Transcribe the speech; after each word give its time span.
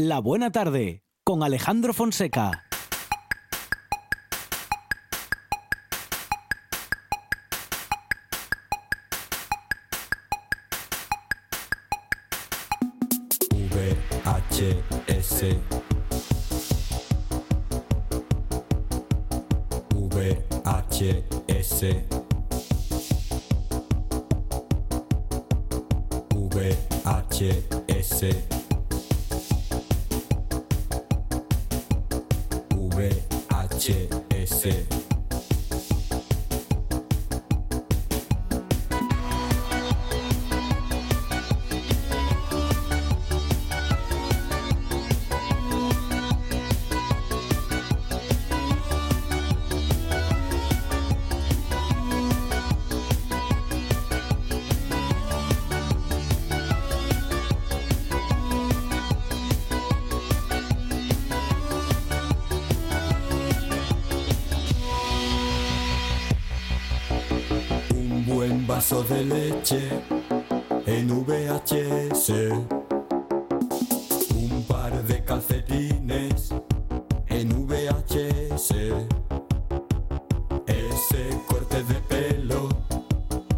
La 0.00 0.20
Buena 0.20 0.52
Tarde 0.52 1.02
con 1.24 1.42
Alejandro 1.42 1.92
Fonseca. 1.92 2.62
VHS 13.72 15.56
VHS 19.90 22.17
en 69.70 71.24
VHS. 71.24 72.30
Un 74.34 74.64
par 74.66 75.02
de 75.02 75.24
calcetines 75.24 76.54
en 77.28 77.66
VHS. 77.66 78.70
Ese 80.66 81.40
corte 81.46 81.82
de 81.84 81.94
pelo 82.08 82.68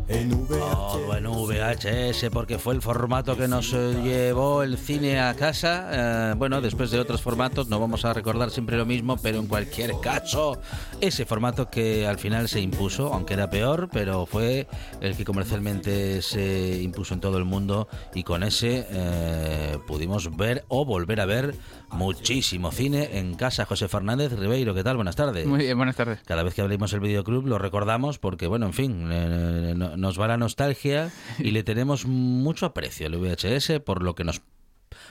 en 0.09 0.31
VHS. 0.49 0.63
Oh, 0.63 1.01
bueno, 1.07 1.47
VHS, 1.47 2.31
porque 2.33 2.59
fue 2.59 2.75
el 2.75 2.83
formato 2.83 3.37
que 3.37 3.47
nos 3.47 3.73
eh, 3.73 3.95
llevó 4.03 4.65
el 4.65 4.79
cine 4.79 5.21
a 5.21 5.35
casa. 5.35 6.31
Eh, 6.33 6.35
bueno, 6.37 6.61
después 6.61 6.91
de 6.91 6.99
otros 6.99 7.23
formatos, 7.23 7.69
no 7.69 7.79
vamos 7.79 8.05
a 8.05 8.13
recordar 8.13 8.51
siempre 8.51 8.77
lo 8.77 8.85
mismo, 8.85 9.17
pero 9.17 9.39
en 9.39 9.47
cualquier 9.47 9.93
caso, 10.01 10.61
ese 11.01 11.25
formato 11.25 11.71
que 11.71 12.07
al 12.07 12.19
final 12.19 12.49
se 12.49 12.61
impuso, 12.61 13.13
aunque 13.15 13.35
era 13.35 13.51
peor, 13.51 13.89
pero 13.93 14.27
fue 14.27 14.67
el 15.01 15.17
que 15.17 15.25
comercialmente 15.25 16.23
se 16.23 16.81
impuso 16.83 17.15
en 17.15 17.21
todo 17.21 17.39
el 17.39 17.45
mundo 17.45 17.89
y 18.15 18.23
con 18.23 18.43
ese 18.43 18.87
eh, 18.91 19.79
pudimos 19.87 20.37
ver 20.37 20.65
o 20.69 20.85
volver 20.85 21.21
a 21.21 21.27
ver 21.27 21.55
muchísimo 21.91 22.71
cine 22.71 23.19
en 23.19 23.35
casa. 23.35 23.65
José 23.67 23.89
Fernández 23.89 24.33
Ribeiro, 24.33 24.75
¿qué 24.75 24.85
tal? 24.85 24.97
Buenas 24.97 25.17
tardes. 25.17 25.47
Muy 25.47 25.61
bien, 25.61 25.77
buenas 25.77 25.97
tardes. 25.97 26.21
Cada 26.25 26.43
vez 26.43 26.55
que 26.55 26.63
abrimos 26.63 26.93
el 26.93 27.01
videoclub 27.01 27.47
lo 27.47 27.59
recordamos 27.59 28.19
porque, 28.19 28.47
bueno, 28.47 28.67
en 28.67 28.73
fin, 28.73 29.09
eh, 29.11 29.75
no- 29.77 29.97
nos 29.97 30.21
va 30.21 30.29
la 30.29 30.37
nostalgia 30.37 31.11
y 31.39 31.51
le 31.51 31.63
tenemos 31.63 32.07
mucho 32.07 32.67
aprecio 32.67 33.07
al 33.07 33.17
VHS 33.17 33.81
por 33.81 34.03
lo 34.03 34.15
que 34.15 34.25
nos 34.25 34.41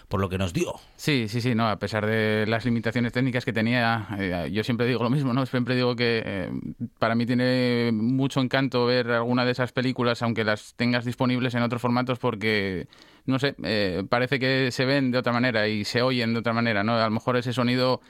por 0.07 0.19
lo 0.19 0.29
que 0.29 0.37
nos 0.37 0.53
dio. 0.53 0.73
Sí, 0.95 1.27
sí, 1.27 1.41
sí, 1.41 1.55
no, 1.55 1.69
a 1.69 1.77
pesar 1.77 2.05
de 2.05 2.45
las 2.47 2.65
limitaciones 2.65 3.13
técnicas 3.13 3.45
que 3.45 3.53
tenía, 3.53 4.07
eh, 4.19 4.49
yo 4.51 4.63
siempre 4.63 4.85
digo 4.87 5.03
lo 5.03 5.09
mismo, 5.09 5.33
¿no? 5.33 5.45
Siempre 5.45 5.75
digo 5.75 5.95
que 5.95 6.21
eh, 6.25 6.51
para 6.99 7.15
mí 7.15 7.25
tiene 7.25 7.91
mucho 7.93 8.41
encanto 8.41 8.85
ver 8.85 9.11
alguna 9.11 9.45
de 9.45 9.51
esas 9.51 9.71
películas, 9.71 10.21
aunque 10.21 10.43
las 10.43 10.73
tengas 10.75 11.05
disponibles 11.05 11.55
en 11.55 11.63
otros 11.63 11.81
formatos, 11.81 12.19
porque, 12.19 12.87
no 13.25 13.39
sé, 13.39 13.55
eh, 13.63 14.03
parece 14.09 14.39
que 14.39 14.71
se 14.71 14.85
ven 14.85 15.11
de 15.11 15.17
otra 15.17 15.33
manera 15.33 15.67
y 15.67 15.85
se 15.85 16.01
oyen 16.01 16.33
de 16.33 16.39
otra 16.39 16.53
manera, 16.53 16.83
¿no? 16.83 16.95
A 16.95 17.05
lo 17.05 17.11
mejor 17.11 17.37
ese 17.37 17.53
sonido 17.53 18.01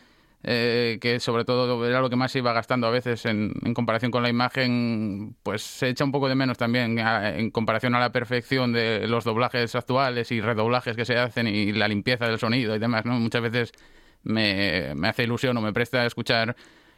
eh, 0.44 0.98
que 1.02 1.20
sobre 1.20 1.44
todo 1.44 1.86
era 1.86 2.00
lo 2.02 2.10
que 2.10 2.16
más 2.16 2.32
se 2.32 2.40
iba 2.40 2.54
gastando 2.54 2.88
a 2.88 2.92
veces 2.92 3.26
en, 3.26 3.52
en 3.64 3.74
comparación 3.74 4.10
con 4.12 4.24
la 4.24 4.30
imagen, 4.30 5.36
pues 5.44 5.62
se 5.62 5.90
echa 5.90 6.04
un 6.06 6.12
poco 6.12 6.30
de 6.30 6.36
menos 6.36 6.58
también 6.58 6.98
a- 7.00 7.38
en 7.38 7.52
comparación 7.52 7.94
a 7.96 8.00
la 8.00 8.12
perfección 8.12 8.72
de 8.72 9.08
los 9.08 9.24
doblajes 9.26 9.76
actuales 9.76 10.32
y 10.32 10.40
redoblajes 10.42 10.96
que 10.96 11.06
se 11.06 11.18
hacen 11.18 11.48
y 11.48 11.74
la 11.74 11.88
limpieza 11.88 12.26
del 12.28 12.40
sonido 12.40 12.76
y 12.76 12.80
demás, 12.80 13.06
¿no? 13.06 13.20
Muchas 13.20 13.42
veces 13.42 13.72
me, 14.24 14.94
me 14.96 15.10
hace 15.10 15.24
ilusión 15.24 15.58
o 15.58 15.62
me 15.62 15.74
presta 15.74 16.02
a 16.02 16.06
escuchar 16.06 16.56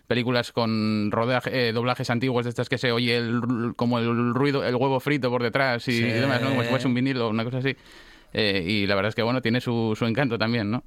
películas 0.07 0.51
con 0.51 1.09
rodaje, 1.09 1.69
eh, 1.69 1.71
doblajes 1.73 2.09
antiguos 2.09 2.43
de 2.43 2.49
estas 2.49 2.67
que 2.67 2.77
se 2.77 2.91
oye 2.91 3.15
el, 3.17 3.73
como 3.75 3.97
el 3.97 4.33
ruido, 4.33 4.63
el 4.63 4.75
huevo 4.75 4.99
frito 4.99 5.29
por 5.29 5.41
detrás 5.41 5.87
y, 5.87 5.93
Sí. 5.93 6.03
demás, 6.03 6.41
¿no? 6.41 6.49
Como 6.49 6.63
si 6.63 6.69
fuese 6.69 6.87
un 6.87 6.93
vinilo 6.93 7.27
o 7.27 7.29
una 7.29 7.43
cosa 7.45 7.59
así. 7.59 7.75
Eh, 8.33 8.63
y 8.67 8.87
la 8.87 8.95
verdad 8.95 9.09
es 9.09 9.15
que, 9.15 9.23
bueno, 9.23 9.41
tiene 9.41 9.61
su, 9.61 9.93
su 9.97 10.05
encanto 10.05 10.37
también, 10.37 10.69
¿no? 10.69 10.83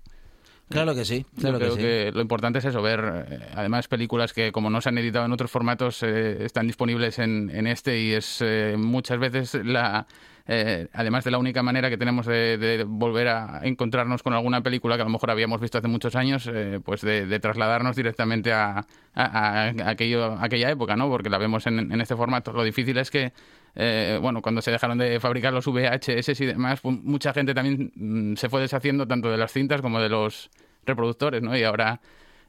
Claro 0.69 0.95
que 0.95 1.05
sí, 1.05 1.25
claro 1.39 1.59
que 1.59 1.71
sí. 1.71 1.77
que 1.77 2.11
lo 2.13 2.21
importante 2.23 2.59
es 2.59 2.65
eso, 2.65 2.81
ver 2.83 3.27
eh, 3.29 3.39
además 3.55 3.87
películas 3.87 4.33
que 4.33 4.51
como 4.51 4.71
no 4.71 4.81
se 4.81 4.89
han 4.89 4.99
editado 4.99 5.27
en 5.27 5.33
otros 5.33 5.51
formatos 5.51 6.03
eh, 6.03 6.45
están 6.45 6.67
disponibles 6.67 7.19
en, 7.19 7.51
en 7.55 7.67
este 7.67 8.01
y 8.01 8.13
es 8.13 8.39
eh, 8.41 8.75
muchas 8.79 9.19
veces 9.19 9.55
la 9.63 10.07
eh, 10.47 10.89
además 10.93 11.25
de 11.25 11.31
la 11.31 11.39
única 11.39 11.63
manera 11.63 11.89
que 11.91 11.97
tenemos 11.97 12.27
de, 12.27 12.59
de 12.59 12.85
volver 12.85 13.29
a 13.29 13.61
encontrarnos 13.63 14.23
con 14.23 14.33
alguna 14.35 14.63
película 14.63 14.97
que 14.97 15.03
a 15.03 15.05
lo 15.05 15.11
mejor 15.11 15.31
habíamos 15.31 15.61
visto 15.61 15.79
hace 15.79 15.89
muchos 15.89 16.17
años, 16.17 16.47
eh, 16.53 16.81
pues 16.85 17.01
de, 17.01 17.25
de 17.27 17.41
trasladarnos 17.41 17.97
directamente 17.97 18.53
a, 18.53 18.85
a- 19.15 19.69
a 19.69 19.69
aquello, 19.89 20.25
a 20.33 20.45
aquella 20.45 20.71
época, 20.71 20.97
¿no? 20.97 21.09
Porque 21.09 21.31
la 21.31 21.39
vemos 21.39 21.67
en, 21.67 21.91
en 21.91 22.01
este 22.01 22.15
formato. 22.15 22.53
Lo 22.53 22.63
difícil 22.63 22.99
es 22.99 23.11
que 23.11 23.33
eh, 23.77 24.19
bueno, 24.21 24.41
cuando 24.41 24.63
se 24.63 24.71
dejaron 24.71 24.99
de 24.99 25.19
fabricar 25.19 25.53
los 25.53 25.67
VHS 25.67 26.41
y 26.41 26.47
demás, 26.47 26.81
pues, 26.81 26.97
mucha 27.03 27.33
gente 27.33 27.55
también 27.55 27.93
mm, 27.95 28.37
se 28.37 28.49
fue 28.49 28.61
deshaciendo 28.61 29.07
tanto 29.07 29.31
de 29.31 29.37
las 29.37 29.53
cintas 29.53 29.81
como 29.83 30.01
de 30.01 30.09
los 30.09 30.51
reproductores, 30.85 31.43
¿no? 31.43 31.57
Y 31.57 31.65
ahora 31.65 32.01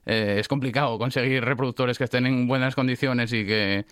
eh, 0.06 0.38
es 0.40 0.48
complicado 0.48 0.98
conseguir 1.00 1.44
reproductores 1.44 1.98
que 1.98 2.04
estén 2.04 2.26
en 2.28 2.48
buenas 2.48 2.76
condiciones 2.76 3.34
y 3.34 3.46
que 3.46 3.86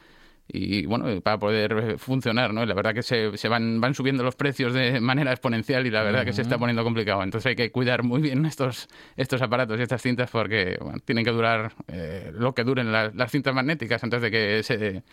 y 0.46 0.86
bueno 0.86 1.22
para 1.22 1.40
poder 1.40 1.98
funcionar, 1.98 2.54
¿no? 2.54 2.64
Y 2.64 2.66
la 2.66 2.74
verdad 2.74 2.94
que 2.94 3.02
se, 3.02 3.38
se 3.38 3.48
van 3.48 3.80
van 3.80 3.94
subiendo 3.96 4.24
los 4.24 4.36
precios 4.36 4.74
de 4.74 5.00
manera 5.00 5.32
exponencial 5.32 5.88
y 5.88 5.90
la 5.90 6.04
verdad 6.04 6.26
que 6.26 6.34
se 6.34 6.42
está 6.42 6.58
poniendo 6.58 6.84
complicado. 6.84 7.24
Entonces 7.24 7.50
hay 7.52 7.56
que 7.56 7.72
cuidar 7.72 8.04
muy 8.04 8.22
bien 8.22 8.46
estos 8.46 8.90
estos 9.16 9.42
aparatos 9.42 9.80
y 9.80 9.84
estas 9.84 10.02
cintas 10.02 10.30
porque 10.30 10.78
bueno, 10.82 11.00
tienen 11.06 11.24
que 11.24 11.32
durar 11.32 11.72
eh, 11.88 12.32
lo 12.34 12.54
que 12.54 12.66
duren 12.66 12.92
las, 12.92 13.16
las 13.16 13.32
cintas 13.32 13.56
magnéticas 13.56 14.04
antes 14.04 14.22
de 14.22 14.32
que 14.32 14.64
se 14.64 15.04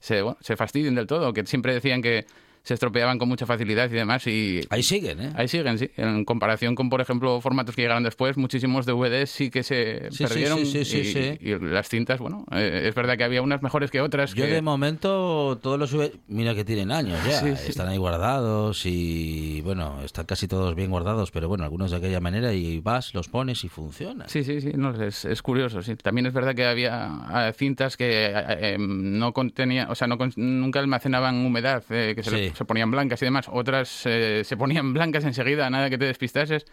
se, 0.00 0.22
bueno, 0.22 0.38
se 0.40 0.56
fastidien 0.56 0.94
del 0.94 1.06
todo, 1.06 1.32
que 1.32 1.46
siempre 1.46 1.74
decían 1.74 2.02
que 2.02 2.26
se 2.68 2.74
estropeaban 2.74 3.18
con 3.18 3.30
mucha 3.30 3.46
facilidad 3.46 3.90
y 3.90 3.94
demás 3.94 4.26
y 4.26 4.60
Ahí 4.68 4.82
siguen, 4.82 5.20
¿eh? 5.22 5.32
Ahí 5.36 5.48
siguen, 5.48 5.78
sí. 5.78 5.90
En 5.96 6.26
comparación 6.26 6.74
con, 6.74 6.90
por 6.90 7.00
ejemplo, 7.00 7.40
formatos 7.40 7.74
que 7.74 7.80
llegaron 7.80 8.02
después, 8.02 8.36
muchísimos 8.36 8.84
DVDs 8.84 9.30
sí 9.30 9.48
que 9.50 9.62
se 9.62 10.08
Sí, 10.10 10.24
perdieron. 10.24 10.66
sí, 10.66 10.84
sí, 10.84 11.04
sí, 11.04 11.38
y, 11.40 11.52
y 11.52 11.58
las 11.58 11.88
cintas, 11.88 12.20
bueno, 12.20 12.44
eh, 12.52 12.82
es 12.84 12.94
verdad 12.94 13.16
que 13.16 13.24
había 13.24 13.40
unas 13.40 13.62
mejores 13.62 13.90
que 13.90 14.02
otras. 14.02 14.34
Yo 14.34 14.44
que- 14.44 14.50
de 14.52 14.60
momento 14.60 15.58
todos 15.62 15.78
los 15.78 15.96
mira 16.28 16.54
que 16.54 16.64
tienen 16.66 16.92
años 16.92 17.18
ya, 17.24 17.48
están 17.48 17.88
ahí 17.88 17.96
guardados 17.96 18.84
y 18.84 19.62
bueno, 19.62 20.02
están 20.04 20.26
casi 20.26 20.46
todos 20.46 20.74
bien 20.74 20.90
guardados, 20.90 21.30
pero 21.30 21.48
bueno, 21.48 21.64
algunos 21.64 21.90
de 21.90 21.96
aquella 21.96 22.20
manera 22.20 22.52
y 22.52 22.80
vas, 22.80 23.14
los 23.14 23.28
pones 23.28 23.64
y 23.64 23.70
funciona. 23.70 24.28
Sí, 24.28 24.44
sí, 24.44 24.60
sí, 24.60 24.72
no, 24.74 24.90
es, 25.02 25.24
es 25.24 25.40
curioso, 25.40 25.80
sí. 25.82 25.96
También 25.96 26.26
es 26.26 26.34
verdad 26.34 26.54
que 26.54 26.66
había 26.66 27.48
eh, 27.48 27.52
cintas 27.56 27.96
que 27.96 28.26
eh, 28.26 28.32
eh, 28.74 28.76
no 28.78 29.32
contenían, 29.32 29.90
o 29.90 29.94
sea, 29.94 30.06
no 30.06 30.18
nunca 30.36 30.80
almacenaban 30.80 31.36
humedad, 31.46 31.82
eh, 31.90 32.12
que 32.14 32.22
se, 32.22 32.30
le-. 32.30 32.52
Se 32.58 32.64
ponían 32.66 32.90
blancas 32.90 33.22
y 33.22 33.24
demás. 33.24 33.48
Otras 33.50 34.02
eh, 34.06 34.42
se 34.44 34.56
ponían 34.56 34.92
blancas 34.94 35.24
enseguida, 35.24 35.70
nada 35.70 35.88
que 35.90 35.96
te 35.98 36.04
despistases. 36.04 36.66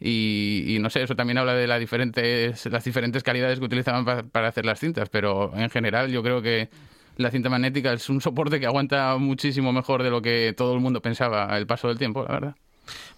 Y, 0.00 0.64
y 0.68 0.78
no 0.80 0.90
sé, 0.90 1.02
eso 1.02 1.14
también 1.14 1.38
habla 1.38 1.54
de 1.54 1.66
las 1.66 1.78
diferentes, 1.78 2.66
las 2.66 2.84
diferentes 2.84 3.22
calidades 3.22 3.58
que 3.60 3.64
utilizaban 3.66 4.04
pa- 4.04 4.22
para 4.24 4.48
hacer 4.48 4.64
las 4.64 4.80
cintas, 4.80 5.08
pero 5.10 5.52
en 5.54 5.70
general 5.70 6.10
yo 6.10 6.22
creo 6.22 6.42
que 6.42 6.70
la 7.18 7.30
cinta 7.30 7.48
magnética 7.50 7.92
es 7.92 8.08
un 8.08 8.20
soporte 8.20 8.58
que 8.58 8.66
aguanta 8.66 9.16
muchísimo 9.18 9.72
mejor 9.72 10.02
de 10.02 10.10
lo 10.10 10.20
que 10.22 10.54
todo 10.56 10.74
el 10.74 10.80
mundo 10.80 11.02
pensaba 11.02 11.56
el 11.56 11.66
paso 11.66 11.86
del 11.88 11.98
tiempo, 11.98 12.24
la 12.24 12.32
verdad. 12.32 12.56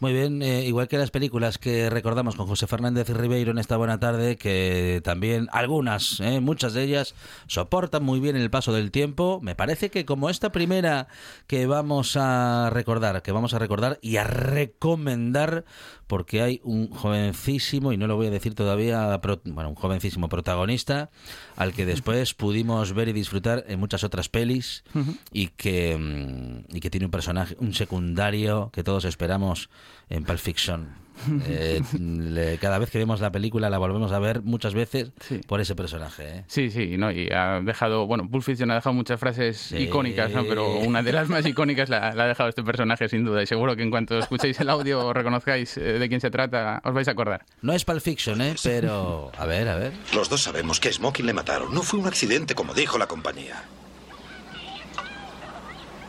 Muy 0.00 0.12
bien, 0.12 0.42
eh, 0.42 0.64
igual 0.64 0.88
que 0.88 0.98
las 0.98 1.10
películas 1.10 1.58
que 1.58 1.88
recordamos 1.88 2.36
con 2.36 2.46
José 2.46 2.66
Fernández 2.66 3.08
Ribeiro 3.08 3.52
en 3.52 3.58
esta 3.58 3.76
buena 3.76 3.98
tarde, 3.98 4.36
que 4.36 5.00
también 5.04 5.48
algunas, 5.52 6.20
eh, 6.20 6.40
muchas 6.40 6.74
de 6.74 6.82
ellas, 6.82 7.14
soportan 7.46 8.02
muy 8.02 8.20
bien 8.20 8.36
el 8.36 8.50
paso 8.50 8.72
del 8.72 8.90
tiempo. 8.90 9.40
Me 9.42 9.54
parece 9.54 9.90
que 9.90 10.04
como 10.04 10.30
esta 10.30 10.52
primera 10.52 11.08
que 11.46 11.66
vamos 11.66 12.16
a 12.16 12.70
recordar, 12.70 13.22
que 13.22 13.32
vamos 13.32 13.54
a 13.54 13.58
recordar 13.58 13.98
y 14.02 14.16
a 14.16 14.24
recomendar, 14.24 15.64
porque 16.06 16.42
hay 16.42 16.60
un 16.64 16.88
jovencísimo, 16.90 17.92
y 17.92 17.96
no 17.96 18.06
lo 18.06 18.16
voy 18.16 18.26
a 18.26 18.30
decir 18.30 18.54
todavía, 18.54 19.18
pro- 19.20 19.40
bueno, 19.44 19.70
un 19.70 19.74
jovencísimo 19.74 20.28
protagonista, 20.28 21.10
al 21.56 21.72
que 21.72 21.86
después 21.86 22.34
pudimos 22.34 22.92
ver 22.92 23.08
y 23.08 23.12
disfrutar 23.12 23.64
en 23.68 23.80
muchas 23.80 24.04
otras 24.04 24.28
pelis, 24.28 24.84
y 25.32 25.48
que, 25.48 25.96
mm, 25.98 26.76
y 26.76 26.80
que 26.80 26.90
tiene 26.90 27.06
un 27.06 27.10
personaje, 27.12 27.56
un 27.58 27.74
secundario 27.74 28.70
que 28.72 28.82
todos 28.84 29.04
esperamos 29.04 29.68
en 30.08 30.24
Pulp 30.24 30.38
Fiction. 30.38 31.03
Eh, 31.46 31.80
le- 31.98 32.58
cada 32.58 32.78
vez 32.78 32.90
que 32.90 32.98
vemos 32.98 33.20
la 33.20 33.30
película 33.30 33.70
la 33.70 33.78
volvemos 33.78 34.12
a 34.12 34.18
ver 34.18 34.42
muchas 34.42 34.74
veces 34.74 35.12
Sí. 35.20 35.40
por 35.46 35.60
ese 35.60 35.74
personaje. 35.74 36.38
¿eh? 36.38 36.44
Sí, 36.48 36.70
sí, 36.70 36.96
no, 36.96 37.10
y 37.10 37.28
ha 37.30 37.60
dejado, 37.60 38.06
bueno, 38.06 38.28
Pulp 38.28 38.42
Fiction 38.42 38.70
ha 38.70 38.74
dejado 38.76 38.94
muchas 38.94 39.18
frases 39.20 39.56
Sí. 39.58 39.76
icónicas, 39.78 40.30
¿no? 40.32 40.44
pero 40.44 40.76
una 40.78 41.02
de 41.02 41.12
las 41.12 41.28
más 41.28 41.46
icónicas 41.46 41.88
la, 41.88 42.12
la 42.14 42.24
ha 42.24 42.26
dejado 42.28 42.48
este 42.48 42.62
personaje 42.62 43.08
sin 43.08 43.24
duda 43.24 43.42
y 43.42 43.46
seguro 43.46 43.76
que 43.76 43.82
en 43.82 43.90
cuanto 43.90 44.18
escuchéis 44.18 44.58
el 44.60 44.68
audio 44.70 45.06
o 45.06 45.12
reconozcáis 45.12 45.76
eh, 45.76 45.98
de 45.98 46.08
quién 46.08 46.20
se 46.20 46.30
trata, 46.30 46.80
os 46.84 46.92
vais 46.92 47.06
a 47.08 47.12
acordar. 47.12 47.44
No 47.62 47.72
es 47.72 47.84
Pulp 47.84 48.00
Fiction, 48.00 48.40
¿eh? 48.40 48.54
pero 48.62 49.30
a 49.38 49.46
ver, 49.46 49.68
a 49.68 49.76
ver. 49.76 49.92
Los 50.14 50.28
dos 50.28 50.42
sabemos 50.42 50.80
que 50.80 50.88
a 50.88 50.92
Smoking 50.92 51.26
le 51.26 51.32
mataron. 51.32 51.72
No 51.74 51.82
fue 51.82 52.00
un 52.00 52.06
accidente 52.06 52.54
como 52.54 52.74
dijo 52.74 52.98
la 52.98 53.06
compañía. 53.06 53.62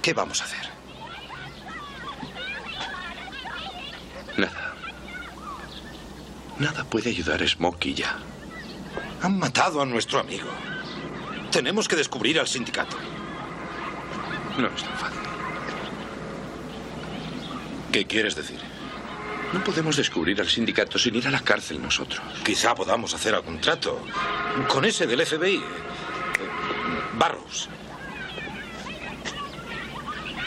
¿Qué 0.02 0.14
vamos 0.14 0.42
a 0.42 0.46
hacer? 0.46 0.66
Nada. 4.38 4.65
Nada 6.60 6.86
puede 6.86 7.10
ayudar 7.10 7.44
a 7.44 7.48
Smokey 7.48 7.94
ya. 7.94 8.18
Han 9.22 9.38
matado 9.38 9.82
a 9.82 9.86
nuestro 9.86 10.20
amigo. 10.20 10.48
Tenemos 11.52 11.88
que 11.88 11.96
descubrir 11.96 12.40
al 12.40 12.48
sindicato. 12.48 12.98
No 14.58 14.68
es 14.68 14.84
tan 14.84 14.98
fácil. 14.98 15.20
¿Qué 17.92 18.06
quieres 18.06 18.36
decir? 18.36 18.60
No 19.54 19.64
podemos 19.64 19.96
descubrir 19.96 20.40
al 20.42 20.50
sindicato 20.50 20.98
sin 20.98 21.16
ir 21.16 21.28
a 21.28 21.32
la 21.32 21.42
cárcel 21.42 21.82
nosotros. 21.82 22.22
Quizá 22.44 22.74
podamos 22.76 23.14
hacer 23.14 23.36
algún 23.36 23.60
trato. 23.60 24.02
Con 24.68 24.86
ese 24.86 25.08
del 25.08 25.26
FBI. 25.26 25.62
Barrows. 27.18 27.70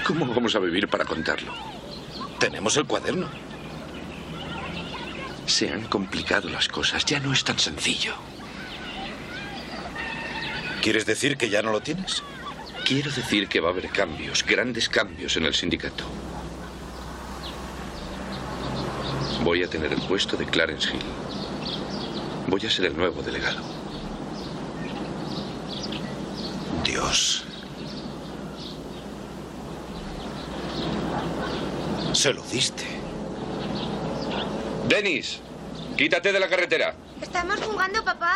¿Cómo 0.07 0.27
vamos 0.27 0.55
a 0.55 0.59
vivir 0.59 0.89
para 0.89 1.05
contarlo? 1.05 1.53
Tenemos 2.39 2.77
el 2.77 2.87
cuaderno. 2.87 3.29
Se 5.49 5.71
han 5.73 5.85
complicado 5.89 6.51
las 6.51 6.69
cosas. 6.69 7.07
Ya 7.07 7.21
no 7.21 7.33
es 7.33 7.43
tan 7.43 7.59
sencillo. 7.59 8.15
¿Quieres 10.83 11.07
decir 11.07 11.39
que 11.39 11.49
ya 11.49 11.63
no 11.63 11.73
lo 11.73 11.81
tienes? 11.81 12.23
Quiero 12.85 13.11
decir 13.11 13.49
que 13.49 13.59
va 13.59 13.71
a 13.71 13.73
haber 13.73 13.89
cambios, 13.89 14.45
grandes 14.45 14.91
cambios 14.91 15.39
en 15.39 15.47
el 15.47 15.55
sindicato. 15.55 16.05
Voy 19.43 19.63
a 19.63 19.71
tener 19.71 19.91
el 19.91 20.01
puesto 20.03 20.37
de 20.37 20.45
Clarence 20.45 20.91
Hill. 20.91 21.03
Voy 22.47 22.67
a 22.67 22.71
ser 22.71 22.85
el 22.85 22.97
nuevo 22.97 23.23
delegado. 23.23 23.63
Dios. 26.85 27.45
Se 32.13 32.35
lo 32.35 32.43
diste. 32.43 32.98
Dennis, 34.89 35.41
quítate 35.97 36.33
de 36.33 36.41
la 36.41 36.49
carretera. 36.49 36.95
Estamos 37.21 37.61
jugando, 37.61 38.03
papá. 38.05 38.35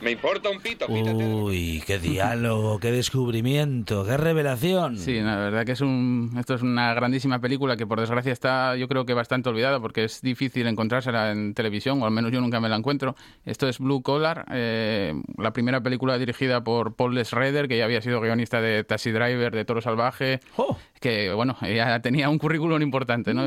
Me 0.00 0.12
importa 0.12 0.48
un 0.48 0.60
pito, 0.60 0.86
quítate. 0.86 1.24
Uy, 1.24 1.82
qué 1.84 1.98
diálogo, 1.98 2.78
qué 2.78 2.92
descubrimiento, 2.92 4.04
qué 4.04 4.16
revelación. 4.16 4.96
Sí, 4.96 5.18
la 5.20 5.34
verdad 5.36 5.66
que 5.66 5.72
es 5.72 5.80
un, 5.80 6.36
esto 6.38 6.54
es 6.54 6.62
una 6.62 6.94
grandísima 6.94 7.40
película 7.40 7.76
que 7.76 7.84
por 7.84 7.98
desgracia 7.98 8.32
está 8.32 8.76
yo 8.76 8.86
creo 8.86 9.04
que 9.06 9.12
bastante 9.12 9.48
olvidada 9.48 9.80
porque 9.80 10.04
es 10.04 10.20
difícil 10.20 10.68
encontrársela 10.68 11.32
en 11.32 11.52
televisión, 11.52 12.00
o 12.00 12.04
al 12.04 12.12
menos 12.12 12.30
yo 12.30 12.40
nunca 12.40 12.60
me 12.60 12.68
la 12.68 12.76
encuentro. 12.76 13.16
Esto 13.44 13.68
es 13.68 13.80
Blue 13.80 14.00
Collar, 14.02 14.46
eh, 14.52 15.14
la 15.36 15.52
primera 15.52 15.80
película 15.80 16.16
dirigida 16.16 16.62
por 16.62 16.94
Paul 16.94 17.18
Schrader, 17.24 17.66
que 17.66 17.76
ya 17.78 17.84
había 17.84 18.00
sido 18.00 18.20
guionista 18.20 18.60
de 18.60 18.84
Taxi 18.84 19.10
Driver, 19.10 19.52
de 19.52 19.64
Toro 19.64 19.80
Salvaje, 19.80 20.38
Oh. 20.54 20.76
Que 21.00 21.32
bueno, 21.32 21.56
ya 21.62 22.00
tenía 22.00 22.28
un 22.28 22.38
currículum 22.38 22.80
importante, 22.82 23.34
¿no? 23.34 23.46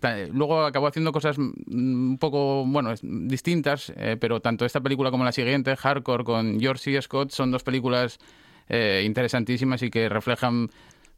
Ta- 0.00 0.26
luego 0.32 0.64
acabó 0.64 0.86
haciendo 0.86 1.12
cosas 1.12 1.38
mm, 1.38 1.48
un 1.68 2.18
poco, 2.18 2.64
bueno, 2.66 2.92
distintas, 3.02 3.92
eh, 3.96 4.16
pero 4.20 4.40
tanto 4.40 4.64
esta 4.64 4.80
película 4.80 5.10
como 5.10 5.24
la 5.24 5.32
siguiente, 5.32 5.76
Hardcore, 5.76 6.24
con 6.24 6.60
George 6.60 6.92
C. 6.92 7.02
Scott, 7.02 7.30
son 7.30 7.50
dos 7.50 7.62
películas 7.62 8.18
eh, 8.68 9.02
interesantísimas 9.06 9.82
y 9.82 9.90
que 9.90 10.08
reflejan 10.08 10.68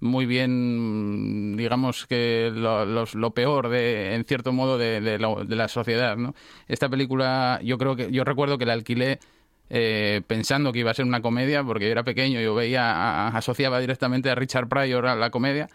muy 0.02 0.24
bien, 0.24 1.52
mm, 1.52 1.56
digamos 1.56 2.06
que 2.06 2.50
lo, 2.54 2.84
los- 2.86 3.14
lo 3.14 3.32
peor, 3.32 3.68
de, 3.68 4.14
en 4.14 4.24
cierto 4.24 4.52
modo, 4.52 4.78
de, 4.78 5.00
de 5.00 5.18
la, 5.18 5.34
de 5.44 5.56
la 5.56 5.68
sociedad, 5.68 6.16
¿no? 6.16 6.34
Esta 6.68 6.88
película, 6.88 7.60
yo 7.62 7.76
creo 7.78 7.96
que, 7.96 8.10
yo 8.10 8.24
recuerdo 8.24 8.56
que 8.56 8.66
la 8.66 8.72
alquilé 8.72 9.18
eh, 9.70 10.20
pensando 10.26 10.72
que 10.72 10.80
iba 10.80 10.90
a 10.90 10.94
ser 10.94 11.04
una 11.06 11.22
comedia, 11.22 11.62
porque 11.64 11.86
yo 11.86 11.92
era 11.92 12.02
pequeño, 12.02 12.40
yo 12.40 12.54
veía, 12.54 12.90
a- 12.90 13.28
a- 13.28 13.38
asociaba 13.38 13.80
directamente 13.80 14.28
a 14.28 14.34
Richard 14.34 14.68
Pryor 14.68 15.06
a 15.06 15.14
la 15.14 15.30
comedia. 15.30 15.68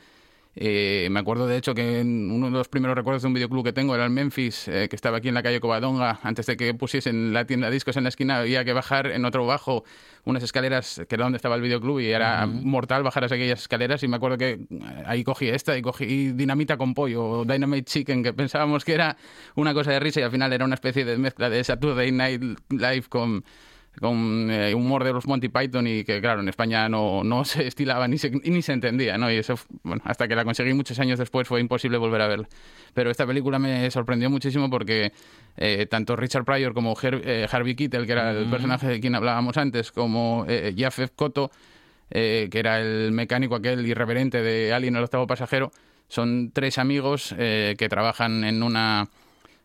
Eh, 0.57 1.09
me 1.11 1.19
acuerdo 1.19 1.47
de 1.47 1.57
hecho 1.57 1.75
que 1.75 1.99
uno 2.01 2.45
de 2.45 2.51
los 2.53 2.69
primeros 2.69 2.95
recuerdos 2.95 3.23
de 3.23 3.27
un 3.27 3.33
videoclub 3.33 3.61
que 3.65 3.73
tengo 3.73 3.93
era 3.93 4.05
el 4.05 4.09
Memphis, 4.09 4.69
eh, 4.69 4.87
que 4.89 4.95
estaba 4.95 5.17
aquí 5.17 5.27
en 5.27 5.33
la 5.33 5.43
calle 5.43 5.59
Covadonga, 5.59 6.19
antes 6.23 6.45
de 6.45 6.55
que 6.55 6.73
pusiesen 6.73 7.33
la 7.33 7.43
tienda 7.45 7.67
de 7.67 7.73
discos 7.73 7.97
en 7.97 8.03
la 8.03 8.09
esquina, 8.09 8.37
había 8.37 8.63
que 8.63 8.71
bajar 8.71 9.07
en 9.07 9.25
otro 9.25 9.45
bajo 9.45 9.83
unas 10.23 10.43
escaleras, 10.43 11.01
que 11.09 11.15
era 11.15 11.25
donde 11.25 11.35
estaba 11.35 11.55
el 11.55 11.61
videoclub, 11.61 11.99
y 11.99 12.07
era 12.07 12.47
mortal 12.47 13.03
bajar 13.03 13.25
aquellas 13.25 13.59
escaleras, 13.59 14.01
y 14.03 14.07
me 14.07 14.15
acuerdo 14.15 14.37
que 14.37 14.51
eh, 14.51 14.59
ahí 15.05 15.25
cogí 15.25 15.49
esta 15.49 15.77
y 15.77 15.81
cogí 15.81 16.31
Dinamita 16.31 16.77
con 16.77 16.93
pollo, 16.93 17.25
o 17.25 17.43
Dynamite 17.43 17.83
Chicken, 17.83 18.23
que 18.23 18.31
pensábamos 18.31 18.85
que 18.85 18.93
era 18.93 19.17
una 19.55 19.73
cosa 19.73 19.91
de 19.91 19.99
risa, 19.99 20.21
y 20.21 20.23
al 20.23 20.31
final 20.31 20.53
era 20.53 20.63
una 20.63 20.75
especie 20.75 21.03
de 21.03 21.17
mezcla 21.17 21.49
de 21.49 21.61
Saturday 21.65 22.13
Night 22.13 22.41
Live 22.69 23.03
con 23.09 23.43
con 23.99 24.49
eh, 24.51 24.73
humor 24.75 25.03
de 25.03 25.13
los 25.13 25.25
Monty 25.27 25.49
Python 25.49 25.87
y 25.87 26.03
que 26.03 26.19
claro 26.21 26.41
en 26.41 26.49
España 26.49 26.89
no, 26.89 27.23
no 27.23 27.45
se 27.45 27.65
estilaba 27.67 28.07
ni 28.07 28.17
se, 28.17 28.29
ni 28.31 28.61
se 28.61 28.73
entendía 28.73 29.17
no 29.17 29.31
y 29.31 29.37
eso 29.37 29.55
bueno 29.83 30.01
hasta 30.05 30.27
que 30.27 30.35
la 30.35 30.43
conseguí 30.43 30.73
muchos 30.73 30.99
años 30.99 31.17
después 31.19 31.47
fue 31.47 31.61
imposible 31.61 31.97
volver 31.97 32.21
a 32.21 32.27
verla. 32.27 32.47
Pero 32.93 33.11
esta 33.11 33.25
película 33.25 33.59
me 33.59 33.89
sorprendió 33.91 34.29
muchísimo 34.29 34.69
porque 34.69 35.11
eh, 35.57 35.85
tanto 35.89 36.15
Richard 36.15 36.45
Pryor 36.45 36.73
como 36.73 36.93
Her- 36.95 37.21
eh, 37.23 37.47
Harvey 37.51 37.75
Keitel 37.75 38.05
que 38.05 38.11
era 38.11 38.31
el 38.31 38.45
personaje 38.49 38.87
de 38.87 38.99
quien 38.99 39.15
hablábamos 39.15 39.57
antes 39.57 39.91
como 39.91 40.45
eh, 40.47 40.73
Jafet 40.77 41.13
Koto 41.15 41.51
eh, 42.11 42.47
que 42.51 42.59
era 42.59 42.79
el 42.79 43.11
mecánico 43.11 43.55
aquel 43.55 43.85
irreverente 43.85 44.41
de 44.41 44.73
Alien 44.73 44.95
el 44.95 45.03
octavo 45.03 45.25
pasajero 45.27 45.71
son 46.07 46.51
tres 46.53 46.77
amigos 46.77 47.33
que 47.35 47.87
trabajan 47.89 48.43
en 48.43 48.61
una 48.61 49.07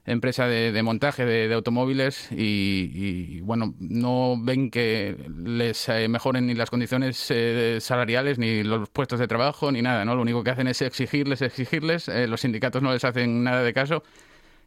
empresa 0.06 0.46
de, 0.46 0.72
de 0.72 0.82
montaje 0.82 1.24
de, 1.24 1.52
automóviles 1.54 2.30
y, 2.32 2.90
y, 2.94 3.40
bueno, 3.40 3.74
no 3.78 4.36
ven 4.40 4.70
que 4.70 5.16
les 5.44 5.88
eh, 5.88 6.08
mejoren 6.08 6.46
ni 6.46 6.54
las 6.54 6.70
condiciones 6.70 7.26
eh, 7.30 7.78
salariales, 7.80 8.38
ni 8.38 8.62
los 8.62 8.88
puestos 8.88 9.18
de 9.18 9.28
trabajo, 9.28 9.70
ni 9.70 9.82
nada, 9.82 10.04
¿no? 10.04 10.14
Lo 10.14 10.22
único 10.22 10.42
que 10.42 10.50
hacen 10.50 10.68
es 10.68 10.82
exigirles, 10.82 11.42
exigirles, 11.42 12.08
eh, 12.08 12.26
los 12.26 12.40
sindicatos 12.40 12.82
no 12.82 12.92
les 12.92 13.04
hacen 13.04 13.44
nada 13.44 13.62
de 13.62 13.72
caso 13.72 14.02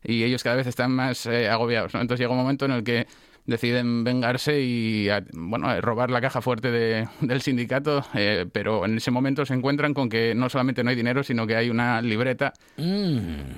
y 0.04 0.24
ellos 0.24 0.44
cada 0.44 0.58
vez 0.58 0.68
están 0.68 0.92
más 0.92 1.26
eh, 1.26 1.50
agobiados, 1.50 1.94
¿no? 1.94 2.02
Entonces 2.02 2.22
llega 2.22 2.32
un 2.32 2.38
momento 2.38 2.66
en 2.66 2.72
el 2.72 2.84
que 2.84 3.08
deciden 3.46 4.04
vengarse 4.04 4.62
y 4.62 5.10
a- 5.10 5.24
bueno 5.34 5.68
a 5.68 5.80
robar 5.82 6.10
la 6.12 6.22
caja 6.22 6.42
fuerte 6.42 6.72
de- 6.72 7.08
del 7.22 7.42
sindicato 7.42 8.06
eh, 8.14 8.46
pero 8.52 8.86
en 8.86 8.98
ese 8.98 9.12
momento 9.12 9.46
se 9.46 9.54
encuentran 9.54 9.94
con 9.94 10.10
que 10.10 10.34
no 10.36 10.50
solamente 10.50 10.84
no 10.84 10.90
hay 10.90 10.96
dinero 10.96 11.24
sino 11.24 11.46
que 11.48 11.56
hay 11.56 11.70
una 11.70 12.02
libreta 12.02 12.54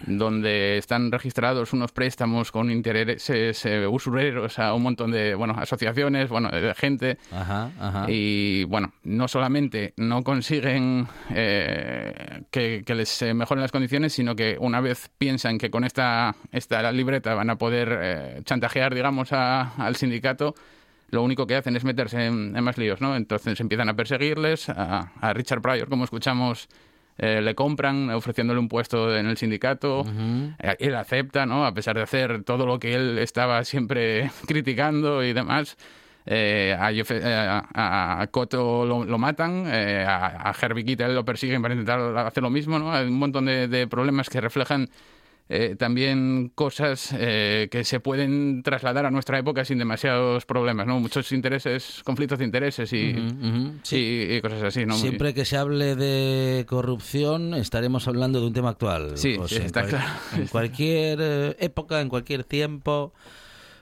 donde 0.08 0.78
están 0.78 1.12
registrados 1.12 1.74
unos 1.74 1.92
préstamos 1.92 2.52
con 2.52 2.70
intereses 2.72 3.66
eh, 3.66 3.88
usureros 3.88 4.60
a 4.60 4.74
un 4.74 4.84
montón 4.84 5.12
de 5.12 5.36
bueno 5.36 5.56
asociaciones 5.58 6.30
bueno 6.30 6.50
de 6.50 6.74
gente 6.76 7.18
Ajá, 7.32 7.72
ajá. 7.80 8.06
y 8.10 8.64
bueno, 8.66 8.94
no 9.04 9.28
solamente 9.28 9.94
no 9.98 10.24
consiguen 10.24 11.08
eh, 11.32 12.44
que, 12.52 12.84
que 12.86 12.96
les 12.96 13.22
eh, 13.22 13.34
mejoren 13.34 13.62
las 13.62 13.72
condiciones, 13.72 14.14
sino 14.14 14.36
que 14.36 14.58
una 14.60 14.82
vez 14.82 15.10
piensan 15.18 15.58
que 15.58 15.70
con 15.70 15.84
esta, 15.84 16.36
esta 16.52 16.92
libreta 16.92 17.34
van 17.36 17.50
a 17.50 17.58
poder 17.58 17.98
eh, 18.02 18.42
chantajear, 18.46 18.94
digamos, 18.94 19.32
a- 19.32 19.74
al 19.78 19.96
sindicato, 19.96 20.56
lo 21.12 21.22
único 21.24 21.46
que 21.48 21.56
hacen 21.56 21.76
es 21.76 21.84
meterse 21.84 22.26
en, 22.26 22.56
en 22.56 22.64
más 22.64 22.78
líos, 22.78 23.00
¿no? 23.02 23.16
Entonces 23.16 23.60
empiezan 23.60 23.90
a 23.90 23.96
perseguirles, 23.96 24.70
a, 24.70 25.12
a 25.22 25.34
Richard 25.34 25.62
Pryor, 25.62 25.88
como 25.90 26.04
escuchamos, 26.04 26.68
eh, 27.18 27.42
le 27.42 27.56
compran 27.56 28.10
ofreciéndole 28.10 28.60
un 28.60 28.68
puesto 28.68 29.16
en 29.16 29.26
el 29.28 29.38
sindicato. 29.38 30.04
Eh, 30.60 30.76
Él 30.80 30.96
acepta, 30.96 31.46
¿no? 31.46 31.66
A 31.66 31.74
pesar 31.74 31.96
de 31.96 32.02
hacer 32.02 32.44
todo 32.44 32.66
lo 32.66 32.78
que 32.80 32.94
él 32.96 33.18
estaba 33.20 33.64
siempre 33.64 34.30
criticando 34.48 35.24
y 35.24 35.32
demás. 35.32 35.78
Eh, 36.28 36.76
a, 36.78 36.92
Jeff- 36.92 37.12
eh, 37.12 37.24
a, 37.24 38.22
a 38.22 38.28
Koto 38.28 38.84
lo, 38.86 39.06
lo 39.06 39.18
matan, 39.20 39.66
eh, 39.68 40.04
a, 40.08 40.50
a 40.50 40.56
Herbie 40.60 40.96
lo 41.08 41.24
persiguen 41.24 41.62
para 41.62 41.76
intentar 41.76 42.00
hacer 42.18 42.42
lo 42.42 42.50
mismo, 42.50 42.80
¿no? 42.80 42.92
Hay 42.92 43.06
un 43.08 43.20
montón 43.20 43.46
de, 43.46 43.68
de 43.68 43.86
problemas 43.88 44.28
que 44.28 44.42
reflejan 44.42 44.90
eh, 45.48 45.76
también 45.78 46.52
cosas 46.56 47.14
eh, 47.18 47.68
que 47.70 47.84
se 47.84 48.00
pueden 48.00 48.64
trasladar 48.64 49.06
a 49.06 49.12
nuestra 49.12 49.38
época 49.38 49.64
sin 49.64 49.78
demasiados 49.78 50.46
problemas, 50.46 50.88
¿no? 50.88 51.00
Muchos 51.00 51.32
intereses, 51.32 52.02
conflictos 52.04 52.40
de 52.40 52.46
intereses 52.46 52.92
y, 52.94 53.14
Ujú, 53.20 53.74
sí, 53.84 54.28
y 54.30 54.42
cosas 54.42 54.64
así, 54.64 54.86
¿no? 54.86 54.94
Muy- 54.94 55.02
Siempre 55.02 55.34
que 55.34 55.46
se 55.46 55.58
hable 55.58 55.96
de 55.96 56.66
corrupción 56.68 57.54
estaremos 57.54 58.08
hablando 58.08 58.42
de 58.42 58.48
un 58.48 58.54
tema 58.54 58.70
actual. 58.70 59.18
Sí, 59.18 59.38
está 59.50 59.82
en 59.82 59.88
claro. 59.88 60.06
En 60.36 60.48
cualquier 60.48 61.20
eh, 61.22 61.56
época, 61.60 62.02
en 62.02 62.10
cualquier 62.10 62.44
tiempo, 62.44 63.14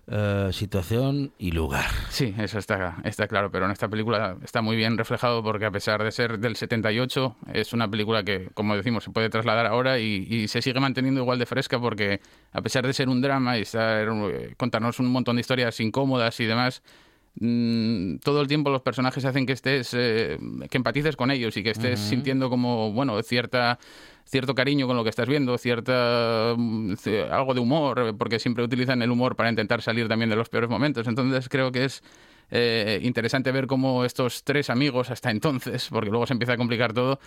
eh, 0.08 0.50
situación 0.52 1.32
y 1.38 1.52
lugar. 1.52 1.90
Sí, 2.10 2.34
eso 2.38 2.60
está, 2.60 2.98
está 3.04 3.28
claro, 3.28 3.52
pero 3.52 3.66
en 3.66 3.72
esta 3.72 3.88
película 3.88 4.38
está 4.44 4.62
muy 4.62 4.76
bien 4.76 4.98
reflejado 4.98 5.42
porque 5.42 5.66
a 5.66 5.72
pesar 5.72 6.04
de 6.04 6.12
ser 6.12 6.40
del 6.40 6.56
78, 6.56 7.38
es 7.54 7.74
una 7.74 7.90
película 7.90 8.24
que, 8.24 8.50
como 8.54 8.76
decimos, 8.76 9.06
se 9.06 9.12
puede 9.12 9.30
trasladar 9.30 9.66
ahora 9.66 10.00
y, 10.00 10.28
y 10.30 10.48
se 10.48 10.62
sigue 10.62 10.80
manteniendo 10.80 11.22
igual 11.22 11.40
de 11.40 11.46
fresca 11.46 11.80
porque 11.80 12.20
a 12.52 12.62
pesar 12.62 12.86
de 12.86 12.94
ser 12.94 13.08
un 13.08 13.22
drama 13.22 13.58
y 13.58 13.62
estar, 13.62 14.08
eh, 14.08 14.54
contarnos 14.58 15.00
un 15.00 15.08
montón 15.08 15.38
de 15.38 15.42
historias 15.42 15.80
incómodas 15.80 16.40
y 16.40 16.46
demás, 16.46 16.84
mm, 17.40 18.18
todo 18.18 18.42
el 18.42 18.48
tiempo 18.48 18.70
los 18.70 18.82
personajes 18.82 19.26
hacen 19.26 19.46
que 19.46 19.54
estés 19.54 19.94
eh, 19.94 20.38
que 20.70 20.78
empatices 20.78 21.16
con 21.16 21.32
ellos 21.32 21.56
y 21.58 21.64
que 21.64 21.72
estés 21.72 22.00
sintiendo 22.00 22.50
como 22.50 22.92
bueno 22.92 23.22
cierta 23.24 23.80
cierto 24.26 24.56
cariño 24.56 24.88
con 24.88 24.96
lo 24.96 25.04
que 25.04 25.10
estás 25.10 25.28
viendo 25.28 25.58
cierta 25.58 26.56
mm, 26.58 26.94
algo 27.32 27.54
de 27.54 27.60
humor 27.60 28.16
porque 28.18 28.40
siempre 28.40 28.64
utilizan 28.64 29.02
el 29.02 29.12
humor 29.12 29.36
para 29.36 29.50
intentar 29.50 29.82
salir 29.82 30.08
también 30.08 30.30
de 30.30 30.36
los 30.36 30.50
peores 30.50 30.70
momentos. 30.70 31.08
Entonces 31.08 31.50
creo 31.50 31.72
que 31.72 31.86
es 31.86 32.04
eh, 32.52 33.00
interesante 33.04 33.52
ver 33.52 33.68
cómo 33.68 34.06
estos 34.06 34.44
tres 34.44 34.70
amigos 34.70 35.10
hasta 35.10 35.32
entonces 35.32 35.88
porque 35.90 36.10
luego 36.10 36.28
se 36.28 36.34
empieza 36.34 36.54
a 36.54 36.58
complicar 36.58 36.94
todo 36.94 37.20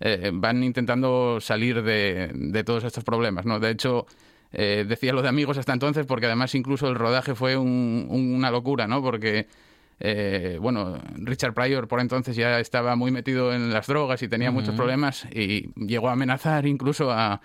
eh, 0.00 0.30
van 0.34 0.62
intentando 0.62 1.38
salir 1.40 1.82
de, 1.82 2.30
de 2.34 2.64
todos 2.64 2.84
estos 2.84 3.04
problemas 3.04 3.46
no 3.46 3.60
de 3.60 3.70
hecho 3.70 4.06
eh, 4.54 4.84
decía 4.88 5.12
lo 5.12 5.20
de 5.22 5.28
amigos 5.28 5.58
hasta 5.58 5.72
entonces 5.72 6.06
porque 6.06 6.26
además 6.26 6.54
incluso 6.54 6.88
el 6.88 6.94
rodaje 6.94 7.34
fue 7.34 7.56
un- 7.56 8.06
un- 8.08 8.34
una 8.34 8.50
locura, 8.50 8.86
¿no? 8.86 9.02
Porque, 9.02 9.46
eh, 10.00 10.58
bueno, 10.60 10.98
Richard 11.16 11.54
Pryor 11.54 11.86
por 11.88 12.00
entonces 12.00 12.36
ya 12.36 12.58
estaba 12.60 12.96
muy 12.96 13.10
metido 13.10 13.52
en 13.54 13.72
las 13.72 13.86
drogas 13.86 14.22
y 14.22 14.28
tenía 14.28 14.50
muchos 14.50 14.74
problemas 14.74 15.26
y 15.32 15.70
llegó 15.76 16.08
a 16.08 16.12
amenazar 16.12 16.66
incluso 16.66 17.10
a, 17.12 17.40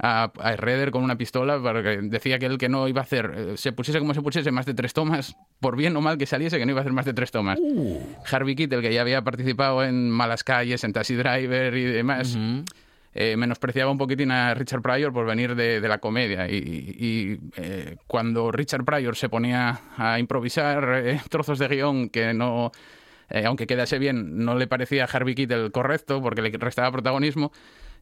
a, 0.00 0.30
a 0.40 0.56
Redder 0.56 0.92
con 0.92 1.02
una 1.02 1.16
pistola 1.18 1.58
porque 1.60 1.98
decía 2.02 2.38
que 2.38 2.46
él 2.46 2.56
que 2.56 2.68
no 2.68 2.86
iba 2.86 3.00
a 3.00 3.04
hacer, 3.04 3.32
eh, 3.36 3.56
se 3.56 3.72
pusiese 3.72 3.98
como 3.98 4.14
se 4.14 4.22
pusiese, 4.22 4.52
más 4.52 4.64
de 4.64 4.74
tres 4.74 4.94
tomas, 4.94 5.36
por 5.58 5.76
bien 5.76 5.96
o 5.96 6.00
mal 6.00 6.18
que 6.18 6.26
saliese, 6.26 6.56
que 6.58 6.64
no 6.66 6.70
iba 6.70 6.80
a 6.80 6.82
hacer 6.82 6.92
más 6.92 7.04
de 7.04 7.14
tres 7.14 7.32
tomas. 7.32 7.58
Harvey 8.30 8.54
Keitel, 8.54 8.80
que 8.80 8.94
ya 8.94 9.00
había 9.00 9.22
participado 9.22 9.82
en 9.82 10.08
Malas 10.08 10.44
Calles, 10.44 10.84
en 10.84 10.92
Taxi 10.92 11.14
Driver 11.16 11.76
y 11.76 11.82
demás, 11.84 12.36
eh, 13.14 13.36
menospreciaba 13.36 13.90
un 13.90 13.98
poquitín 13.98 14.30
a 14.30 14.54
Richard 14.54 14.82
Pryor 14.82 15.12
por 15.12 15.26
venir 15.26 15.54
de, 15.54 15.80
de 15.80 15.88
la 15.88 15.98
comedia. 15.98 16.48
Y, 16.48 16.56
y, 16.56 17.40
eh, 17.56 17.96
cuando 18.06 18.50
Richard 18.52 18.84
Pryor 18.84 19.16
se 19.16 19.28
ponía 19.28 19.80
a 19.96 20.18
improvisar 20.18 21.02
eh, 21.04 21.20
trozos 21.30 21.58
de 21.58 21.68
guion 21.68 22.10
que 22.10 22.34
no, 22.34 22.72
eh, 23.30 23.44
aunque 23.44 23.66
quedase 23.66 23.98
bien, 23.98 24.44
no 24.44 24.54
le 24.54 24.66
parecía 24.66 25.04
a 25.04 25.06
Harvey 25.06 25.34
Keitel 25.34 25.70
correcto 25.72 26.22
porque 26.22 26.42
le 26.42 26.50
restaba 26.50 26.90
protagonismo, 26.92 27.52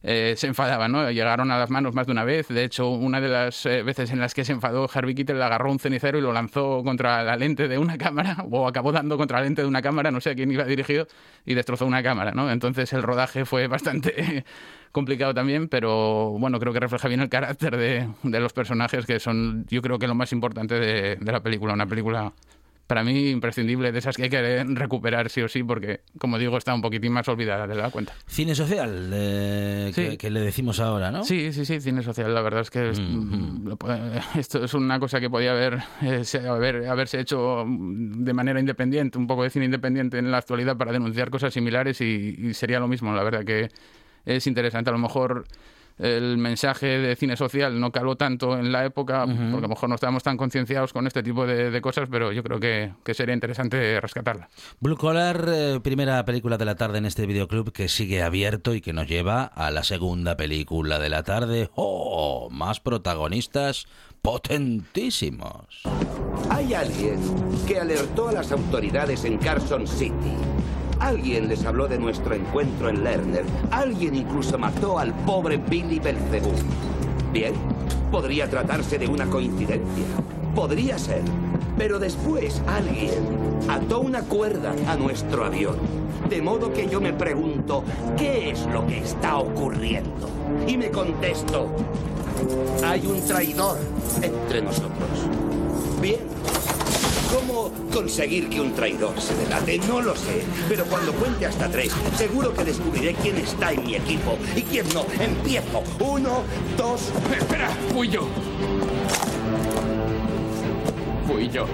eh, 0.03 0.35
se 0.37 0.47
enfadaba, 0.47 0.87
¿no? 0.87 1.09
Llegaron 1.11 1.51
a 1.51 1.57
las 1.57 1.69
manos 1.69 1.93
más 1.93 2.05
de 2.05 2.11
una 2.11 2.23
vez. 2.23 2.47
De 2.47 2.63
hecho, 2.63 2.89
una 2.89 3.19
de 3.19 3.27
las 3.29 3.65
eh, 3.65 3.83
veces 3.83 4.11
en 4.11 4.19
las 4.19 4.33
que 4.33 4.45
se 4.45 4.53
enfadó 4.53 4.87
Harvey 4.93 5.15
Keitel 5.15 5.41
agarró 5.41 5.71
un 5.71 5.79
cenicero 5.79 6.17
y 6.17 6.21
lo 6.21 6.31
lanzó 6.31 6.83
contra 6.83 7.23
la 7.23 7.35
lente 7.35 7.67
de 7.67 7.77
una 7.77 7.97
cámara, 7.97 8.37
o 8.51 8.67
acabó 8.67 8.91
dando 8.91 9.17
contra 9.17 9.39
la 9.39 9.45
lente 9.45 9.63
de 9.63 9.67
una 9.67 9.81
cámara, 9.81 10.11
no 10.11 10.21
sé 10.21 10.31
a 10.31 10.35
quién 10.35 10.51
iba 10.51 10.63
dirigido, 10.65 11.07
y 11.45 11.55
destrozó 11.55 11.85
una 11.85 12.03
cámara, 12.03 12.31
¿no? 12.31 12.51
Entonces 12.51 12.93
el 12.93 13.03
rodaje 13.03 13.45
fue 13.45 13.67
bastante 13.67 14.45
complicado 14.91 15.33
también, 15.33 15.67
pero 15.67 16.31
bueno, 16.39 16.59
creo 16.59 16.73
que 16.73 16.79
refleja 16.79 17.07
bien 17.07 17.21
el 17.21 17.29
carácter 17.29 17.77
de, 17.77 18.07
de 18.23 18.39
los 18.39 18.53
personajes, 18.53 19.05
que 19.05 19.19
son, 19.19 19.65
yo 19.69 19.81
creo 19.81 19.99
que 19.99 20.07
lo 20.07 20.15
más 20.15 20.31
importante 20.31 20.75
de, 20.79 21.15
de 21.17 21.31
la 21.31 21.41
película. 21.41 21.73
Una 21.73 21.85
película 21.87 22.33
para 22.87 23.03
mí 23.03 23.31
imprescindible, 23.31 23.91
de 23.91 23.99
esas 23.99 24.15
que 24.15 24.23
hay 24.23 24.29
que 24.29 24.63
recuperar 24.63 25.29
sí 25.29 25.41
o 25.41 25.49
sí, 25.49 25.61
porque, 25.61 25.99
como 26.17 26.37
digo, 26.37 26.57
está 26.57 26.73
un 26.73 26.81
poquitín 26.81 27.11
más 27.11 27.27
olvidada 27.27 27.67
de 27.67 27.75
la 27.75 27.89
cuenta. 27.91 28.13
Cine 28.27 28.55
social, 28.55 29.11
eh, 29.13 29.91
Sí. 29.93 30.01
que, 30.11 30.17
que 30.17 30.29
le 30.29 30.39
decimos 30.39 30.79
ahora, 30.79 31.11
¿no? 31.11 31.25
Sí, 31.25 31.51
sí, 31.51 31.65
sí, 31.65 31.81
cine 31.81 32.01
social. 32.01 32.33
La 32.33 32.41
verdad 32.41 32.61
es 32.61 32.69
que 32.71 32.91
es- 32.91 33.01
esto 34.37 34.63
es 34.63 34.73
una 34.73 34.99
cosa 35.01 35.19
que 35.19 35.29
podía 35.29 35.51
haber, 35.51 35.79
eh, 36.01 36.23
haber 36.47 36.87
haberse 36.87 37.19
hecho 37.19 37.65
de 37.67 38.33
manera 38.33 38.59
independiente, 38.59 39.17
un 39.17 39.27
poco 39.27 39.43
de 39.43 39.49
cine 39.49 39.65
independiente 39.65 40.17
en 40.19 40.31
la 40.31 40.37
actualidad 40.37 40.77
para 40.77 40.93
denunciar 40.93 41.29
cosas 41.29 41.53
similares 41.53 41.99
y, 42.01 42.35
y 42.39 42.53
sería 42.53 42.79
lo 42.79 42.87
mismo. 42.87 43.13
La 43.13 43.23
verdad 43.23 43.43
que 43.43 43.69
es 44.27 44.45
interesante. 44.47 44.89
A 44.89 44.93
lo 44.93 44.99
mejor 44.99 45.45
el 45.99 46.37
mensaje 46.37 46.85
de 46.85 47.15
cine 47.15 47.35
social 47.35 47.79
no 47.79 47.91
caló 47.91 48.15
tanto 48.15 48.55
en 48.57 48.71
la 48.71 48.85
época, 48.85 49.25
porque 49.25 49.57
a 49.57 49.61
lo 49.61 49.67
mejor 49.67 49.89
no 49.89 49.95
estábamos 49.95 50.21
tan 50.21 50.37
concienciados 50.37 50.93
con 50.93 51.07
este 51.07 51.23
tipo 51.23 51.47
de, 51.47 51.71
de 51.71 51.81
cosas, 51.81 52.07
pero 52.11 52.31
yo 52.31 52.43
creo 52.43 52.59
que, 52.59 52.93
que 53.03 53.15
sería 53.15 53.33
interesante 53.33 53.99
rescatarla. 53.99 54.47
Blue 54.79 54.95
Collar, 54.95 55.45
eh, 55.47 55.79
primera 55.81 56.23
película 56.23 56.57
de 56.57 56.65
la 56.65 56.75
tarde 56.75 56.99
en 56.99 57.07
este 57.07 57.25
videoclub 57.25 57.71
que 57.71 57.87
sigue 57.89 58.21
abierto 58.21 58.75
y 58.75 58.81
que 58.81 58.93
nos 58.93 59.07
lleva 59.07 59.43
a 59.43 59.71
la 59.71 59.83
segunda 59.83 60.37
película 60.37 60.99
de 60.99 61.09
la 61.09 61.23
tarde. 61.23 61.71
¡Oh! 61.73 62.49
Más 62.51 62.79
protagonistas 62.79 63.87
potentísimos. 64.21 65.81
Hay 66.51 66.75
alguien 66.75 67.19
que 67.67 67.79
alertó 67.79 68.29
a 68.29 68.33
las 68.33 68.51
autoridades 68.51 69.25
en 69.25 69.39
Carson 69.39 69.87
City. 69.87 70.35
Alguien 70.99 71.47
les 71.47 71.65
habló 71.65 71.87
de 71.87 71.97
nuestro 71.97 72.33
encuentro 72.33 72.89
en 72.89 73.03
Lerner. 73.03 73.45
Alguien 73.71 74.15
incluso 74.15 74.57
mató 74.57 74.97
al 74.97 75.13
pobre 75.25 75.57
Billy 75.57 75.99
Belzebú. 75.99 76.51
Bien, 77.31 77.53
podría 78.11 78.49
tratarse 78.49 78.97
de 78.97 79.07
una 79.07 79.25
coincidencia. 79.25 80.05
Podría 80.55 80.97
ser. 80.97 81.21
Pero 81.77 81.99
después 81.99 82.61
alguien 82.65 83.11
ató 83.69 83.99
una 83.99 84.23
cuerda 84.23 84.73
a 84.87 84.95
nuestro 84.95 85.45
avión. 85.45 85.75
De 86.29 86.41
modo 86.41 86.73
que 86.73 86.89
yo 86.89 86.99
me 86.99 87.13
pregunto, 87.13 87.83
¿qué 88.17 88.49
es 88.49 88.65
lo 88.65 88.85
que 88.87 88.97
está 88.97 89.37
ocurriendo? 89.37 90.27
Y 90.67 90.77
me 90.77 90.89
contesto, 90.89 91.69
hay 92.83 93.05
un 93.05 93.21
traidor 93.25 93.77
entre 94.21 94.61
nosotros. 94.61 95.09
Bien. 96.01 96.19
¿Cómo 97.33 97.71
conseguir 97.93 98.49
que 98.49 98.61
un 98.61 98.73
traidor 98.73 99.19
se 99.19 99.35
delate? 99.35 99.79
No 99.79 100.01
lo 100.01 100.15
sé. 100.15 100.43
Pero 100.69 100.85
cuando 100.85 101.11
cuente 101.13 101.45
hasta 101.45 101.69
tres, 101.69 101.91
seguro 102.15 102.53
que 102.53 102.63
descubriré 102.63 103.13
quién 103.15 103.37
está 103.37 103.71
en 103.71 103.83
mi 103.85 103.95
equipo 103.95 104.37
y 104.55 104.61
quién 104.61 104.87
no. 104.93 105.05
Empiezo. 105.19 105.83
Uno, 105.99 106.43
dos. 106.77 107.11
¡Espera! 107.37 107.69
¡Fui 107.93 108.07
yo! 108.07 108.27
Fui 111.27 111.49
yo. 111.49 111.65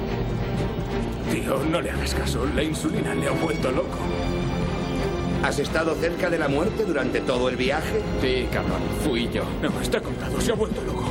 Tío, 1.32 1.60
no 1.70 1.82
le 1.82 1.92
hagas 1.92 2.16
caso. 2.16 2.46
La 2.56 2.64
insulina 2.64 3.14
le 3.14 3.28
ha 3.28 3.32
vuelto 3.32 3.72
loco. 3.72 3.98
¿Has 5.44 5.60
estado 5.60 5.94
cerca 5.96 6.30
de 6.30 6.40
la 6.40 6.48
muerte 6.48 6.86
durante 6.86 7.20
todo 7.22 7.50
el 7.50 7.58
viaje? 7.58 8.02
Sí, 8.22 8.48
cabrón. 8.52 8.82
Fui 9.04 9.30
yo. 9.30 9.44
No, 9.62 9.82
está 9.82 10.00
contado. 10.02 10.40
Se 10.40 10.52
ha 10.52 10.56
vuelto 10.56 10.82
loco. 10.82 11.04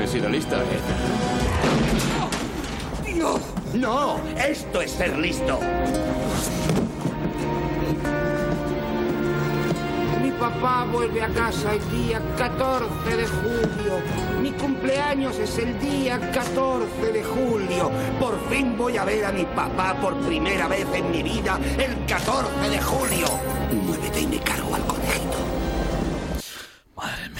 He 0.00 0.06
sido 0.06 0.28
listo, 0.28 0.56
¿eh? 0.56 0.60
¡No! 3.16 3.55
¡No! 3.76 4.18
¡Esto 4.38 4.80
es 4.80 4.90
ser 4.90 5.18
listo! 5.18 5.60
Mi 10.22 10.30
papá 10.30 10.86
vuelve 10.90 11.22
a 11.22 11.28
casa 11.28 11.74
el 11.74 11.90
día 11.90 12.22
14 12.38 13.16
de 13.16 13.26
julio. 13.26 14.00
Mi 14.40 14.52
cumpleaños 14.52 15.38
es 15.38 15.58
el 15.58 15.78
día 15.78 16.18
14 16.32 17.12
de 17.12 17.22
julio. 17.22 17.90
Por 18.18 18.40
fin 18.48 18.78
voy 18.78 18.96
a 18.96 19.04
ver 19.04 19.26
a 19.26 19.32
mi 19.32 19.44
papá 19.44 19.94
por 20.00 20.14
primera 20.20 20.68
vez 20.68 20.86
en 20.94 21.10
mi 21.10 21.22
vida 21.22 21.58
el 21.78 22.06
14 22.06 22.70
de 22.70 22.80
julio. 22.80 23.26
Muévete 23.84 24.20
y 24.22 24.26
me 24.26 24.38
cargo 24.38 24.65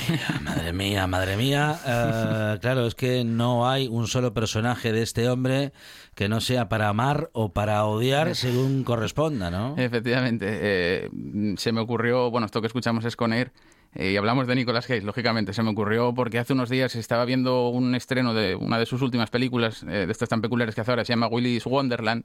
mía, 0.08 0.40
madre 0.42 0.72
mía, 0.72 1.06
madre 1.06 1.36
mía. 1.36 1.78
Eh, 1.86 2.58
claro, 2.60 2.86
es 2.86 2.94
que 2.94 3.24
no 3.24 3.68
hay 3.68 3.88
un 3.88 4.06
solo 4.06 4.32
personaje 4.32 4.92
de 4.92 5.02
este 5.02 5.28
hombre 5.28 5.72
que 6.14 6.28
no 6.28 6.40
sea 6.40 6.68
para 6.68 6.88
amar 6.88 7.30
o 7.32 7.52
para 7.52 7.84
odiar 7.84 8.34
según 8.34 8.84
corresponda, 8.84 9.50
¿no? 9.50 9.74
Efectivamente. 9.76 10.46
eh, 10.48 11.10
se 11.56 11.72
me 11.72 11.80
ocurrió, 11.80 12.30
bueno, 12.30 12.46
esto 12.46 12.60
que 12.60 12.66
escuchamos 12.66 13.04
es 13.04 13.16
con 13.16 13.32
Air, 13.32 13.52
eh, 13.96 14.12
y 14.12 14.16
hablamos 14.16 14.46
de 14.46 14.54
Nicolas 14.54 14.86
Cage, 14.86 15.02
lógicamente. 15.02 15.52
Se 15.52 15.62
me 15.62 15.70
ocurrió 15.70 16.12
porque 16.14 16.38
hace 16.38 16.52
unos 16.52 16.68
días 16.68 16.94
estaba 16.96 17.24
viendo 17.24 17.68
un 17.68 17.94
estreno 17.94 18.34
de 18.34 18.54
una 18.54 18.78
de 18.78 18.86
sus 18.86 19.00
últimas 19.00 19.30
películas, 19.30 19.82
eh, 19.84 20.04
de 20.06 20.12
estas 20.12 20.28
tan 20.28 20.42
peculiares 20.42 20.74
que 20.74 20.82
hace 20.82 20.90
ahora, 20.90 21.04
se 21.04 21.12
llama 21.12 21.28
Willy's 21.28 21.64
Wonderland. 21.66 22.24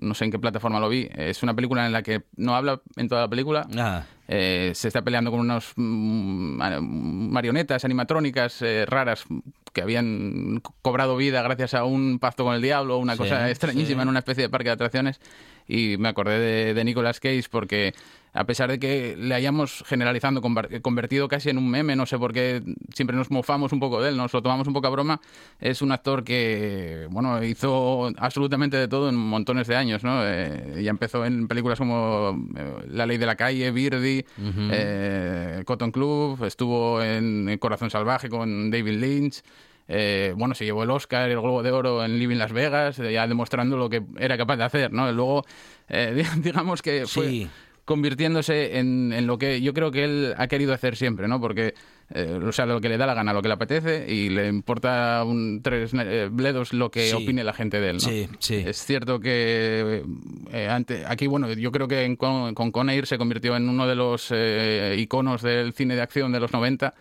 No 0.00 0.14
sé 0.14 0.24
en 0.26 0.30
qué 0.30 0.38
plataforma 0.38 0.80
lo 0.80 0.88
vi. 0.88 1.08
Es 1.14 1.42
una 1.42 1.54
película 1.54 1.86
en 1.86 1.92
la 1.92 2.02
que 2.02 2.22
no 2.36 2.54
habla 2.54 2.80
en 2.96 3.08
toda 3.08 3.22
la 3.22 3.28
película. 3.28 3.66
Ah, 3.76 4.04
Eh, 4.28 4.72
se 4.74 4.88
está 4.88 5.02
peleando 5.02 5.30
con 5.30 5.40
unos 5.40 5.72
mm, 5.76 6.56
ma- 6.56 6.80
marionetas 6.80 7.84
animatrónicas 7.84 8.62
eh, 8.62 8.86
raras 8.86 9.24
que 9.72 9.82
habían 9.82 10.60
co- 10.62 10.74
cobrado 10.80 11.16
vida 11.16 11.42
gracias 11.42 11.74
a 11.74 11.84
un 11.84 12.18
pacto 12.18 12.44
con 12.44 12.54
el 12.54 12.62
diablo, 12.62 12.98
una 12.98 13.12
Sí, 13.14 13.18
cosa 13.18 13.50
extrañísima 13.50 14.00
sí. 14.00 14.02
en 14.04 14.08
una 14.08 14.20
especie 14.20 14.44
de 14.44 14.48
parque 14.48 14.68
de 14.68 14.74
atracciones. 14.74 15.20
Y 15.68 15.96
me 15.98 16.08
acordé 16.08 16.38
de, 16.38 16.74
de 16.74 16.84
Nicolas 16.84 17.20
Cage 17.20 17.44
porque 17.50 17.94
a 18.34 18.44
pesar 18.44 18.70
de 18.70 18.78
que 18.78 19.14
le 19.18 19.34
hayamos 19.34 19.84
generalizando, 19.86 20.40
conver- 20.40 20.80
convertido 20.80 21.28
casi 21.28 21.50
en 21.50 21.58
un 21.58 21.68
meme, 21.70 21.96
no 21.96 22.06
sé 22.06 22.18
por 22.18 22.32
qué 22.32 22.62
siempre 22.94 23.14
nos 23.16 23.30
mofamos 23.30 23.72
un 23.72 23.80
poco 23.80 24.00
de 24.00 24.08
él, 24.08 24.16
nos 24.16 24.32
lo 24.32 24.40
tomamos 24.42 24.66
un 24.66 24.72
poco 24.72 24.86
a 24.86 24.90
broma, 24.90 25.20
es 25.60 25.82
un 25.82 25.92
actor 25.92 26.24
que, 26.24 27.06
bueno, 27.10 27.44
hizo 27.44 28.10
absolutamente 28.16 28.76
de 28.78 28.88
todo 28.88 29.08
en 29.10 29.16
montones 29.16 29.66
de 29.66 29.76
años, 29.76 30.02
¿no? 30.02 30.20
Eh, 30.24 30.80
ya 30.82 30.90
empezó 30.90 31.24
en 31.26 31.46
películas 31.46 31.78
como 31.78 32.46
eh, 32.56 32.86
La 32.88 33.04
Ley 33.04 33.18
de 33.18 33.26
la 33.26 33.36
Calle, 33.36 33.70
Birdie, 33.70 34.24
eh, 34.72 35.62
Cotton 35.66 35.90
Club, 35.92 36.42
estuvo 36.44 37.02
en 37.02 37.56
Corazón 37.58 37.90
Salvaje 37.90 38.28
con 38.28 38.70
David 38.70 38.98
Lynch, 38.98 39.42
eh, 39.88 40.32
bueno, 40.36 40.54
se 40.54 40.64
llevó 40.64 40.84
el 40.84 40.90
Oscar 40.90 41.28
el 41.28 41.40
Globo 41.40 41.62
de 41.62 41.70
Oro 41.70 42.02
en 42.04 42.18
Living 42.18 42.36
Las 42.38 42.52
Vegas, 42.52 42.96
ya 42.96 43.26
demostrando 43.26 43.76
lo 43.76 43.90
que 43.90 44.02
era 44.18 44.38
capaz 44.38 44.56
de 44.56 44.64
hacer, 44.64 44.92
¿no? 44.92 45.10
Luego, 45.12 45.44
digamos 46.42 46.80
que 46.82 47.04
fue 47.06 47.28
Sí. 47.28 47.50
Convirtiéndose 47.84 48.78
en, 48.78 49.12
en 49.12 49.26
lo 49.26 49.38
que 49.38 49.60
yo 49.60 49.74
creo 49.74 49.90
que 49.90 50.04
él 50.04 50.34
ha 50.36 50.46
querido 50.46 50.72
hacer 50.72 50.96
siempre, 50.96 51.26
¿no? 51.28 51.40
Porque, 51.40 51.74
eh, 52.14 52.38
o 52.42 52.52
sea, 52.52 52.64
lo 52.66 52.80
que 52.80 52.88
le 52.88 52.96
da 52.96 53.06
la 53.06 53.14
gana, 53.14 53.32
lo 53.32 53.42
que 53.42 53.48
le 53.48 53.54
apetece 53.54 54.06
y 54.12 54.28
le 54.28 54.48
importa 54.48 55.24
un 55.24 55.60
tres 55.62 55.92
eh, 55.94 56.28
bledos 56.30 56.72
lo 56.72 56.90
que 56.90 57.08
Sí. 57.08 57.14
opine 57.16 57.42
la 57.44 57.52
gente 57.52 57.80
de 57.80 57.90
él, 57.90 57.94
¿no? 57.96 58.00
Sí, 58.00 58.28
sí. 58.38 58.62
Es 58.66 58.84
cierto 58.84 59.18
que 59.20 60.02
eh, 60.52 60.68
ante- 60.68 61.04
aquí, 61.06 61.26
bueno, 61.26 61.52
yo 61.52 61.72
creo 61.72 61.88
que 61.88 62.04
en 62.04 62.16
con, 62.16 62.54
con 62.54 62.70
Conair 62.70 63.06
se 63.06 63.18
convirtió 63.18 63.56
en 63.56 63.68
uno 63.68 63.86
de 63.86 63.94
los 63.96 64.28
eh, 64.30 64.94
iconos 64.98 65.42
del 65.42 65.72
cine 65.72 65.94
de 65.96 66.02
acción 66.02 66.32
de 66.32 66.40
los 66.40 66.52
90. 66.52 66.94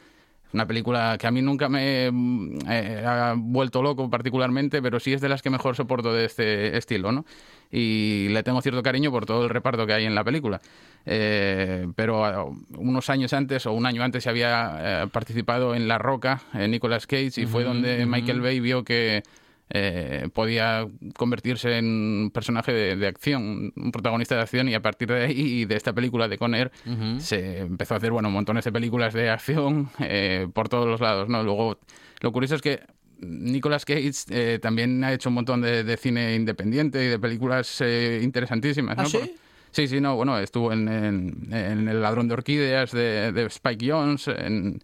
Una 0.54 0.68
película 0.68 1.18
que 1.18 1.28
a 1.28 1.32
mí 1.32 1.42
nunca 1.42 1.70
me 1.70 2.08
eh, 2.08 3.04
ha 3.06 3.36
vuelto 3.38 3.82
loco 3.82 4.10
particularmente, 4.10 4.82
pero 4.82 5.00
sí 5.00 5.14
es 5.14 5.22
de 5.22 5.30
las 5.30 5.42
que 5.42 5.50
mejor 5.50 5.76
soporto 5.76 6.14
de 6.14 6.26
este 6.26 6.78
estilo, 6.78 7.12
¿no? 7.12 7.26
Y 7.72 8.28
le 8.30 8.44
tengo 8.44 8.62
cierto 8.62 8.84
cariño 8.84 9.12
por 9.12 9.26
todo 9.26 9.44
el 9.44 9.50
reparto 9.50 9.88
que 9.88 9.94
hay 9.94 10.06
en 10.06 10.14
la 10.14 10.26
película. 10.26 10.60
Eh, 11.06 11.88
pero 11.96 12.26
ah, 12.26 12.46
unos 12.78 13.10
años 13.10 13.32
antes 13.34 13.66
o 13.66 13.72
un 13.72 13.86
año 13.86 14.04
antes 14.04 14.24
se 14.24 14.30
había 14.30 15.04
eh, 15.04 15.08
participado 15.08 15.74
en 15.74 15.88
La 15.88 15.98
Roca, 15.98 16.42
en 16.54 16.72
Nicolas 16.72 17.08
Cage, 17.08 17.42
y 17.42 17.46
fue 17.46 17.64
donde 17.64 18.06
Michael 18.06 18.42
Bay 18.42 18.60
vio 18.60 18.84
que 18.84 19.24
eh, 19.74 20.28
podía 20.34 20.88
convertirse 21.18 21.78
en 21.78 21.86
un 21.86 22.32
personaje 22.32 22.72
de, 22.74 22.96
de 22.96 23.08
acción, 23.08 23.72
un 23.76 23.92
protagonista 23.92 24.36
de 24.36 24.42
acción, 24.42 24.68
y 24.70 24.74
a 24.74 24.82
partir 24.82 25.08
de 25.10 25.26
ahí 25.26 25.40
y 25.62 25.66
de 25.66 25.76
esta 25.76 25.94
película 25.94 26.28
de 26.28 26.38
Conner 26.38 26.72
se 27.20 27.60
empezó 27.60 27.94
a 27.94 27.98
hacer 27.98 28.12
bueno 28.12 28.30
montones 28.30 28.66
de 28.66 28.72
películas 28.72 29.14
de 29.14 29.30
acción 29.30 29.90
eh, 30.00 30.48
por 30.54 30.70
todos 30.70 30.88
los 30.88 31.00
lados. 31.00 31.30
¿no? 31.30 31.44
Luego, 31.44 31.80
lo 32.20 32.32
curioso 32.32 32.56
es 32.56 32.62
que 32.62 32.82
Nicolas 33.20 33.86
Cage 33.86 34.12
eh, 34.30 34.60
también 34.62 35.04
ha 35.04 35.14
hecho 35.14 35.30
un 35.30 35.36
montón 35.36 35.62
de, 35.62 35.84
de 35.84 35.96
cine 35.98 36.36
independiente 36.36 37.04
y 37.06 37.08
de 37.08 37.20
películas 37.20 37.80
eh, 37.82 38.20
interesantísimas. 38.24 38.98
¿Ah, 38.98 39.04
¿no? 39.04 39.10
sí? 39.10 39.18
Por- 39.18 39.30
Sí, 39.74 39.88
sí, 39.88 40.02
no, 40.02 40.18
bueno, 40.18 40.38
estuvo 40.38 40.74
en, 40.74 40.90
en- 40.90 41.48
en 41.54 41.88
El 41.88 42.02
ladrón 42.02 42.28
de 42.28 42.34
orquídeas 42.34 42.92
de, 42.92 43.32
de 43.32 43.46
Spike 43.46 43.90
Jones, 43.90 44.28
en 44.28 44.82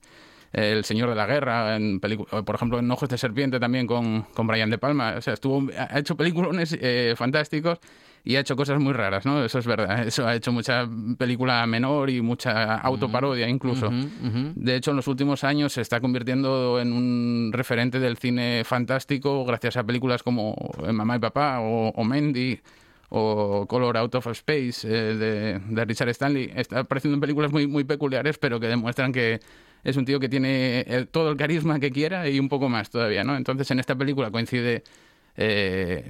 El 0.57 0.85
señor 0.85 1.09
de 1.09 1.15
la 1.15 1.27
guerra, 1.27 1.75
en 1.75 1.99
por 1.99 2.55
ejemplo, 2.55 2.79
en 2.79 2.89
Ojos 2.89 3.07
de 3.09 3.19
serpiente 3.19 3.59
también 3.59 3.85
con, 3.85 4.23
con 4.33 4.47
Brian 4.47 4.71
De 4.71 4.79
Palma. 4.79 5.13
O 5.15 5.21
sea, 5.21 5.35
estuvo, 5.35 5.69
ha 5.77 5.99
hecho 5.99 6.17
películas 6.17 6.75
eh, 6.81 7.13
fantásticos 7.15 7.77
y 8.23 8.37
ha 8.37 8.39
hecho 8.39 8.55
cosas 8.55 8.79
muy 8.79 8.91
raras, 8.91 9.23
¿no? 9.23 9.45
Eso 9.45 9.59
es 9.59 9.67
verdad. 9.67 10.07
Eso 10.07 10.27
ha 10.27 10.33
hecho 10.33 10.51
mucha 10.51 10.89
película 11.19 11.63
menor 11.67 12.09
y 12.09 12.21
mucha 12.21 12.73
autoparodia 12.73 13.47
incluso. 13.47 13.91
De 14.55 14.75
hecho, 14.75 14.89
en 14.89 14.97
los 14.97 15.07
últimos 15.07 15.43
años 15.43 15.73
se 15.73 15.81
está 15.81 15.99
convirtiendo 15.99 16.79
en 16.81 16.91
un 16.91 17.51
referente 17.53 17.99
del 17.99 18.17
cine 18.17 18.63
fantástico 18.65 19.45
gracias 19.45 19.77
a 19.77 19.83
películas 19.83 20.23
como 20.23 20.55
Mamá 20.91 21.17
y 21.17 21.19
Papá 21.19 21.59
o, 21.59 21.89
o 21.89 22.03
Mendy 22.03 22.59
o 23.09 23.67
Color 23.67 23.97
Out 23.97 24.15
of 24.15 24.27
Space 24.27 24.87
eh, 24.87 25.13
de, 25.15 25.59
de 25.59 25.85
Richard 25.85 26.09
Stanley. 26.09 26.51
Está 26.55 26.79
apareciendo 26.79 27.13
en 27.13 27.21
películas 27.21 27.51
muy, 27.51 27.67
muy 27.67 27.83
peculiares, 27.83 28.39
pero 28.39 28.59
que 28.59 28.67
demuestran 28.67 29.13
que 29.13 29.39
es 29.87 29.95
un 29.97 30.03
tío 30.05 30.19
que 30.19 30.27
tiene 30.29 30.81
el- 30.81 31.07
todo 31.07 31.31
el 31.31 31.37
carisma 31.37 31.79
que 31.79 31.91
quiera 31.91 32.27
y 32.29 32.39
un 32.39 32.49
poco 32.49 32.67
más 32.69 32.89
todavía, 32.89 33.23
¿no? 33.23 33.37
Entonces, 33.37 33.71
en 33.71 33.79
esta 33.79 33.95
película 33.95 34.29
coincide 34.29 34.83
eh, 35.39 36.03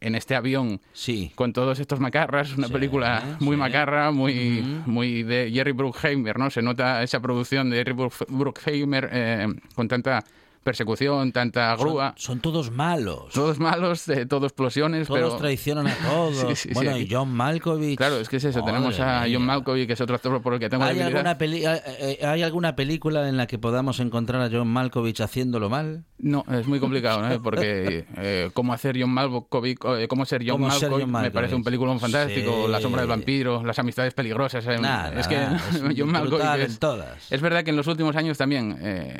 en, 0.00 0.14
este 0.16 0.34
avión 0.34 0.80
Sí. 0.92 1.30
con 1.36 1.52
todos 1.52 1.78
estos 1.78 2.00
macarras, 2.00 2.56
una 2.58 2.66
Sí, 2.66 2.72
película 2.72 3.36
muy 3.38 3.54
sí. 3.54 3.60
macarra, 3.60 4.10
muy, 4.10 4.60
muy 4.86 5.22
de 5.22 5.50
Jerry 5.52 5.70
Bruckheimer, 5.70 6.36
¿no? 6.36 6.50
Se 6.50 6.62
nota 6.62 7.00
esa 7.04 7.20
producción 7.20 7.70
de 7.70 7.76
Jerry 7.76 7.92
Bruck- 7.92 8.26
Bruckheimer 8.28 9.08
eh, 9.12 9.46
con 9.76 9.86
tanta 9.86 10.24
persecución, 10.62 11.32
tanta 11.32 11.74
grúa. 11.76 12.14
Son, 12.16 12.26
son 12.34 12.40
todos 12.40 12.70
malos. 12.70 13.32
Todos 13.32 13.58
malos, 13.58 14.08
eh, 14.08 14.26
todo 14.26 14.46
explosiones, 14.46 15.06
Todos 15.08 15.20
pero... 15.20 15.36
traicionan 15.36 15.86
a 15.88 15.94
todos. 15.96 16.36
Sí, 16.42 16.46
sí, 16.56 16.68
sí, 16.68 16.74
bueno, 16.74 16.92
aquí- 16.92 17.00
y 17.02 17.08
John 17.10 17.32
Malkovich. 17.32 17.96
Claro, 17.96 18.18
es 18.18 18.28
que 18.28 18.36
es 18.36 18.44
eso. 18.44 18.60
Madre 18.60 18.72
Tenemos 18.72 19.00
a 19.00 19.22
mía. 19.24 19.34
John 19.36 19.46
Malkovich, 19.46 19.86
que 19.86 19.92
es 19.92 20.00
otro 20.00 20.16
actor 20.16 20.40
por 20.42 20.54
el 20.54 20.60
que 20.60 20.68
tengo 20.68 20.84
¿Hay 20.84 21.00
alguna, 21.00 21.36
peli- 21.38 21.64
eh, 21.66 21.80
eh, 22.20 22.26
¿Hay 22.26 22.42
alguna 22.42 22.74
película 22.76 23.28
en 23.28 23.36
la 23.36 23.46
que 23.46 23.58
podamos 23.58 24.00
encontrar 24.00 24.42
a 24.42 24.48
John 24.50 24.68
Malkovich 24.68 25.20
haciéndolo 25.20 25.68
mal? 25.70 26.04
No, 26.18 26.44
es 26.52 26.66
muy 26.66 26.78
complicado, 26.80 27.20
¿no? 27.28 27.42
Porque 27.42 28.06
eh, 28.16 28.50
cómo 28.54 28.72
hacer 28.72 28.96
John 29.00 29.10
Malkovich, 29.10 29.78
eh, 29.84 30.06
cómo 30.08 30.24
ser 30.24 30.42
John 30.46 30.52
Cómo 30.60 30.70
ser 30.70 30.82
Malkovich, 30.90 31.02
John 31.02 31.10
me 31.10 31.12
Malkovich. 31.12 31.32
parece 31.34 31.54
un 31.54 31.64
peliculón 31.64 32.00
fantástico. 32.00 32.64
Sí. 32.66 32.70
La 32.72 32.80
sombra 32.80 33.02
del 33.02 33.10
vampiro, 33.10 33.64
las 33.64 33.78
amistades 33.78 34.14
peligrosas. 34.14 34.64
eh, 34.66 34.78
es 35.16 35.26
que 35.28 35.36
es 35.42 35.82
John 35.96 36.10
Malkovich 36.10 36.30
brutal 36.30 36.60
en 36.60 36.66
es, 36.66 36.78
todas. 36.78 37.32
es 37.32 37.40
verdad 37.40 37.64
que 37.64 37.70
en 37.70 37.76
los 37.76 37.86
últimos 37.86 38.14
años 38.16 38.38
también 38.38 38.78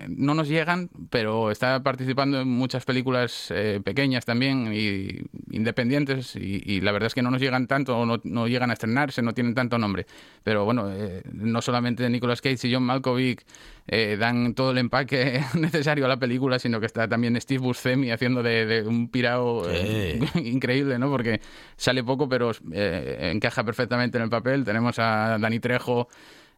no 0.09 0.35
nos 0.35 0.49
llegan, 0.49 0.91
pero 1.11 1.32
está 1.51 1.83
participando 1.83 2.41
en 2.41 2.49
muchas 2.49 2.85
películas 2.85 3.51
eh, 3.51 3.81
pequeñas 3.85 4.25
también 4.25 4.73
y 4.73 5.23
independientes 5.51 6.37
y, 6.37 6.63
y 6.65 6.81
la 6.81 6.93
verdad 6.93 7.09
es 7.09 7.15
que 7.15 7.23
no 7.23 7.31
nos 7.31 7.41
llegan 7.41 7.67
tanto, 7.67 7.99
o 7.99 8.07
no, 8.07 8.21
no 8.25 8.49
llegan 8.49 8.71
a 8.71 8.75
estrenarse, 8.75 9.23
no 9.23 9.35
tienen 9.35 9.55
tanto 9.55 9.79
nombre. 9.79 10.07
Pero 10.43 10.65
bueno, 10.65 10.91
eh, 10.91 11.23
no 11.33 11.63
solamente 11.63 12.09
Nicolas 12.09 12.41
Cage 12.41 12.69
y 12.69 12.75
John 12.75 12.85
Malkovich 12.85 13.45
eh, 13.89 14.17
dan 14.19 14.55
todo 14.55 14.71
el 14.71 14.79
empaque 14.79 15.43
necesario 15.59 16.05
a 16.05 16.09
la 16.09 16.17
película, 16.17 16.59
sino 16.59 16.79
que 16.79 16.87
está 16.87 17.09
también 17.09 17.41
Steve 17.41 17.61
Buscemi 17.61 18.11
haciendo 18.11 18.43
de, 18.43 18.65
de 18.65 18.87
un 18.87 19.09
pirao 19.09 19.69
eh, 19.69 20.21
increíble, 20.37 20.99
¿no? 20.99 21.11
Porque 21.11 21.41
sale 21.77 22.05
poco, 22.05 22.29
pero 22.29 22.53
eh, 22.73 23.31
encaja 23.33 23.65
perfectamente 23.65 24.19
en 24.19 24.25
el 24.25 24.31
papel. 24.31 24.65
Tenemos 24.65 24.99
a 24.99 25.37
Dani 25.41 25.59
Trejo. 25.59 26.09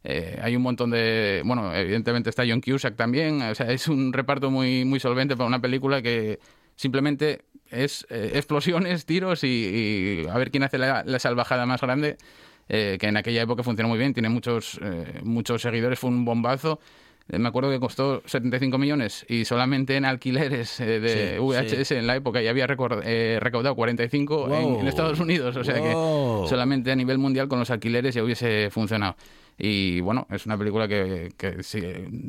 Eh, 0.05 0.39
hay 0.43 0.55
un 0.57 0.63
montón 0.63 0.91
de. 0.91 1.43
Bueno, 1.45 1.75
evidentemente 1.75 2.31
está 2.31 2.45
John 2.47 2.61
Cusack 2.61 2.95
también. 2.97 3.41
O 3.43 3.55
sea, 3.55 3.71
es 3.73 3.89
un 3.89 4.13
reparto 4.13 4.51
muy, 4.51 4.85
muy 4.85 5.01
solvente 5.01 5.37
para 5.37 5.47
una 5.49 5.61
película 5.61 6.03
que 6.03 6.39
simplemente 6.77 7.43
es 7.71 8.07
eh, 8.11 8.33
explosiones, 8.35 9.07
tiros 9.07 9.43
y, 9.45 9.47
y 10.25 10.29
a 10.29 10.37
ver 10.37 10.51
quién 10.51 10.63
hace 10.63 10.79
la, 10.79 11.03
la 11.05 11.19
salvajada 11.19 11.67
más 11.67 11.81
grande. 11.81 12.17
eh, 12.69 12.97
que 13.01 13.09
en 13.09 13.17
aquella 13.17 13.43
época 13.43 13.63
funcionó 13.63 13.89
muy 13.91 13.99
bien, 13.99 14.15
tiene 14.15 14.29
muchos, 14.31 14.79
eh, 14.83 15.21
muchos 15.23 15.61
seguidores, 15.63 15.99
fue 15.99 16.11
un 16.11 16.25
bombazo. 16.25 16.81
Eh, 17.29 17.39
Me 17.39 17.49
acuerdo 17.49 17.71
que 17.71 17.79
costó 17.81 18.23
75 18.27 18.77
millones 18.79 19.25
y 19.29 19.45
solamente 19.47 19.97
en 19.97 20.05
alquileres 20.05 20.79
eh, 20.81 21.01
de 21.01 21.35
Sí, 21.35 21.39
VHS 21.39 21.91
en 21.93 22.07
la 22.07 22.17
época 22.17 22.41
ya 22.43 22.51
había 22.51 22.67
eh, 23.05 23.39
recaudado 23.41 23.75
45 23.75 24.47
en- 24.49 24.53
en, 24.55 24.63
Wow. 24.63 24.87
Estados 24.89 25.21
Unidos. 25.21 25.57
O 25.57 25.65
sea 25.65 25.79
Wow. 25.81 26.43
que 26.45 26.49
solamente 26.51 26.91
a 26.93 26.97
nivel 26.97 27.19
mundial 27.19 27.49
con 27.49 27.59
los 27.59 27.71
alquileres 27.71 28.15
ya 28.15 28.23
hubiese 28.23 28.69
funcionado. 28.71 29.17
Y 29.59 30.01
bueno, 30.01 30.27
es 30.31 30.47
una 30.47 30.59
película 30.59 30.89
que, 30.89 31.33
que 31.37 31.63
sí, 31.63 31.81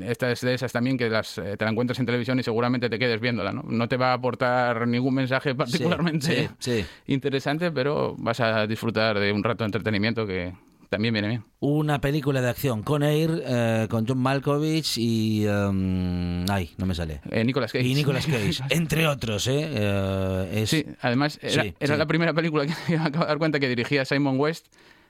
esta 0.04 0.32
es 0.32 0.42
de 0.42 0.54
esas 0.54 0.72
también 0.72 0.98
que 0.98 1.10
las, 1.10 1.38
eh, 1.40 1.58
te 1.58 1.66
la 1.66 1.72
encuentras 1.72 1.98
en 2.00 2.06
televisión 2.06 2.40
y 2.40 2.44
seguramente 2.44 2.90
te 2.90 3.00
quedes 3.00 3.20
viéndola. 3.20 3.52
No, 3.52 3.64
no 3.64 3.88
te 3.88 3.98
va 3.98 4.12
a 4.12 4.14
aportar 4.14 4.88
ningún 4.88 5.16
mensaje 5.16 5.56
particularmente 5.56 6.50
sí, 6.60 6.82
sí. 6.82 6.86
interesante, 7.08 7.72
pero 7.72 8.16
vas 8.18 8.40
a 8.40 8.68
disfrutar 8.68 9.20
de 9.20 9.32
un 9.32 9.44
rato 9.44 9.64
de 9.64 9.66
entretenimiento 9.66 10.28
que 10.28 10.54
también 10.90 11.14
viene 11.16 11.28
bien. 11.30 11.44
Una 11.62 12.00
película 12.00 12.42
de 12.42 12.50
acción 12.50 12.84
con 12.84 13.02
Air, 13.02 13.42
eh, 13.44 13.88
con 13.90 14.08
John 14.08 14.20
Malkovich 14.20 14.98
y... 15.00 15.46
em, 15.48 16.46
ay, 16.50 16.70
no 16.78 16.86
me 16.86 16.94
sale. 16.94 17.22
Eh, 17.32 17.44
Nicolas 17.44 17.72
Cage. 17.72 17.86
Y 17.88 17.96
Nicolas 17.96 18.28
Cage, 18.28 18.60
entre 18.70 19.08
otros, 19.08 19.48
¿eh? 19.48 19.68
Eh, 19.74 20.50
es- 20.62 20.70
Sí, 20.70 20.86
además 21.02 21.40
era, 21.42 21.64
Sí, 21.64 21.74
era 21.80 21.96
sí. 21.96 22.00
la 22.00 22.06
primera 22.06 22.34
película 22.34 22.66
que 22.68 22.74
me 22.90 22.98
acabo 22.98 23.26
de 23.26 23.30
dar 23.30 23.38
cuenta 23.40 23.60
que 23.60 23.68
dirigía 23.68 24.06
Simon 24.06 24.40
West, 24.40 24.68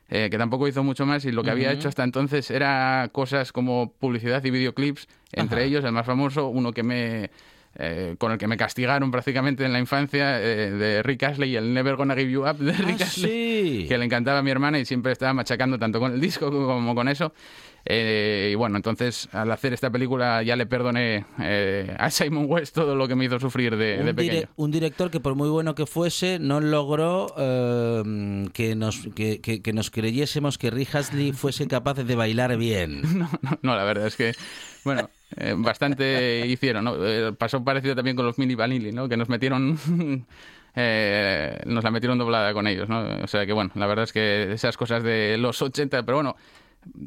eh, 0.10 0.30
que 0.30 0.38
tampoco 0.38 0.68
hizo 0.68 0.84
mucho 0.84 1.06
más 1.06 1.26
y 1.26 1.32
lo 1.32 1.44
que 1.44 1.52
había 1.52 1.72
hecho 1.72 1.88
hasta 1.90 2.04
entonces 2.04 2.52
era 2.52 3.10
cosas 3.12 3.52
como 3.52 3.92
publicidad 4.00 4.44
y 4.44 4.52
videoclips, 4.52 5.08
entre 5.32 5.60
Ajá. 5.60 5.68
ellos 5.68 5.84
el 5.86 5.92
más 5.92 6.06
famoso, 6.06 6.48
uno 6.48 6.72
que 6.72 6.84
me 6.84 7.30
eh, 7.78 8.16
con 8.18 8.32
el 8.32 8.38
que 8.38 8.48
me 8.48 8.56
castigaron 8.56 9.12
prácticamente 9.12 9.66
en 9.66 9.74
la 9.74 9.80
infancia, 9.80 10.40
eh, 10.42 10.72
de 10.72 11.04
Rick 11.04 11.24
Astley 11.24 11.50
y 11.52 11.56
el 11.58 11.74
Never 11.74 11.98
Gonna 11.98 12.16
Give 12.16 12.32
You 12.32 12.48
Up 12.48 12.58
de 12.58 12.72
Rick 12.72 13.02
Ah, 13.02 13.04
Astley, 13.04 13.82
sí. 13.82 13.86
que 13.90 13.98
le 13.98 14.06
encantaba 14.06 14.40
a 14.40 14.42
mi 14.44 14.50
hermana 14.52 14.80
y 14.80 14.86
siempre 14.86 15.12
estaba 15.12 15.34
machacando 15.34 15.78
tanto 15.78 16.00
con 16.00 16.14
el 16.14 16.22
disco 16.22 16.50
como 16.50 16.96
con 16.96 17.10
eso. 17.10 17.34
Eh, 17.88 18.50
y 18.52 18.56
bueno, 18.56 18.78
entonces 18.78 19.30
al 19.32 19.52
hacer 19.52 19.72
esta 19.74 19.92
película 19.92 20.42
ya 20.42 20.56
le 20.56 20.66
perdoné 20.66 21.24
eh, 21.40 21.96
a 22.00 22.10
Simon 22.10 22.46
West 22.50 22.74
todo 22.74 22.96
lo 22.96 23.08
que 23.08 23.14
me 23.16 23.26
hizo 23.26 23.40
sufrir 23.40 23.78
de, 23.78 23.98
de 23.98 24.00
un, 24.00 24.06
dire- 24.08 24.16
pequeño. 24.16 24.48
un 24.56 24.72
director 24.72 25.12
que 25.12 25.20
por 25.20 25.36
muy 25.36 25.50
bueno 25.50 25.76
que 25.76 25.86
fuese 25.86 26.40
no 26.40 26.62
logró 26.62 27.28
eh, 27.38 28.48
que, 28.54 28.76
nos, 28.76 29.08
que, 29.16 29.40
que- 29.40 29.62
que 29.62 29.72
nos 29.74 29.92
creyésemos 29.92 30.58
que 30.58 30.72
Rick 30.72 30.96
Astley 30.96 31.32
fuese 31.34 31.68
capaz 31.68 31.94
de 31.96 32.16
bailar 32.16 32.58
bien. 32.58 33.04
No, 33.16 33.30
no, 33.42 33.60
no, 33.62 33.76
la 33.76 33.84
verdad 33.84 34.08
es 34.08 34.16
que, 34.16 34.34
bueno, 34.84 35.10
eh, 35.38 35.54
bastante 35.56 36.46
hicieron, 36.48 36.86
¿no? 36.86 36.96
Eh, 37.06 37.34
pasó 37.38 37.64
parecido 37.64 37.96
también 37.96 38.16
con 38.16 38.26
los 38.26 38.38
Mini 38.40 38.56
Vanilli, 38.56 38.92
¿no? 38.92 39.08
Que 39.08 39.16
nos 39.16 39.30
metieron, 39.30 39.78
eh, 40.76 41.60
nos 41.66 41.84
la 41.84 41.92
metieron 41.92 42.18
doblada 42.18 42.54
con 42.54 42.68
ellos, 42.68 42.90
¿no? 42.90 43.06
O 43.24 43.28
sea 43.28 43.46
que, 43.46 43.54
bueno, 43.54 43.72
la 43.76 43.88
verdad 43.88 44.04
es 44.04 44.14
que 44.14 44.52
esas 44.54 44.76
cosas 44.78 45.04
de 45.04 45.38
los 45.38 45.62
80, 45.62 46.04
pero 46.04 46.18
bueno, 46.18 46.36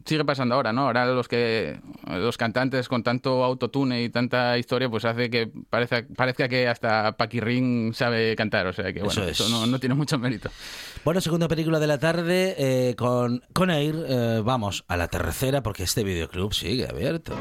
sigue 0.04 0.24
pasando 0.24 0.54
ahora, 0.54 0.72
¿no? 0.72 0.82
Ahora 0.82 1.06
los 1.06 1.28
que 1.28 1.80
los 2.06 2.36
cantantes 2.36 2.88
con 2.88 3.02
tanto 3.02 3.44
autotune 3.44 4.02
y 4.02 4.08
tanta 4.08 4.58
historia, 4.58 4.88
pues 4.88 5.04
hace 5.04 5.30
que 5.30 5.50
parezca, 5.70 6.04
parezca 6.16 6.48
que 6.48 6.68
hasta 6.68 7.16
Paquirrín 7.16 7.92
sabe 7.94 8.34
cantar, 8.36 8.66
o 8.66 8.72
sea 8.72 8.92
que 8.92 9.00
bueno, 9.00 9.10
eso, 9.10 9.24
es. 9.24 9.40
eso 9.40 9.48
no, 9.48 9.66
no, 9.66 9.78
tiene 9.78 9.94
mucho 9.94 10.18
mérito. 10.18 10.50
Bueno, 11.04 11.20
segunda 11.20 11.48
película 11.48 11.78
de 11.78 11.86
la 11.86 11.98
tarde 11.98 12.54
eh, 12.58 12.94
con, 12.96 13.42
con 13.52 13.70
Air, 13.70 13.94
eh, 14.08 14.42
vamos 14.44 14.84
a 14.88 14.96
la 14.96 15.08
tercera 15.08 15.62
porque 15.62 15.84
este 15.84 16.04
videoclub 16.04 16.52
sigue 16.54 16.86
abierto. 16.88 17.34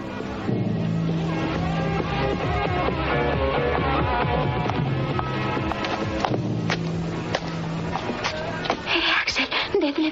Eh, 8.88 9.12
Axel, 9.22 9.48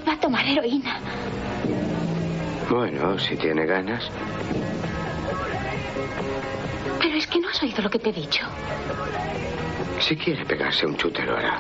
va 0.07 0.13
a 0.13 0.19
tomar 0.19 0.45
heroína. 0.45 0.99
Bueno, 2.69 3.17
si 3.19 3.35
tiene 3.35 3.65
ganas. 3.65 4.09
Pero 6.99 7.17
es 7.17 7.27
que 7.27 7.39
no 7.39 7.49
has 7.49 7.61
oído 7.61 7.81
lo 7.83 7.89
que 7.89 7.99
te 7.99 8.09
he 8.09 8.13
dicho. 8.13 8.45
Si 9.99 10.15
quiere 10.15 10.45
pegarse 10.45 10.85
un 10.85 10.97
chute, 10.97 11.23
lo 11.23 11.37
hará. 11.37 11.59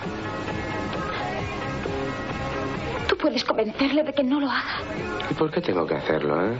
Tú 3.07 3.17
puedes 3.17 3.43
convencerle 3.43 4.03
de 4.03 4.13
que 4.13 4.23
no 4.23 4.39
lo 4.39 4.49
haga. 4.49 4.81
¿Y 5.29 5.33
por 5.35 5.51
qué 5.51 5.61
tengo 5.61 5.85
que 5.85 5.95
hacerlo, 5.95 6.51
eh? 6.51 6.55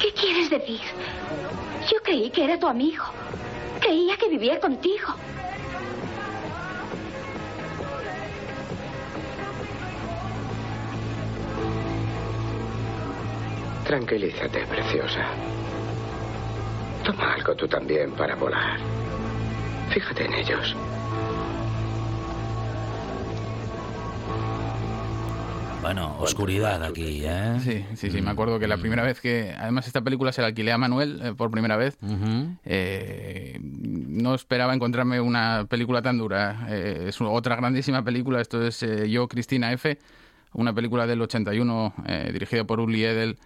¿Qué 0.00 0.12
quieres 0.12 0.50
decir? 0.50 0.80
Yo 1.90 1.98
creí 2.02 2.30
que 2.30 2.44
era 2.44 2.58
tu 2.58 2.66
amigo. 2.66 3.04
Creía 3.80 4.16
que 4.16 4.28
vivía 4.28 4.60
contigo. 4.60 5.14
Tranquilízate, 13.88 14.66
preciosa. 14.66 15.26
Toma 17.04 17.32
algo 17.32 17.54
tú 17.54 17.66
también 17.66 18.10
para 18.12 18.34
volar. 18.34 18.78
Fíjate 19.88 20.26
en 20.26 20.34
ellos. 20.34 20.76
Bueno, 25.80 26.14
oscuridad 26.18 26.84
aquí, 26.84 27.22
¿eh? 27.24 27.56
Sí, 27.64 27.82
sí, 27.94 28.10
sí. 28.10 28.20
Me 28.20 28.30
acuerdo 28.30 28.58
que 28.58 28.68
la 28.68 28.76
primera 28.76 29.02
vez 29.02 29.22
que. 29.22 29.54
Además, 29.58 29.86
esta 29.86 30.02
película 30.02 30.32
se 30.32 30.42
la 30.42 30.48
alquilé 30.48 30.70
a 30.70 30.76
Manuel 30.76 31.20
eh, 31.24 31.32
por 31.34 31.50
primera 31.50 31.78
vez. 31.78 31.96
Eh, 32.66 33.58
no 33.62 34.34
esperaba 34.34 34.74
encontrarme 34.74 35.18
una 35.18 35.64
película 35.66 36.02
tan 36.02 36.18
dura. 36.18 36.66
Eh, 36.68 37.06
es 37.08 37.18
otra 37.22 37.56
grandísima 37.56 38.04
película. 38.04 38.42
Esto 38.42 38.66
es 38.66 38.82
eh, 38.82 39.08
Yo, 39.08 39.28
Cristina 39.28 39.72
F., 39.72 39.98
una 40.52 40.74
película 40.74 41.06
del 41.06 41.22
81 41.22 41.94
eh, 42.06 42.30
dirigida 42.34 42.64
por 42.64 42.80
Uli 42.80 43.04
Edel. 43.04 43.38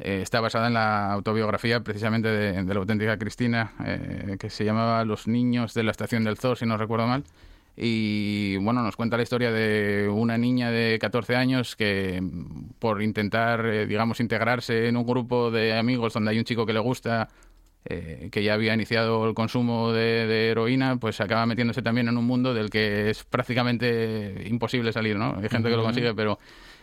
Eh, 0.00 0.20
está 0.22 0.40
basada 0.40 0.68
en 0.68 0.74
la 0.74 1.12
autobiografía 1.12 1.80
precisamente 1.80 2.28
de, 2.28 2.62
de 2.62 2.74
la 2.74 2.80
auténtica 2.80 3.18
Cristina, 3.18 3.72
eh, 3.84 4.36
que 4.38 4.50
se 4.50 4.64
llamaba 4.64 5.04
Los 5.04 5.26
niños 5.26 5.74
de 5.74 5.82
la 5.82 5.90
estación 5.90 6.24
del 6.24 6.38
zoo, 6.38 6.54
si 6.54 6.66
no 6.66 6.76
recuerdo 6.76 7.06
mal. 7.06 7.24
Y 7.80 8.56
bueno, 8.56 8.82
nos 8.82 8.96
cuenta 8.96 9.16
la 9.16 9.22
historia 9.22 9.52
de 9.52 10.08
una 10.12 10.36
niña 10.36 10.72
de 10.72 10.98
14 11.00 11.36
años 11.36 11.76
que 11.76 12.20
por 12.80 13.02
intentar, 13.02 13.64
eh, 13.66 13.86
digamos, 13.86 14.18
integrarse 14.18 14.88
en 14.88 14.96
un 14.96 15.06
grupo 15.06 15.52
de 15.52 15.78
amigos 15.78 16.12
donde 16.12 16.32
hay 16.32 16.38
un 16.38 16.44
chico 16.44 16.66
que 16.66 16.72
le 16.72 16.80
gusta, 16.80 17.28
eh, 17.84 18.30
que 18.32 18.42
ya 18.42 18.54
había 18.54 18.74
iniciado 18.74 19.28
el 19.28 19.34
consumo 19.34 19.92
de, 19.92 20.26
de 20.26 20.48
heroína, 20.50 20.96
pues 20.96 21.20
acaba 21.20 21.46
metiéndose 21.46 21.80
también 21.80 22.08
en 22.08 22.18
un 22.18 22.24
mundo 22.24 22.52
del 22.52 22.68
que 22.68 23.10
es 23.10 23.22
prácticamente 23.22 24.44
imposible 24.48 24.92
salir, 24.92 25.16
¿no? 25.16 25.36
Hay 25.40 25.48
gente 25.48 25.70
que 25.70 25.76
lo 25.76 25.84
consigue, 25.84 26.14
pero 26.14 26.40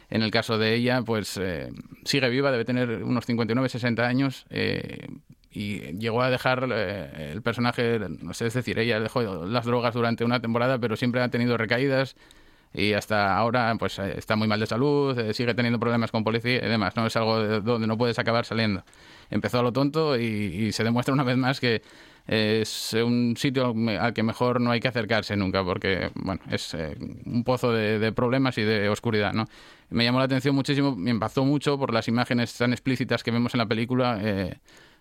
en 0.10 0.22
el 0.22 0.32
caso 0.32 0.58
de 0.58 0.76
ella, 0.76 1.02
pues 1.02 1.38
eh, 1.38 1.70
sigue 2.04 2.30
viva, 2.30 2.52
debe 2.52 2.66
tener 2.66 3.04
unos 3.04 3.26
59, 3.26 3.70
60 3.70 4.06
años. 4.08 4.46
eh, 4.50 5.08
y 5.56 5.98
llegó 5.98 6.22
a 6.22 6.30
dejar 6.30 6.68
eh, 6.70 7.32
el 7.32 7.42
personaje, 7.42 7.98
no 8.00 8.34
sé, 8.34 8.48
es 8.48 8.54
decir, 8.54 8.78
ella 8.78 9.00
dejó 9.00 9.22
las 9.46 9.66
drogas 9.66 9.94
durante 9.94 10.26
una 10.26 10.42
temporada, 10.42 10.78
pero 10.80 10.98
siempre 10.98 11.22
ha 11.22 11.30
tenido 11.30 11.56
recaídas 11.58 12.18
y 12.74 12.92
hasta 12.92 13.38
ahora 13.38 13.74
pues 13.80 13.98
eh, 14.00 14.16
está 14.18 14.36
muy 14.36 14.50
mal 14.50 14.60
de 14.60 14.66
salud, 14.68 15.18
eh, 15.18 15.34
sigue 15.34 15.54
teniendo 15.54 15.80
problemas 15.80 16.12
con 16.12 16.26
policía 16.26 16.58
y 16.58 16.68
demás, 16.70 16.98
¿no? 16.98 17.08
Es 17.08 17.16
algo 17.16 17.40
de 17.40 17.62
donde 17.62 17.88
no 17.88 17.98
puedes 17.98 18.20
acabar 18.20 18.46
saliendo. 18.46 18.84
Empezó 19.30 19.60
a 19.60 19.64
lo 19.64 19.72
tonto 19.72 20.20
y, 20.20 20.26
y 20.26 20.72
se 20.74 20.84
demuestra 20.84 21.14
una 21.14 21.24
vez 21.24 21.38
más 21.38 21.62
que 21.62 21.82
es 22.28 22.94
un 22.94 23.36
sitio 23.38 23.76
al 24.00 24.14
que 24.14 24.24
mejor 24.24 24.60
no 24.60 24.72
hay 24.72 24.80
que 24.80 24.88
acercarse 24.88 25.36
nunca 25.36 25.64
porque, 25.64 26.10
bueno, 26.16 26.42
es 26.50 26.74
eh, 26.74 26.96
un 27.26 27.44
pozo 27.44 27.72
de, 27.72 28.00
de 28.00 28.12
problemas 28.12 28.58
y 28.58 28.64
de 28.64 28.90
oscuridad, 28.90 29.34
¿no? 29.34 29.46
Me 29.90 30.04
llamó 30.04 30.20
la 30.20 30.26
atención 30.26 30.56
muchísimo, 30.56 30.96
me 30.96 31.12
impactó 31.12 31.46
mucho 31.46 31.78
por 31.78 31.94
las 31.94 32.08
imágenes 32.08 32.58
tan 32.58 32.72
explícitas 32.74 33.24
que 33.24 33.32
vemos 33.32 33.54
en 33.54 33.60
la 33.60 33.68
película, 33.68 34.20
eh, 34.22 34.58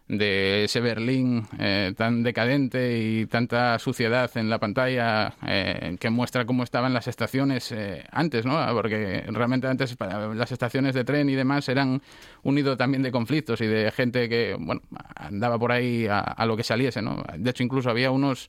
de 0.08 0.64
ese 0.64 0.80
Berlín 0.80 1.46
eh, 1.58 1.94
tan 1.96 2.22
decadente 2.22 2.98
y 2.98 3.26
tanta 3.26 3.78
suciedad 3.78 4.30
en 4.36 4.50
la 4.50 4.58
pantalla 4.58 5.34
eh, 5.46 5.96
que 5.98 6.10
muestra 6.10 6.44
cómo 6.44 6.62
estaban 6.62 6.92
las 6.92 7.08
estaciones 7.08 7.72
eh, 7.72 8.04
antes, 8.10 8.44
¿no? 8.44 8.58
Porque 8.74 9.24
realmente 9.28 9.66
antes 9.66 9.96
las 10.34 10.52
estaciones 10.52 10.94
de 10.94 11.04
tren 11.04 11.28
y 11.30 11.34
demás 11.34 11.68
eran 11.68 12.02
un 12.42 12.76
también 12.76 13.02
de 13.02 13.10
conflictos 13.10 13.60
y 13.60 13.66
de 13.66 13.90
gente 13.90 14.28
que, 14.28 14.56
bueno, 14.58 14.82
andaba 15.16 15.58
por 15.58 15.72
ahí 15.72 16.06
a, 16.06 16.20
a 16.20 16.46
lo 16.46 16.56
que 16.56 16.62
saliese, 16.62 17.02
¿no? 17.02 17.22
De 17.36 17.50
hecho, 17.50 17.62
incluso 17.62 17.90
había 17.90 18.10
unos, 18.10 18.48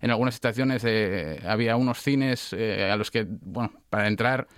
en 0.00 0.10
algunas 0.10 0.34
estaciones 0.34 0.82
eh, 0.84 1.40
había 1.46 1.76
unos 1.76 2.02
cines 2.02 2.52
eh, 2.52 2.90
a 2.90 2.96
los 2.96 3.10
que, 3.10 3.26
bueno, 3.28 3.72
para 3.90 4.08
entrar 4.08 4.48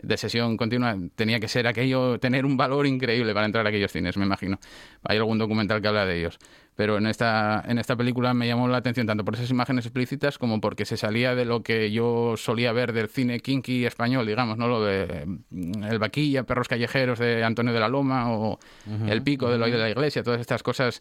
de 0.00 0.16
sesión 0.16 0.56
continua 0.56 0.96
tenía 1.14 1.38
que 1.40 1.48
ser 1.48 1.66
aquello, 1.66 2.18
tener 2.18 2.46
un 2.46 2.56
valor 2.56 2.86
increíble 2.86 3.34
para 3.34 3.46
entrar 3.46 3.66
a 3.66 3.68
aquellos 3.68 3.92
cines, 3.92 4.16
me 4.16 4.24
imagino. 4.24 4.58
Hay 5.04 5.18
algún 5.18 5.38
documental 5.38 5.82
que 5.82 5.88
habla 5.88 6.06
de 6.06 6.18
ellos. 6.18 6.38
Pero 6.74 6.96
en 6.96 7.06
esta, 7.06 7.62
en 7.66 7.78
esta 7.78 7.96
película 7.96 8.32
me 8.32 8.46
llamó 8.46 8.66
la 8.66 8.78
atención 8.78 9.06
tanto 9.06 9.24
por 9.24 9.34
esas 9.34 9.50
imágenes 9.50 9.84
explícitas 9.84 10.38
como 10.38 10.60
porque 10.60 10.86
se 10.86 10.96
salía 10.96 11.34
de 11.34 11.44
lo 11.44 11.62
que 11.62 11.90
yo 11.90 12.34
solía 12.38 12.72
ver 12.72 12.92
del 12.94 13.08
cine 13.08 13.40
kinky 13.40 13.84
español, 13.84 14.26
digamos, 14.26 14.56
¿no? 14.56 14.68
Lo 14.68 14.82
de 14.82 15.26
mm, 15.50 15.84
El 15.84 15.98
Vaquilla, 15.98 16.44
Perros 16.44 16.68
Callejeros 16.68 17.18
de 17.18 17.44
Antonio 17.44 17.74
de 17.74 17.80
la 17.80 17.88
Loma 17.88 18.32
o 18.32 18.58
El 19.06 19.22
Pico 19.22 19.50
de 19.50 19.56
Eloy 19.56 19.70
de 19.70 19.78
la 19.78 19.90
Iglesia, 19.90 20.22
todas 20.22 20.40
estas 20.40 20.62
cosas 20.62 21.00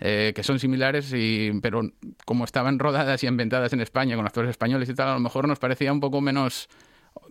eh, 0.00 0.32
que 0.34 0.42
son 0.42 0.58
similares, 0.58 1.12
y, 1.14 1.52
pero 1.62 1.82
como 2.24 2.44
estaban 2.44 2.80
rodadas 2.80 3.22
y 3.22 3.28
ambientadas 3.28 3.72
en 3.72 3.80
España 3.80 4.16
con 4.16 4.26
actores 4.26 4.50
españoles 4.50 4.88
y 4.88 4.94
tal, 4.94 5.08
a 5.10 5.14
lo 5.14 5.20
mejor 5.20 5.46
nos 5.46 5.60
parecía 5.60 5.92
un 5.92 6.00
poco 6.00 6.20
menos 6.20 6.68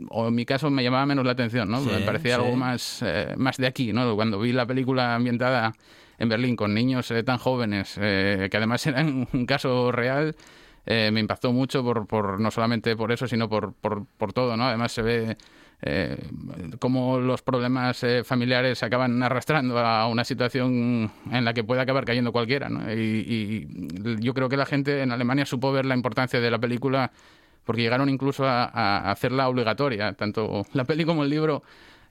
o 0.10 0.28
en 0.28 0.36
mi 0.36 0.46
caso 0.46 0.70
me 0.70 0.84
llamaba 0.84 1.06
menos 1.06 1.26
la 1.26 1.32
atención, 1.32 1.70
¿no? 1.70 1.82
Sí, 1.82 1.90
me 1.90 2.02
parecía 2.02 2.36
sí. 2.36 2.42
algo 2.42 2.56
más, 2.56 3.02
eh, 3.06 3.34
más 3.38 3.58
de 3.58 3.68
aquí, 3.68 3.94
¿no? 3.94 4.16
Cuando 4.16 4.40
vi 4.40 4.52
la 4.52 4.66
película 4.66 5.16
ambientada 5.16 5.74
en 6.18 6.30
Berlín 6.30 6.56
con 6.56 6.74
niños 6.74 7.10
eh, 7.12 7.24
tan 7.24 7.38
jóvenes, 7.38 7.98
eh, 8.00 8.48
que 8.50 8.58
además 8.58 8.86
eran 8.88 9.28
un 9.32 9.46
caso 9.46 9.92
real, 9.92 10.36
eh, 10.86 11.12
me 11.12 11.20
impactó 11.20 11.52
mucho 11.54 11.84
por, 11.84 12.08
por 12.08 12.40
no 12.40 12.50
solamente 12.50 12.96
por 12.96 13.12
eso, 13.12 13.28
sino 13.28 13.48
por, 13.48 13.74
por, 13.74 14.06
por 14.18 14.34
todo, 14.34 14.58
¿no? 14.58 14.66
Además 14.68 14.92
se 14.92 15.02
ve 15.04 15.38
eh, 15.84 16.18
cómo 16.80 17.20
los 17.20 17.42
problemas 17.42 18.04
eh, 18.04 18.24
familiares 18.24 18.80
se 18.80 18.86
acaban 18.86 19.22
arrastrando 19.22 19.78
a 19.78 20.08
una 20.08 20.24
situación 20.24 21.12
en 21.32 21.46
la 21.46 21.54
que 21.54 21.64
puede 21.64 21.82
acabar 21.82 22.06
cayendo 22.06 22.32
cualquiera, 22.32 22.70
¿no? 22.70 22.92
Y, 22.92 23.68
y 23.68 24.16
yo 24.20 24.34
creo 24.34 24.50
que 24.50 24.58
la 24.58 24.66
gente 24.66 25.02
en 25.02 25.12
Alemania 25.12 25.46
supo 25.46 25.72
ver 25.72 25.86
la 25.86 25.96
importancia 25.96 26.40
de 26.40 26.52
la 26.52 26.60
película 26.60 27.12
porque 27.72 27.84
llegaron 27.84 28.10
incluso 28.10 28.46
a, 28.46 28.66
a 28.66 29.12
hacerla 29.12 29.48
obligatoria, 29.48 30.12
tanto 30.12 30.66
la 30.74 30.84
peli 30.84 31.06
como 31.06 31.24
el 31.24 31.30
libro, 31.30 31.64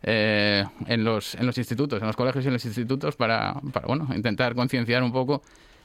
eh, 0.03 0.65
en, 0.87 1.05
los, 1.05 1.35
en 1.35 1.45
los 1.45 1.59
institutos, 1.59 2.01
en 2.01 2.07
los 2.07 2.17
colegios 2.17 2.43
y 2.47 2.49
en 2.49 2.55
los 2.55 2.65
institutos, 2.65 3.15
para, 3.15 3.53
para 3.71 3.87
bueno, 3.87 4.09
intentar 4.17 4.55
concienciar 4.55 5.03
un 5.03 5.13
poco. 5.13 5.43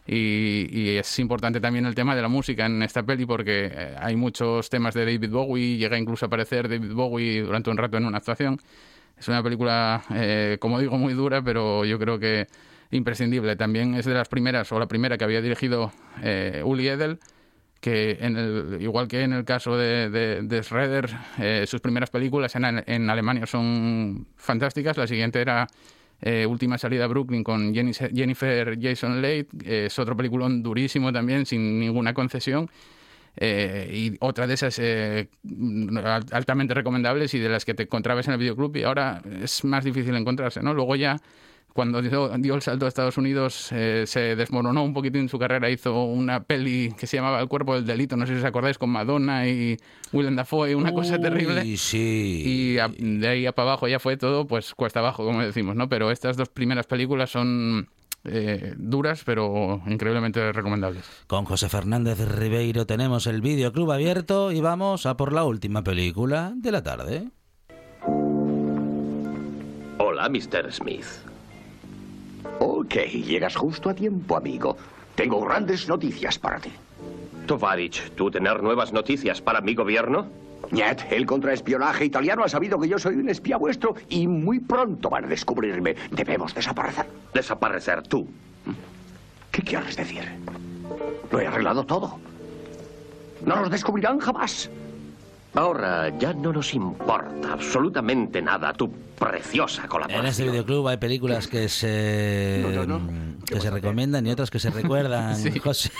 Y, 0.07 0.69
y 0.71 0.89
es 0.95 1.19
importante 1.19 1.59
también 1.59 1.85
el 1.85 1.93
tema 1.93 2.15
de 2.15 2.21
la 2.21 2.29
música 2.29 2.67
en 2.67 2.83
esta 2.83 3.03
peli 3.03 3.25
porque 3.25 3.69
eh, 3.69 3.95
hay 3.99 4.15
muchos 4.15 4.69
temas 4.69 4.93
de 4.93 5.03
David 5.03 5.29
Bowie, 5.29 5.75
llega 5.75 5.97
incluso 5.97 6.25
a 6.25 6.27
aparecer 6.27 6.69
David 6.69 6.93
Bowie 6.93 7.41
durante 7.41 7.69
un 7.69 7.75
rato 7.75 7.97
en 7.97 8.05
una 8.05 8.19
actuación. 8.19 8.57
Es 9.19 9.27
una 9.27 9.43
película, 9.43 10.05
eh, 10.13 10.55
como 10.61 10.79
digo, 10.79 10.97
muy 10.97 11.13
dura, 11.13 11.41
pero 11.41 11.83
yo 11.83 11.99
creo 11.99 12.17
que 12.17 12.47
imprescindible. 12.91 13.57
También 13.57 13.95
es 13.95 14.05
de 14.05 14.13
las 14.13 14.29
primeras, 14.29 14.71
o 14.71 14.79
la 14.79 14.87
primera 14.87 15.17
que 15.17 15.25
había 15.25 15.41
dirigido 15.41 15.91
eh, 16.23 16.61
Uli 16.63 16.87
Edel, 16.87 17.19
que 17.79 18.17
en 18.19 18.37
el, 18.37 18.77
igual 18.81 19.07
que 19.07 19.21
en 19.21 19.33
el 19.33 19.45
caso 19.45 19.77
de, 19.77 20.09
de, 20.09 20.41
de 20.41 20.63
Schroeder, 20.63 21.09
eh, 21.39 21.65
sus 21.67 21.81
primeras 21.81 22.09
películas 22.09 22.55
en, 22.55 22.83
en, 22.85 23.09
Alemania 23.09 23.45
son 23.45 24.27
fantásticas. 24.35 24.97
La 24.97 25.07
siguiente 25.07 25.41
era 25.41 25.67
eh, 26.21 26.45
Última 26.45 26.77
salida 26.77 27.05
a 27.05 27.07
Brooklyn 27.07 27.43
con 27.43 27.73
Jennifer 27.73 28.77
Jason 28.81 29.21
Leigh, 29.21 29.47
es 29.63 29.99
otro 29.99 30.15
peliculón 30.15 30.63
durísimo 30.63 31.11
también, 31.13 31.45
sin 31.45 31.79
ninguna 31.79 32.13
concesión. 32.13 32.69
Eh, 33.37 33.91
y 33.93 34.17
otra 34.21 34.47
de 34.47 34.53
esas 34.53 34.79
eh, 34.79 35.27
altamente 36.31 36.73
recomendables 36.73 37.33
y 37.33 37.39
de 37.39 37.49
las 37.49 37.65
que 37.65 37.73
te 37.73 37.83
encontrabas 37.83 38.27
en 38.27 38.33
el 38.33 38.39
videoclub 38.39 38.77
y 38.77 38.83
ahora 38.83 39.21
es 39.41 39.65
más 39.65 39.83
difícil 39.83 40.15
encontrarse, 40.15 40.61
¿no? 40.63 40.73
Luego 40.73 40.95
ya 40.95 41.17
cuando 41.75 42.01
dio, 42.01 42.29
dio, 42.37 42.55
el 42.55 42.61
salto 42.61 42.85
a 42.85 42.87
Estados 42.87 43.17
Unidos 43.17 43.69
eh, 43.73 44.05
se 44.07 44.37
desmoronó 44.37 44.81
un 44.81 44.93
poquitín 44.93 45.27
su 45.27 45.37
carrera, 45.37 45.69
hizo 45.69 46.05
una 46.05 46.41
peli 46.41 46.95
que 46.97 47.05
se 47.05 47.17
llamaba 47.17 47.41
El 47.41 47.49
cuerpo 47.49 47.75
del 47.75 47.85
delito, 47.85 48.15
no 48.15 48.25
sé 48.25 48.31
si 48.31 48.39
os 48.39 48.45
acordáis, 48.45 48.77
con 48.77 48.89
Madonna 48.91 49.45
y 49.45 49.75
Willem 50.13 50.37
Dafoe, 50.37 50.73
una 50.73 50.91
Uy, 50.91 50.95
cosa 50.95 51.19
terrible. 51.19 51.75
Sí. 51.75 52.43
Y 52.45 52.79
a, 52.79 52.87
de 52.87 53.27
ahí 53.27 53.43
para 53.51 53.71
abajo 53.71 53.89
ya 53.89 53.99
fue 53.99 54.15
todo, 54.15 54.47
pues 54.47 54.73
cuesta 54.73 55.01
abajo, 55.01 55.25
como 55.25 55.41
decimos, 55.41 55.75
¿no? 55.75 55.89
Pero 55.89 56.11
estas 56.11 56.37
dos 56.37 56.47
primeras 56.47 56.87
películas 56.87 57.29
son 57.29 57.89
eh, 58.23 58.73
duras, 58.77 59.23
pero 59.25 59.81
increíblemente 59.85 60.53
recomendables. 60.53 61.03
Con 61.27 61.43
José 61.43 61.67
Fernández 61.67 62.19
Ribeiro 62.37 62.85
tenemos 62.85 63.27
el 63.27 63.41
videoclub 63.41 63.91
abierto 63.91 64.53
y 64.53 64.61
vamos 64.61 65.05
a 65.05 65.17
por 65.17 65.33
la 65.33 65.43
última 65.43 65.83
película 65.83 66.53
de 66.55 66.71
la 66.71 66.83
tarde. 66.83 67.27
Hola, 69.97 70.29
Mr. 70.29 70.71
Smith. 70.71 71.34
Ok, 72.59 72.95
llegas 72.95 73.55
justo 73.55 73.89
a 73.89 73.93
tiempo, 73.93 74.37
amigo. 74.37 74.77
Tengo 75.15 75.41
grandes 75.41 75.87
noticias 75.87 76.37
para 76.39 76.59
ti. 76.59 76.71
Tovarich, 77.45 78.11
¿tú 78.15 78.31
tener 78.31 78.61
nuevas 78.63 78.91
noticias 78.91 79.41
para 79.41 79.61
mi 79.61 79.75
gobierno? 79.75 80.27
Niet, 80.71 81.01
el 81.11 81.25
contraespionaje 81.25 82.05
italiano 82.05 82.43
ha 82.43 82.49
sabido 82.49 82.79
que 82.79 82.87
yo 82.87 82.97
soy 82.97 83.15
un 83.15 83.29
espía 83.29 83.57
vuestro 83.57 83.95
y 84.09 84.27
muy 84.27 84.59
pronto 84.59 85.09
van 85.09 85.25
a 85.25 85.27
descubrirme. 85.27 85.95
Debemos 86.11 86.55
desaparecer. 86.55 87.05
¿Desaparecer 87.33 88.01
tú? 88.03 88.27
¿Qué 89.51 89.61
quieres 89.61 89.95
decir? 89.95 90.23
Lo 91.31 91.39
he 91.39 91.47
arreglado 91.47 91.83
todo. 91.85 92.19
No 93.45 93.57
nos 93.57 93.69
descubrirán 93.69 94.19
jamás. 94.19 94.69
Ahora 95.55 96.09
ya 96.19 96.33
no 96.33 96.51
nos 96.51 96.73
importa 96.73 97.53
absolutamente 97.53 98.41
nada 98.41 98.73
tu 98.73 98.91
preciosa 98.91 99.87
colaboración. 99.87 100.25
En 100.25 100.29
este 100.29 100.43
videoclub 100.43 100.87
hay 100.89 100.97
películas 100.97 101.47
que 101.47 101.69
se 101.69 102.59
No, 102.61 102.85
no, 102.85 102.99
no. 102.99 103.45
que 103.45 103.61
se 103.61 103.69
recomiendan 103.71 104.27
y 104.27 104.31
otras 104.31 104.51
que 104.51 104.59
se 104.59 104.69
recuerdan. 104.69 105.35
Sí. 105.37 105.57
José. 105.59 105.91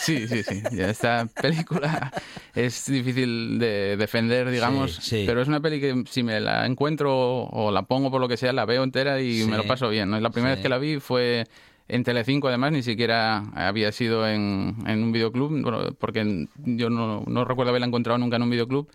Sí, 0.00 0.28
sí, 0.28 0.62
Esta 0.78 1.26
película 1.40 2.12
es 2.54 2.84
difícil 2.86 3.58
de 3.58 3.96
defender, 3.96 4.50
digamos, 4.50 4.96
Sí, 4.96 5.20
sí. 5.20 5.24
pero 5.26 5.40
es 5.42 5.48
una 5.48 5.60
peli 5.60 5.80
que 5.80 6.04
si 6.08 6.22
me 6.22 6.38
la 6.40 6.66
encuentro 6.66 7.44
o 7.44 7.70
la 7.70 7.82
pongo 7.82 8.10
por 8.10 8.20
lo 8.20 8.28
que 8.28 8.36
sea, 8.36 8.52
la 8.52 8.64
veo 8.66 8.84
entera 8.84 9.20
y 9.20 9.42
Sí. 9.42 9.50
me 9.50 9.56
lo 9.56 9.64
paso 9.66 9.88
bien. 9.88 10.10
¿no? 10.10 10.20
La 10.20 10.30
primera 10.30 10.54
Sí. 10.54 10.58
vez 10.58 10.62
que 10.62 10.68
la 10.68 10.78
vi 10.78 11.00
fue 11.00 11.46
en 11.88 12.04
Telecinco, 12.04 12.48
además, 12.48 12.72
ni 12.72 12.82
siquiera 12.82 13.44
había 13.54 13.90
sido 13.92 14.28
en, 14.28 14.76
en 14.86 15.02
un 15.02 15.12
videoclub, 15.12 15.96
porque 15.98 16.46
yo 16.56 16.90
no, 16.90 17.24
no 17.26 17.44
recuerdo 17.44 17.70
haberla 17.70 17.86
encontrado 17.86 18.18
nunca 18.18 18.36
en 18.36 18.42
un 18.42 18.50
videoclub. 18.50 18.88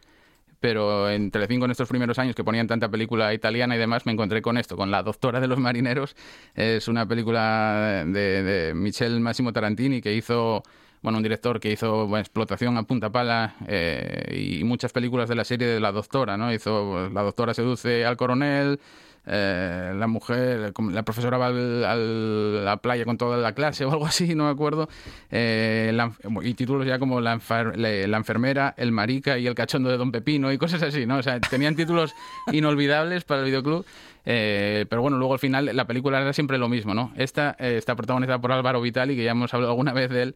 Pero 0.60 1.10
en 1.10 1.30
Telecinco 1.30 1.66
en 1.66 1.72
estos 1.72 1.90
primeros 1.90 2.18
años 2.20 2.38
que 2.38 2.44
ponían 2.46 2.68
tanta 2.68 2.88
película 2.88 3.34
italiana 3.34 3.76
y 3.76 3.80
demás, 3.80 4.06
me 4.06 4.14
encontré 4.14 4.42
con 4.42 4.58
esto, 4.58 4.78
con 4.78 4.92
La 4.92 5.04
Doctora 5.04 5.42
de 5.42 5.48
los 5.48 5.60
Marineros. 5.60 6.16
Es 6.56 6.88
una 6.88 7.06
película 7.06 8.06
de, 8.08 8.44
de 8.44 8.74
Michel 8.74 9.20
Massimo 9.20 9.52
Tarantini 9.52 10.00
que 10.00 10.14
hizo, 10.14 10.64
bueno, 11.02 11.18
un 11.18 11.24
director 11.24 11.60
que 11.60 11.70
hizo 11.70 12.08
bueno, 12.08 12.22
Explotación 12.22 12.78
a 12.78 12.84
punta 12.84 13.12
pala 13.12 13.58
eh, 13.68 14.60
y 14.60 14.64
muchas 14.64 14.94
películas 14.94 15.28
de 15.28 15.36
la 15.36 15.44
serie 15.44 15.68
de 15.68 15.82
La 15.82 15.92
Doctora, 15.92 16.38
¿no? 16.38 16.54
Hizo 16.54 17.10
La 17.10 17.24
Doctora 17.24 17.54
seduce 17.54 18.06
al 18.06 18.16
coronel, 18.16 18.80
eh, 19.26 19.94
la 19.96 20.08
mujer, 20.08 20.74
la 20.92 21.04
profesora 21.04 21.38
va 21.38 21.48
al- 21.48 21.86
a 21.86 21.96
la 21.96 22.78
playa 22.78 23.06
con 23.06 23.18
toda 23.18 23.38
la 23.38 23.54
clase 23.54 23.86
o 23.86 23.92
algo 23.92 24.06
así, 24.06 24.36
no 24.36 24.46
me 24.46 24.50
acuerdo. 24.52 24.90
Eh, 25.32 25.92
la- 25.94 26.12
y 26.44 26.54
títulos 26.54 26.86
ya 26.86 27.00
como 27.00 27.22
la, 27.22 27.36
enfer- 27.38 27.76
le- 27.76 28.08
la 28.08 28.18
enfermera, 28.18 28.74
el 28.78 28.92
marica 28.92 29.38
y 29.38 29.48
el 29.48 29.56
cachondo 29.56 29.90
de 29.90 29.98
Don 29.98 30.12
Pepino 30.12 30.52
y 30.52 30.58
cosas 30.58 30.84
así, 30.84 31.06
¿no? 31.06 31.18
O 31.18 31.24
sea, 31.24 31.40
tenían 31.40 31.76
títulos 31.76 32.14
inolvidables 32.52 33.24
para 33.24 33.42
el 33.42 33.46
videoclub. 33.48 33.86
eh, 34.26 34.86
pero 34.90 35.02
bueno, 35.02 35.18
luego 35.18 35.34
al 35.34 35.40
final 35.40 35.70
la 35.74 35.86
película 35.86 36.22
era 36.22 36.34
siempre 36.34 36.58
lo 36.58 36.70
mismo, 36.70 36.94
¿no? 36.94 37.12
Esta 37.18 37.56
eh, 37.60 37.76
está 37.78 37.96
protagonizada 37.96 38.40
por 38.40 38.52
Álvaro 38.52 38.82
Vitali, 38.82 39.16
que 39.16 39.24
ya 39.24 39.32
hemos 39.32 39.54
hablado 39.54 39.72
alguna 39.72 39.94
vez 39.94 40.10
de 40.10 40.22
él. 40.24 40.36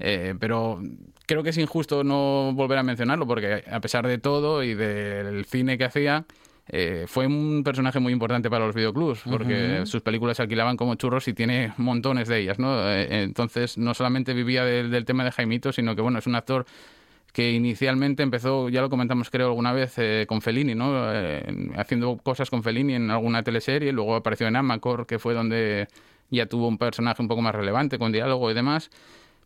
Eh, 0.00 0.34
pero 0.38 0.80
creo 1.26 1.42
que 1.42 1.50
es 1.50 1.58
injusto 1.58 2.04
no 2.04 2.52
volver 2.54 2.78
a 2.78 2.84
mencionarlo 2.84 3.26
porque 3.26 3.64
a 3.68 3.80
pesar 3.80 4.06
de 4.06 4.18
todo 4.18 4.62
y 4.62 4.74
del 4.74 5.44
cine 5.44 5.76
que 5.76 5.84
hacía, 5.84 6.24
eh, 6.68 7.04
fue 7.06 7.26
un 7.26 7.62
personaje 7.64 7.98
muy 7.98 8.12
importante 8.12 8.50
para 8.50 8.66
los 8.66 8.74
videoclubs 8.74 9.22
porque 9.28 9.86
sus 9.86 10.02
películas 10.02 10.36
se 10.36 10.42
alquilaban 10.42 10.76
como 10.76 10.94
churros 10.96 11.26
y 11.28 11.32
tiene 11.32 11.72
montones 11.76 12.28
de 12.28 12.40
ellas, 12.40 12.58
¿no? 12.58 12.88
Eh, 12.88 13.22
entonces 13.22 13.78
no 13.78 13.94
solamente 13.94 14.34
vivía 14.34 14.64
del, 14.64 14.90
del 14.90 15.04
tema 15.04 15.24
de 15.24 15.32
Jaimito, 15.32 15.72
sino 15.72 15.96
que 15.96 16.02
bueno, 16.02 16.18
es 16.18 16.26
un 16.26 16.34
actor 16.34 16.66
que 17.32 17.52
inicialmente 17.52 18.22
empezó, 18.22 18.68
ya 18.68 18.80
lo 18.80 18.90
comentamos 18.90 19.30
creo 19.30 19.48
alguna 19.48 19.72
vez, 19.72 19.94
eh, 19.98 20.26
con 20.28 20.40
Fellini, 20.40 20.74
¿no? 20.74 21.12
Eh, 21.12 21.70
haciendo 21.76 22.16
cosas 22.16 22.50
con 22.50 22.62
Fellini 22.62 22.94
en 22.94 23.10
alguna 23.10 23.42
teleserie, 23.42 23.92
luego 23.92 24.16
apareció 24.16 24.46
en 24.48 24.56
Amacor, 24.56 25.06
que 25.06 25.18
fue 25.18 25.34
donde 25.34 25.88
ya 26.30 26.46
tuvo 26.46 26.68
un 26.68 26.78
personaje 26.78 27.22
un 27.22 27.28
poco 27.28 27.42
más 27.42 27.54
relevante, 27.54 27.98
con 27.98 28.12
diálogo 28.12 28.50
y 28.50 28.54
demás. 28.54 28.90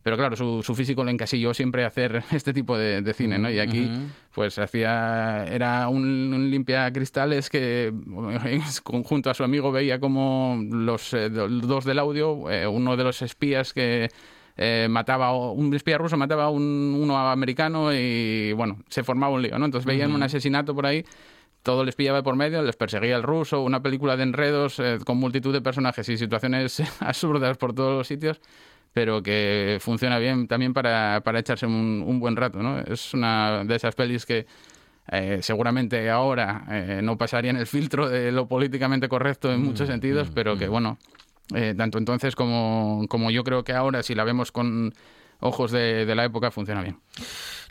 Pero 0.02 0.16
claro, 0.16 0.34
su, 0.36 0.62
su 0.62 0.74
físico 0.74 1.04
le 1.04 1.12
encasilló 1.12 1.54
siempre 1.54 1.84
a 1.84 1.86
hacer 1.86 2.24
este 2.32 2.52
tipo 2.52 2.76
de, 2.76 3.02
de 3.02 3.14
cine, 3.14 3.38
¿no? 3.38 3.50
Y 3.50 3.58
aquí, 3.60 3.88
pues 4.34 4.58
hacía. 4.58 5.44
Era 5.46 5.88
un, 5.88 6.02
un 6.34 6.50
limpia 6.50 6.92
cristales 6.92 7.48
que, 7.48 7.92
junto 9.04 9.30
a 9.30 9.34
su 9.34 9.44
amigo, 9.44 9.70
veía 9.72 10.00
como 10.00 10.60
los 10.70 11.12
eh, 11.14 11.30
do- 11.30 11.48
dos 11.48 11.84
del 11.84 11.98
audio, 11.98 12.50
eh, 12.50 12.66
uno 12.66 12.96
de 12.96 13.04
los 13.04 13.22
espías 13.22 13.72
que. 13.72 14.08
eh, 14.56 14.86
mataba 14.90 15.32
un 15.34 15.72
espía 15.74 15.96
ruso 15.96 16.16
mataba 16.18 16.44
a 16.44 16.50
un, 16.50 16.94
uno 17.00 17.16
americano 17.16 17.90
y 17.90 18.52
bueno 18.52 18.76
se 18.90 19.02
formaba 19.02 19.32
un 19.32 19.40
lío 19.40 19.58
no 19.58 19.64
entonces 19.64 19.86
veían 19.86 20.12
un 20.12 20.22
asesinato 20.22 20.74
por 20.74 20.84
ahí 20.84 21.04
todo 21.62 21.84
les 21.84 21.94
pillaba 21.94 22.22
por 22.22 22.36
medio, 22.36 22.60
les 22.60 22.76
perseguía 22.76 23.16
el 23.16 23.22
ruso, 23.22 23.62
una 23.62 23.80
película 23.82 24.16
de 24.16 24.24
enredos 24.24 24.78
eh, 24.78 24.98
con 25.06 25.16
multitud 25.16 25.52
de 25.54 25.60
personajes 25.62 26.06
y 26.10 26.18
situaciones 26.18 26.82
absurdas 27.00 27.56
por 27.56 27.72
todos 27.72 27.96
los 27.96 28.06
sitios, 28.08 28.40
pero 28.92 29.22
que 29.22 29.78
funciona 29.81 30.18
bien 30.18 30.46
también 30.48 30.72
para, 30.74 31.20
para 31.24 31.38
echarse 31.38 31.66
un, 31.66 32.05
un 32.07 32.20
buen 32.20 32.37
rato, 32.37 32.62
¿no? 32.62 32.78
Es 32.81 33.14
una 33.14 33.64
de 33.64 33.74
esas 33.74 33.94
pelis 33.94 34.26
que 34.26 34.46
eh, 35.11 35.40
seguramente 35.42 36.09
ahora 36.11 36.64
eh, 36.70 37.00
no 37.02 37.18
pasarían 37.18 37.57
el 37.57 37.66
filtro 37.66 38.09
de 38.09 38.31
lo 38.31 38.46
políticamente 38.46 39.09
correcto 39.09 39.52
en 39.52 39.62
muchos 39.62 39.88
sentidos, 39.88 40.28
pero 40.33 40.57
que 40.57 40.68
bueno, 40.68 40.98
eh, 41.55 41.74
tanto 41.76 41.98
entonces 41.98 42.37
como, 42.37 43.05
como 43.09 43.31
yo 43.31 43.42
creo 43.42 43.64
que 43.64 43.72
ahora, 43.72 44.02
si 44.02 44.14
la 44.14 44.24
vemos 44.24 44.52
con 44.52 44.92
ojos 45.42 45.70
de, 45.70 46.07
de 46.07 46.14
la 46.14 46.24
época, 46.24 46.50
funciona 46.50 46.83
bien. 46.83 46.98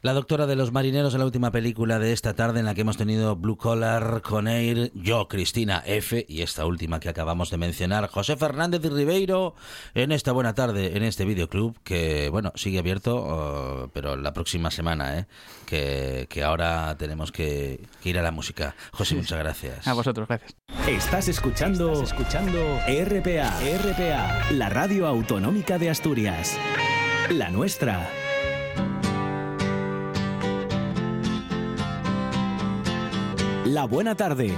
La 0.04 0.14
doctora 0.14 0.48
de 0.48 0.56
los 0.56 0.72
marineros 0.72 1.14
en 1.14 1.20
la 1.20 1.26
última 1.26 1.52
película 1.52 2.00
de 2.00 2.12
esta 2.12 2.34
tarde 2.34 2.60
en 2.60 2.66
la 2.66 2.74
que 2.74 2.82
hemos 2.82 2.98
tenido 2.98 3.36
Blue 3.36 3.56
Collar 3.56 4.24
con 4.24 4.48
Air, 4.48 4.92
yo, 4.96 5.28
Cristina 5.28 5.84
F. 5.86 6.26
y 6.28 6.42
esta 6.42 6.66
última 6.66 7.00
que 7.00 7.08
acabamos 7.08 7.52
de 7.52 7.58
mencionar, 7.58 8.08
José 8.08 8.36
Fernández 8.36 8.84
y 8.84 8.90
Ribeiro, 8.90 9.54
en 9.94 10.12
esta 10.12 10.32
buena 10.32 10.56
tarde, 10.56 10.98
en 10.98 11.04
este 11.04 11.24
videoclub 11.24 11.78
que, 11.84 12.30
bueno, 12.30 12.52
sigue 12.56 12.80
abierto, 12.80 13.16
oh, 13.16 13.90
pero 13.94 14.16
la 14.16 14.34
próxima 14.34 14.72
semana, 14.72 15.20
¿eh? 15.20 15.28
Que, 15.68 16.26
que 16.32 16.42
ahora 16.44 16.96
tenemos 16.98 17.32
que, 17.32 17.88
que 18.02 18.10
ir 18.10 18.18
a 18.18 18.24
la 18.24 18.32
música. 18.32 18.76
José, 18.94 19.14
muchas 19.14 19.38
gracias. 19.38 19.88
A 19.88 19.94
vosotros, 19.94 20.28
gracias. 20.28 20.56
Estás 20.88 21.28
escuchando, 21.28 22.02
escuchando 22.02 22.60
RPA, 22.88 23.60
RPA, 23.60 24.52
la 24.52 24.70
radio 24.70 25.06
autonómica 25.06 25.78
de 25.78 25.92
Asturias. 25.92 26.58
La 27.30 27.50
nuestra. 27.50 28.10
La 33.66 33.86
buena 33.86 34.16
tarde. 34.16 34.56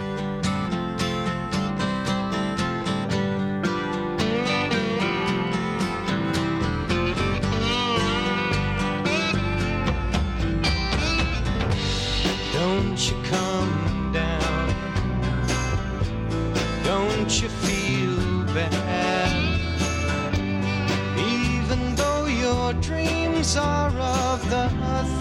Dreams 23.43 23.57
are 23.57 23.89
of 23.99 24.49
the 24.49 24.69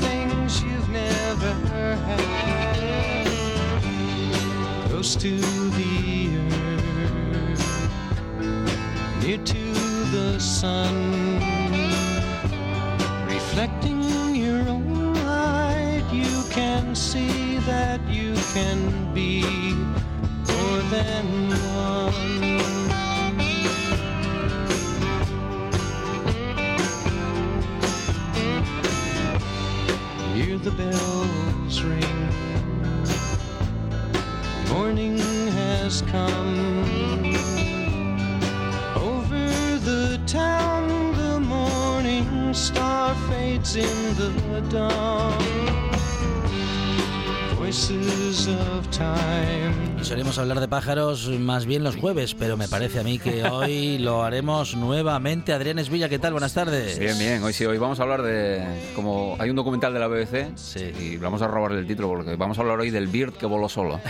things 0.01 0.63
you've 0.63 0.89
never 0.91 1.97
had. 2.07 3.27
Close 4.89 5.17
to 5.17 5.39
the 5.39 6.39
earth, 7.49 7.91
near 9.23 9.39
to 9.39 9.75
the 10.13 10.39
sun, 10.39 11.41
reflecting 13.27 14.37
your 14.37 14.69
own 14.69 15.15
light, 15.15 16.05
you 16.13 16.45
can 16.51 16.95
see 16.95 17.59
that 17.67 18.01
you 18.09 18.35
can 18.55 19.13
be 19.13 19.43
more 20.47 20.83
than 20.91 21.42
the 30.63 30.71
bells 30.71 31.83
ring. 31.83 32.29
Morning 34.69 35.19
has 35.19 36.03
come. 36.03 37.35
Over 38.95 39.49
the 39.81 40.21
town, 40.25 41.17
the 41.17 41.41
morning 41.41 42.55
star 42.55 43.17
fades 43.29 43.75
in 43.75 44.15
the 44.15 44.61
dawn. 44.71 45.52
Solemos 50.03 50.39
hablar 50.39 50.61
de 50.61 50.69
pájaros 50.69 51.29
más 51.29 51.65
bien 51.65 51.83
los 51.83 51.97
jueves, 51.97 52.35
pero 52.35 52.57
me 52.57 52.69
parece 52.69 53.01
a 53.01 53.03
mí 53.03 53.19
que 53.19 53.45
hoy 53.45 53.99
lo 53.99 54.23
haremos 54.23 54.77
nuevamente. 54.77 55.53
Adrián 55.53 55.79
Esvilla, 55.79 56.09
¿qué 56.09 56.19
tal? 56.19 56.33
Buenas 56.33 56.53
tardes. 56.53 56.99
Bien, 56.99 57.19
bien. 57.19 57.43
Hoy 57.43 57.53
sí, 57.53 57.65
hoy 57.65 57.79
vamos 57.79 57.99
a 58.01 58.03
hablar 58.03 58.23
de. 58.23 58.63
Como 58.95 59.37
hay 59.39 59.49
un 59.49 59.57
documental 59.57 59.95
de 59.95 60.01
la 60.01 60.09
BBC, 60.09 60.53
y 61.01 61.17
vamos 61.17 61.41
a 61.41 61.49
robarle 61.49 61.79
el 61.79 61.87
título 61.87 62.09
porque 62.09 62.37
vamos 62.37 62.59
a 62.59 62.61
hablar 62.61 62.81
hoy 62.81 62.91
del 62.91 63.07
Bird 63.07 63.33
que 63.35 63.47
voló 63.47 63.69
solo, 63.69 64.01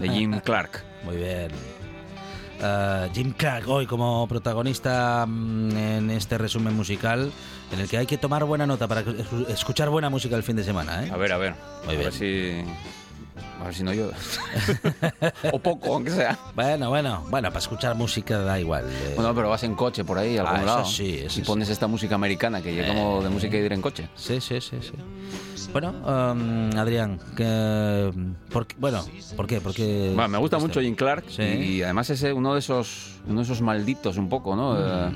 de 0.00 0.08
Jim 0.08 0.40
Clark. 0.40 0.82
Muy 1.04 1.16
bien. 1.16 1.83
Eh, 2.64 3.10
Jim 3.14 3.32
Clark 3.36 3.68
hoy 3.68 3.86
como 3.86 4.26
protagonista 4.26 5.26
mm, 5.28 5.76
en 5.76 6.10
este 6.10 6.38
resumen 6.38 6.74
musical 6.74 7.30
en 7.72 7.80
el 7.80 7.88
que 7.88 7.98
hay 7.98 8.06
que 8.06 8.16
tomar 8.18 8.44
buena 8.44 8.66
nota 8.66 8.88
para 8.88 9.02
escu- 9.04 9.48
escuchar 9.48 9.90
buena 9.90 10.08
música 10.10 10.34
el 10.36 10.42
fin 10.42 10.56
de 10.56 10.64
semana. 10.64 11.04
¿eh? 11.04 11.10
A 11.12 11.16
ver, 11.16 11.32
a 11.32 11.38
ver. 11.38 11.54
Muy 11.84 11.94
a 11.94 11.98
bien. 11.98 12.02
ver 12.04 12.12
si. 12.12 12.64
A 13.60 13.64
ver 13.64 13.74
si 13.74 13.82
no 13.82 13.92
yo. 13.92 14.10
o 15.52 15.58
poco, 15.58 15.94
aunque 15.94 16.10
sea. 16.10 16.38
Bueno, 16.54 16.88
bueno, 16.90 17.24
bueno, 17.30 17.48
para 17.48 17.58
escuchar 17.58 17.94
música 17.96 18.38
da 18.38 18.58
igual. 18.60 18.84
eh. 18.88 19.12
Bueno, 19.16 19.34
pero 19.34 19.48
vas 19.50 19.62
en 19.64 19.74
coche 19.74 20.04
por 20.04 20.18
ahí, 20.18 20.36
a 20.36 20.42
algún 20.42 20.56
Ah, 20.56 20.60
eso 20.62 20.66
lado. 20.66 20.84
sí, 20.84 21.18
eso 21.24 21.40
y 21.40 21.42
pones 21.42 21.68
esta 21.68 21.86
música 21.86 22.14
americana 22.14 22.60
que 22.62 22.74
yo 22.74 22.86
como 22.86 23.22
de 23.22 23.28
música 23.30 23.56
de 23.56 23.64
ir 23.66 23.72
en 23.72 23.80
coche. 23.82 24.08
Sí, 24.14 24.40
sí, 24.40 24.60
sí, 24.60 24.76
sí. 24.80 24.92
Bueno, 25.72 25.90
um, 25.90 26.70
Adrián, 26.78 27.18
que, 27.36 28.12
por, 28.52 28.66
qué- 28.66 28.76
bueno, 28.78 29.04
¿por 29.36 29.46
qué? 29.46 29.60
Porque 29.60 30.12
Bueno, 30.14 30.28
me 30.28 30.38
gusta 30.38 30.58
mucho 30.58 30.80
Jim 30.80 30.94
Clark 30.94 31.24
Sí. 31.28 31.42
y 31.42 31.82
además 31.82 32.10
es 32.10 32.22
uno 32.22 32.52
de 32.54 32.60
esos 32.60 33.12
uno 33.26 33.40
de 33.40 33.44
esos 33.44 33.60
malditos 33.62 34.16
un 34.18 34.28
poco, 34.28 34.54
¿no? 34.54 34.76
Eh, 34.78 35.10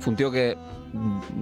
Fue 0.00 0.10
un 0.10 0.16
tío 0.16 0.30
que 0.30 0.56
mm, 0.56 0.77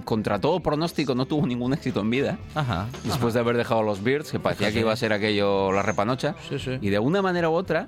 contra 0.05 0.39
todo 0.39 0.59
pronóstico 0.59 1.15
no 1.15 1.25
tuvo 1.25 1.45
ningún 1.47 1.73
éxito 1.73 2.01
en 2.01 2.09
vida. 2.09 2.37
Ajá. 2.55 2.87
Después 3.03 3.33
de 3.33 3.39
haber 3.39 3.57
dejado 3.57 3.83
los 3.83 4.03
Beards, 4.03 4.31
que 4.31 4.39
parecía 4.39 4.71
que 4.71 4.79
iba 4.81 4.91
a 4.91 4.95
ser 4.95 5.13
aquello 5.13 5.71
la 5.71 5.81
repanocha. 5.83 6.35
Sí, 6.49 6.59
sí. 6.59 6.77
Y 6.81 6.89
de 6.89 6.99
una 6.99 7.21
manera 7.21 7.49
u 7.49 7.53
otra 7.53 7.87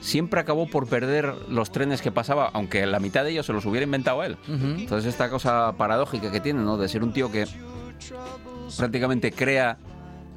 siempre 0.00 0.40
acabó 0.40 0.66
por 0.68 0.86
perder 0.86 1.34
los 1.48 1.72
trenes 1.72 2.00
que 2.02 2.10
pasaba, 2.12 2.50
aunque 2.52 2.86
la 2.86 3.00
mitad 3.00 3.24
de 3.24 3.30
ellos 3.32 3.46
se 3.46 3.52
los 3.52 3.64
hubiera 3.66 3.84
inventado 3.84 4.22
él. 4.22 4.36
Ujú. 4.48 4.66
Entonces 4.80 5.08
esta 5.08 5.28
cosa 5.30 5.72
paradójica 5.76 6.30
que 6.30 6.40
tiene, 6.40 6.60
¿no? 6.62 6.76
De 6.76 6.88
ser 6.88 7.02
un 7.02 7.12
tío 7.12 7.30
que 7.30 7.46
prácticamente 8.76 9.32
crea 9.32 9.76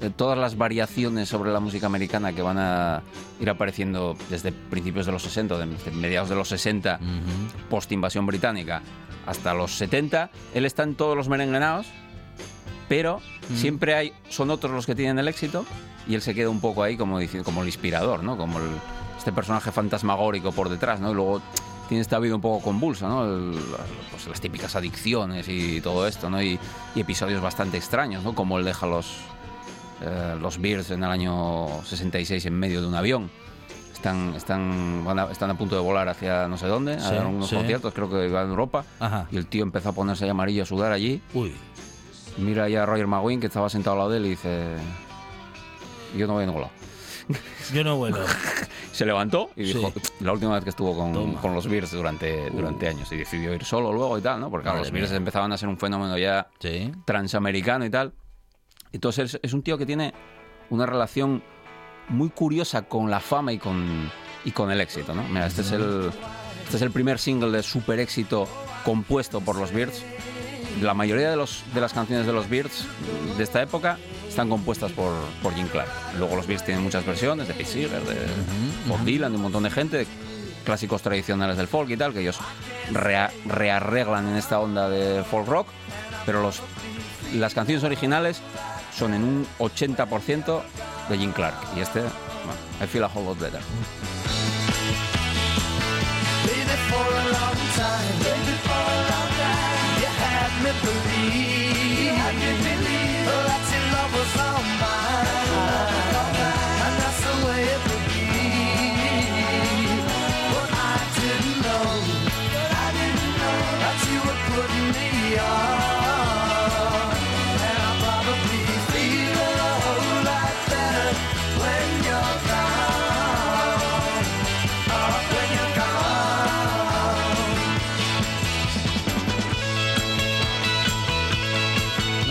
eh, 0.01 0.09
todas 0.15 0.38
las 0.38 0.57
variaciones 0.57 1.29
sobre 1.29 1.51
la 1.51 1.59
música 1.59 1.86
americana 1.86 2.33
que 2.33 2.41
van 2.41 2.57
a 2.57 3.01
ir 3.39 3.49
apareciendo 3.49 4.17
desde 4.29 4.51
principios 4.51 5.05
de 5.05 5.12
los 5.12 5.21
60, 5.23 5.57
de- 5.57 5.65
desde 5.67 5.91
mediados 5.91 6.29
de 6.29 6.36
los 6.36 6.49
60, 6.49 6.99
post 7.69 7.91
invasión 7.91 8.25
británica, 8.25 8.81
hasta 9.25 9.53
los 9.53 9.75
70. 9.75 10.29
Él 10.53 10.65
está 10.65 10.83
en 10.83 10.95
todos 10.95 11.15
los 11.17 11.29
merenguenados, 11.29 11.88
pero 12.89 13.21
siempre 13.55 13.95
hay 13.95 14.13
son 14.29 14.49
otros 14.49 14.71
los 14.73 14.86
que 14.86 14.95
tienen 14.95 15.19
el 15.19 15.27
éxito 15.27 15.65
y 16.07 16.15
él 16.15 16.21
se 16.21 16.33
queda 16.36 16.49
un 16.49 16.59
poco 16.62 16.83
ahí 16.83 16.97
como 16.97 17.19
como 17.43 17.62
el 17.62 17.67
inspirador, 17.67 18.23
¿no? 18.23 18.38
Como 18.38 18.59
el- 18.59 18.69
este 19.17 19.31
personaje 19.31 19.71
fantasmagórico 19.71 20.51
por 20.51 20.67
detrás, 20.69 20.99
¿no? 20.99 21.12
Y 21.12 21.13
luego 21.13 21.41
tiene 21.88 22.01
esta 22.01 22.19
vida 22.19 22.36
un 22.36 22.41
poco 22.41 22.63
convulsa, 22.63 23.07
¿no? 23.07 23.23
El- 23.25 23.57
pues 24.12 24.27
las 24.27 24.41
típicas 24.41 24.75
adicciones 24.75 25.47
y 25.47 25.79
todo 25.81 26.07
esto, 26.07 26.29
¿no? 26.29 26.41
Y, 26.41 26.59
y 26.95 26.99
episodios 27.01 27.41
bastante 27.41 27.77
extraños, 27.77 28.23
¿no? 28.23 28.36
Como 28.36 28.59
él 28.59 28.65
deja 28.65 28.86
los 28.86 29.15
eh, 30.01 30.36
los 30.41 30.59
Bears 30.59 30.91
en 30.91 31.03
el 31.03 31.09
año 31.09 31.67
66 31.86 32.45
en 32.45 32.53
medio 32.59 32.81
de 32.81 32.88
un 32.88 32.95
avión. 32.95 33.31
Están, 34.04 34.34
están, 34.36 35.06
van 35.06 35.18
a, 35.18 35.32
están 35.32 35.50
a 35.50 35.58
punto 35.58 35.76
de 35.76 35.82
volar 35.82 36.10
hacia 36.10 36.46
no 36.50 36.58
sé 36.58 36.68
dónde, 36.68 37.00
Sí, 37.00 37.06
a 37.08 37.12
dar 37.13 37.26
unos 37.26 37.48
sí. 37.48 37.56
conciertos, 37.56 37.94
creo 37.94 38.10
que 38.10 38.28
iban 38.28 38.46
a 38.48 38.50
Europa. 38.50 38.84
Ajá. 39.00 39.28
Y 39.32 39.38
el 39.38 39.48
tío 39.48 39.63
empezó 39.63 39.88
a 39.88 39.92
ponerse 39.94 40.26
ahí 40.26 40.30
amarillo, 40.30 40.63
a 40.63 40.66
sudar 40.66 40.92
allí. 40.92 41.22
Uy. 41.34 41.56
Mira 42.38 42.66
ahí 42.66 42.76
a 42.76 42.86
Roger 42.86 43.08
McGuinn, 43.08 43.39
que 43.39 43.48
estaba 43.48 43.70
sentado 43.70 43.94
al 43.94 44.00
lado 44.00 44.10
de 44.12 44.18
él, 44.18 44.26
y 44.26 44.30
dice: 44.32 44.76
Yo 46.18 46.28
no 46.28 46.34
voy 46.34 46.44
a 46.44 46.48
ningún 46.48 46.63
lado. 46.63 46.74
Yo 47.74 47.82
no 47.86 47.96
vuelo. 47.96 48.18
Se 48.92 49.06
levantó 49.06 49.52
y 49.56 49.68
Sí. 49.68 49.74
dijo: 49.76 49.94
La 50.20 50.34
última 50.34 50.56
vez 50.56 50.66
que 50.66 50.72
estuvo 50.72 50.98
con. 50.98 51.16
Uh. 51.16 51.36
con 51.36 51.54
los 51.56 51.66
Bears 51.70 51.92
durante, 51.94 52.50
durante 52.50 52.89
años. 52.89 53.10
Y 53.13 53.16
decidió 53.16 53.54
ir 53.54 53.63
solo 53.63 53.94
luego 53.94 54.18
y 54.18 54.22
tal, 54.22 54.42
¿no? 54.42 54.50
Porque 54.50 54.63
claro, 54.66 54.80
los 54.80 54.92
Bears 54.92 55.13
empezaban 55.13 55.54
a 55.54 55.58
ser 55.58 55.70
un 55.70 55.78
fenómeno 55.78 56.18
ya 56.18 56.50
transamericano 57.06 57.86
y 57.86 57.89
tal. 57.89 58.12
Entonces 58.92 59.36
es, 59.36 59.39
es 59.42 59.54
un 59.54 59.63
tío 59.63 59.78
que 59.78 59.86
tiene 59.86 60.13
una 60.70 60.86
relación 60.86 61.42
muy 62.10 62.30
curiosa 62.30 62.84
con 62.84 63.10
la 63.10 63.20
fama 63.20 63.54
y 63.54 63.58
con, 63.58 64.12
y 64.46 64.52
con 64.52 64.72
el 64.72 64.82
éxito, 64.82 65.13
¿no? 65.13 65.24
Mira, 65.24 65.48
este 65.48 65.62
es 65.62 65.72
el, 65.72 66.12
este 66.63 66.78
es 66.78 66.82
el 66.82 66.92
primer 66.92 67.20
single 67.20 67.52
de 67.52 67.63
super 67.63 68.00
éxito 68.00 68.48
compuesto 68.86 69.42
por 69.42 69.56
los 69.58 69.72
Beards. 69.72 70.04
La 70.82 70.94
mayoría 70.94 71.30
de, 71.30 71.36
los, 71.36 71.63
de 71.74 71.82
las 71.82 71.94
canciones 71.94 72.26
de 72.26 72.34
los 72.34 72.50
Beards 72.50 72.86
de 73.38 73.44
esta 73.44 73.62
época 73.62 73.98
están 74.28 74.50
compuestas 74.50 74.92
por, 74.92 75.13
por 75.42 75.54
Jim 75.54 75.68
Clark. 75.68 75.89
Luego 76.18 76.36
los 76.36 76.48
Beards 76.48 76.66
tienen 76.66 76.84
muchas 76.84 77.06
versiones 77.06 77.48
de 77.48 77.54
Pete 77.54 77.70
Seeger, 77.70 78.02
de 78.04 78.16
Bob 78.88 79.04
Dylan, 79.06 79.32
de 79.32 79.38
un 79.38 79.44
montón 79.44 79.63
de 79.63 79.70
gente, 79.70 80.08
clásicos 80.66 81.02
tradicionales 81.04 81.58
del 81.58 81.68
folk 81.68 81.89
y 81.92 81.98
tal, 81.98 82.12
que 82.12 82.22
ellos 82.22 82.39
rea- 82.92 83.32
rearreglan 83.46 84.28
en 84.30 84.36
esta 84.36 84.60
onda 84.60 84.89
de 84.89 85.24
folk 85.24 85.48
rock, 85.48 85.68
pero 86.26 86.42
los, 86.42 86.60
las 87.36 87.54
canciones 87.54 87.84
originales 87.84 88.42
son 88.97 89.13
en 89.13 89.23
un 89.23 89.47
80% 89.60 90.62
de 91.10 91.17
Jim 91.17 91.32
Clark. 91.32 91.56
Y 91.75 91.82
este, 91.82 92.01
bueno, 92.01 92.60
I 92.82 92.88
feel 92.88 93.03
a 93.03 93.08
whole 93.08 93.25
lot 93.25 93.39
better. 93.39 93.62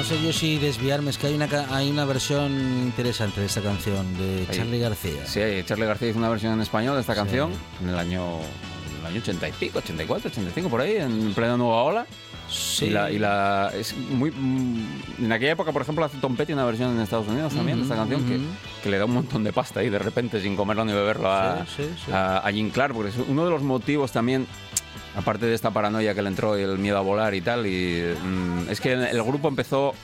No 0.03 0.09
sé 0.09 0.21
yo 0.21 0.33
si 0.33 0.59
desviarme, 0.59 1.11
es 1.11 1.17
que 1.17 1.29
hay 1.29 1.35
una, 1.35 1.47
hay 1.71 1.88
una 1.88 2.05
versión 2.05 2.51
interesante 2.83 3.38
de 3.41 3.47
esta 3.47 3.61
canción 3.61 4.05
de. 4.19 4.49
Charlie 4.51 4.81
García. 4.81 5.25
Sí, 5.27 5.41
Charlie 5.65 5.87
García 5.87 6.09
hizo 6.09 6.19
una 6.19 6.29
versión 6.29 6.55
en 6.55 6.61
español 6.61 6.97
de 6.97 7.03
esta 7.03 7.15
canción 7.15 7.53
en 7.81 7.88
el 7.91 7.97
año, 7.97 8.38
en 8.38 9.01
el 9.01 9.07
año 9.07 9.21
80 9.21 9.49
y 9.49 9.53
pico, 9.53 9.79
84, 9.79 10.29
85, 10.29 10.69
por 10.69 10.81
ahí, 10.81 10.97
en 10.97 11.33
plena 11.35 11.57
nueva 11.57 11.85
ola. 11.85 12.07
Sí. 12.51 12.87
Y 12.87 12.91
la, 12.91 13.12
y 13.12 13.19
la- 13.21 13.71
es 13.79 13.97
muy, 13.97 14.33
mm, 14.33 14.87
en 15.21 15.31
aquella 15.33 15.53
época, 15.53 15.71
por 15.71 15.83
ejemplo, 15.83 16.05
hace 16.05 16.19
Tom 16.19 16.35
Petty 16.35 16.53
una 16.53 16.65
versión 16.65 16.91
en 16.97 17.01
Estados 17.01 17.29
Unidos 17.29 17.55
también 17.55 17.77
de 17.79 17.85
esta 17.85 17.95
Ujú, 17.95 18.03
canción 18.03 18.29
que, 18.29 18.37
ujú. 18.38 18.45
que 18.83 18.91
le 18.91 18.99
da 18.99 19.05
un 19.05 19.15
montón 19.15 19.45
de 19.45 19.53
pasta 19.53 19.79
ahí 19.79 19.88
de 19.88 20.01
repente 20.01 20.43
sin 20.43 20.57
comerlo 20.57 20.85
ni 20.85 20.93
beberlo 20.93 21.31
a, 21.31 21.65
Sí, 21.65 21.85
sí, 21.85 21.91
sí. 22.07 22.12
a- 22.12 22.38
a 22.38 22.51
Jim 22.51 22.71
Clark, 22.71 22.93
porque 22.93 23.11
es 23.11 23.17
uno 23.29 23.45
de 23.45 23.51
los 23.53 23.62
motivos 23.62 24.11
también, 24.11 24.49
aparte 25.16 25.46
de 25.46 25.55
esta 25.55 25.70
paranoia 25.70 26.14
que 26.14 26.22
le 26.22 26.29
entró 26.29 26.59
y 26.59 26.62
el 26.62 26.79
miedo 26.79 26.98
a 26.98 27.03
volar 27.03 27.35
y 27.35 27.40
tal, 27.40 27.66
y 27.66 28.03
mm, 28.22 28.70
es 28.70 28.81
que 28.81 28.92
el 28.92 29.22
grupo 29.22 29.48
empezó. 29.48 29.94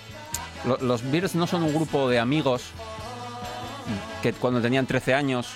lo- 0.64 0.78
Los 0.78 1.02
Beatles 1.10 1.34
no 1.34 1.46
son 1.46 1.62
un 1.62 1.72
grupo 1.74 2.08
de 2.08 2.18
amigos 2.18 2.62
que 4.22 4.32
cuando 4.32 4.60
tenían 4.60 4.86
13 4.86 5.14
años 5.14 5.48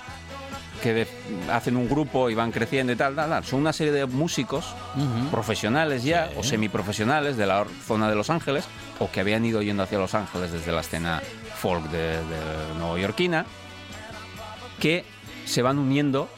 que 0.82 0.92
de- 0.94 1.08
hacen 1.52 1.76
un 1.76 1.88
grupo 1.88 2.28
y 2.30 2.34
van 2.34 2.50
creciendo 2.50 2.92
y 2.92 2.96
tal, 2.96 3.14
tal, 3.14 3.28
tal. 3.30 3.44
son 3.44 3.60
una 3.60 3.72
serie 3.72 3.92
de 3.92 4.06
músicos 4.06 4.64
profesionales 5.30 6.02
ya 6.02 6.30
o 6.36 6.42
semiprofesionales 6.42 7.36
de 7.36 7.46
la 7.46 7.64
zona 7.86 8.08
de 8.08 8.14
Los 8.16 8.30
Ángeles 8.30 8.64
o 8.98 9.10
que 9.10 9.20
habían 9.20 9.44
ido 9.44 9.62
yendo 9.62 9.82
hacia 9.84 9.98
Los 9.98 10.14
Ángeles 10.14 10.50
desde 10.52 10.72
la 10.72 10.80
escena 10.80 11.22
folk 11.56 11.84
de, 11.90 12.16
de 12.16 12.74
neoyorquina 12.78 13.44
que 14.80 15.04
se 15.44 15.62
van 15.62 15.78
uniendo 15.78 16.28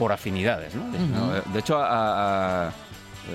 por 0.00 0.12
afinidades. 0.12 0.74
¿no? 0.74 0.82
Ujú. 0.84 1.52
De 1.52 1.58
hecho, 1.60 1.76
a- 1.78 2.68
a- 2.68 2.72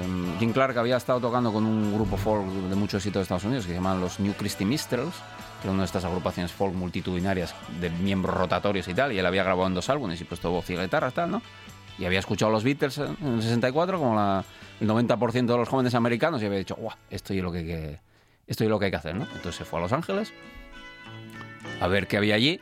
em, 0.02 0.40
Jim 0.40 0.52
Clark 0.52 0.76
había 0.80 0.98
estado 0.98 1.20
tocando 1.20 1.54
con 1.54 1.64
un 1.64 1.94
grupo 1.94 2.18
folk 2.18 2.44
de 2.48 2.76
mucho 2.76 2.98
éxito 2.98 3.20
de 3.20 3.24
Estados 3.24 3.44
Unidos 3.44 3.66
que 3.66 3.70
se 3.74 3.76
llaman 3.76 4.02
los 4.02 4.20
New 4.20 4.34
Christy 4.34 4.66
Minstrels, 4.66 5.14
que 5.62 5.68
era 5.68 5.72
una 5.74 5.84
de 5.84 5.86
estas 5.86 6.04
agrupaciones 6.06 6.52
folk 6.52 6.74
multitudinarias 6.74 7.54
de 7.80 7.92
miembros 7.92 8.36
rotatorios 8.36 8.88
y 8.88 8.96
tal, 8.96 9.12
y 9.14 9.20
él 9.20 9.26
había 9.28 9.44
grabado 9.44 9.68
en 9.68 9.76
dos 9.76 9.88
álbumes 9.92 10.20
y 10.20 10.24
puesto 10.24 10.50
voz 10.50 10.68
y 10.72 10.76
guitarra 10.76 11.10
y 11.10 11.12
tal, 11.12 11.30
¿no? 11.30 11.42
Y 12.00 12.06
había 12.06 12.18
escuchado 12.20 12.50
a 12.50 12.54
los 12.54 12.64
Beatles 12.64 12.98
en 12.98 13.16
el 13.36 13.42
64, 13.44 14.00
como 14.00 14.16
la- 14.16 14.44
el 14.82 14.88
90% 14.88 15.54
de 15.54 15.60
los 15.60 15.70
jóvenes 15.70 15.94
americanos, 15.94 16.42
y 16.42 16.46
había 16.48 16.58
dicho, 16.58 16.76
¡guau! 16.76 16.96
Esto 17.12 17.34
es 17.34 17.44
lo 17.44 17.52
que, 17.52 17.60
hay 17.60 17.66
que- 17.68 18.00
esto 18.48 18.64
es 18.64 18.70
lo 18.72 18.80
que 18.80 18.86
hay 18.86 18.92
que 18.92 18.98
hacer, 18.98 19.16
¿no? 19.16 19.26
Entonces 19.36 19.56
se 19.56 19.66
fue 19.66 19.78
a 19.80 19.84
Los 19.84 19.94
Ángeles 19.94 20.34
a 21.80 21.88
ver 21.88 22.08
qué 22.08 22.18
había 22.18 22.36
allí 22.36 22.60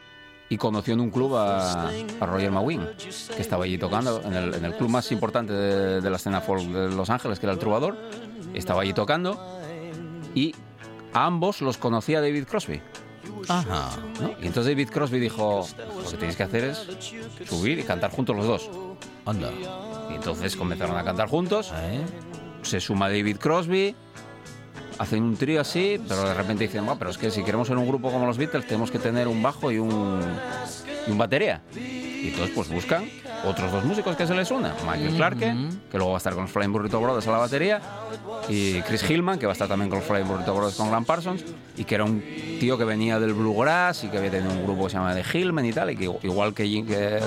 y 0.53 0.57
conoció 0.57 0.93
en 0.93 0.99
un 0.99 1.09
club 1.09 1.35
a, 1.35 1.89
a 1.89 2.25
Roger 2.27 2.51
McGuinn, 2.51 2.87
que 3.35 3.41
estaba 3.41 3.65
allí 3.65 3.79
tocando, 3.79 4.21
en 4.23 4.33
el, 4.33 4.53
en 4.53 4.65
el 4.65 4.75
club 4.75 4.87
más 4.87 5.11
importante 5.11 5.51
de, 5.51 5.99
de 5.99 6.09
la 6.11 6.17
escena 6.17 6.41
folk 6.41 6.61
de 6.63 6.95
Los 6.95 7.09
Ángeles, 7.09 7.39
que 7.39 7.47
era 7.47 7.53
el 7.53 7.59
Trovador. 7.59 7.97
Estaba 8.53 8.83
allí 8.83 8.93
tocando 8.93 9.59
y 10.35 10.53
a 11.11 11.25
ambos 11.25 11.61
los 11.61 11.77
conocía 11.77 12.21
David 12.21 12.43
Crosby. 12.45 12.81
Ajá. 13.47 13.97
¿no? 14.21 14.29
Y 14.41 14.45
entonces 14.45 14.65
David 14.65 14.89
Crosby 14.89 15.19
dijo, 15.19 15.67
lo 15.77 16.11
que 16.11 16.17
tenéis 16.17 16.37
que 16.37 16.43
hacer 16.43 16.65
es 16.65 16.87
subir 17.49 17.79
y 17.79 17.83
cantar 17.83 18.11
juntos 18.11 18.35
los 18.35 18.45
dos. 18.45 18.69
Anda. 19.25 19.51
Y 20.11 20.13
entonces 20.13 20.55
comenzaron 20.55 20.97
a 20.97 21.03
cantar 21.03 21.29
juntos. 21.29 21.73
Se 22.61 22.79
suma 22.79 23.09
David 23.09 23.37
Crosby. 23.37 23.95
Hacen 24.99 25.23
un 25.23 25.35
trío 25.35 25.61
así, 25.61 25.99
pero 26.07 26.23
de 26.27 26.33
repente 26.33 26.65
dicen, 26.65 26.85
"Buah, 26.85 26.95
pero 26.97 27.09
es 27.09 27.17
que 27.17 27.31
si 27.31 27.43
queremos 27.43 27.67
ser 27.67 27.77
un 27.77 27.87
grupo 27.87 28.11
como 28.11 28.25
los 28.25 28.37
Beatles 28.37 28.67
tenemos 28.67 28.91
que 28.91 28.99
tener 28.99 29.27
un 29.27 29.41
bajo 29.41 29.71
y 29.71 29.79
un, 29.79 30.21
y 31.07 31.11
un 31.11 31.17
batería. 31.17 31.61
Y 32.23 32.29
entonces 32.29 32.55
pues 32.55 32.69
buscan 32.69 33.03
otros 33.45 33.69
dos 33.69 33.83
músicos 33.83 34.15
que 34.15 34.25
se 34.25 34.33
les 34.33 34.49
unan. 34.49 34.73
Michael 34.87 35.15
Clarke, 35.17 35.53
que 35.91 35.97
luego 35.97 36.11
va 36.11 36.15
a 36.15 36.19
estar 36.19 36.33
con 36.33 36.43
los 36.43 36.51
Flying 36.51 36.71
Burrito 36.71 37.01
Brothers 37.01 37.27
a 37.27 37.31
la 37.31 37.37
batería, 37.39 37.81
y 38.47 38.81
Chris 38.83 39.03
Hillman, 39.09 39.37
que 39.37 39.45
va 39.45 39.51
a 39.51 39.53
estar 39.53 39.67
también 39.67 39.89
con 39.89 39.99
los 39.99 40.07
Flying 40.07 40.25
Burrito 40.25 40.53
Brothers 40.55 40.77
con 40.77 40.89
Grant 40.89 41.05
Parsons, 41.05 41.43
y 41.75 41.83
que 41.83 41.95
era 41.95 42.05
un 42.05 42.23
tío 42.61 42.77
que 42.77 42.85
venía 42.85 43.19
del 43.19 43.33
Bluegrass 43.33 44.05
y 44.05 44.07
que 44.07 44.19
había 44.19 44.31
tenido 44.31 44.53
un 44.53 44.63
grupo 44.63 44.85
que 44.85 44.91
se 44.91 44.97
llama 44.97 45.13
The 45.13 45.37
Hillman 45.37 45.65
y 45.65 45.73
tal, 45.73 45.89
y 45.91 45.97
que 45.97 46.05
igual 46.23 46.53
que, 46.53 46.65
Jim- 46.65 46.87
que 46.87 47.19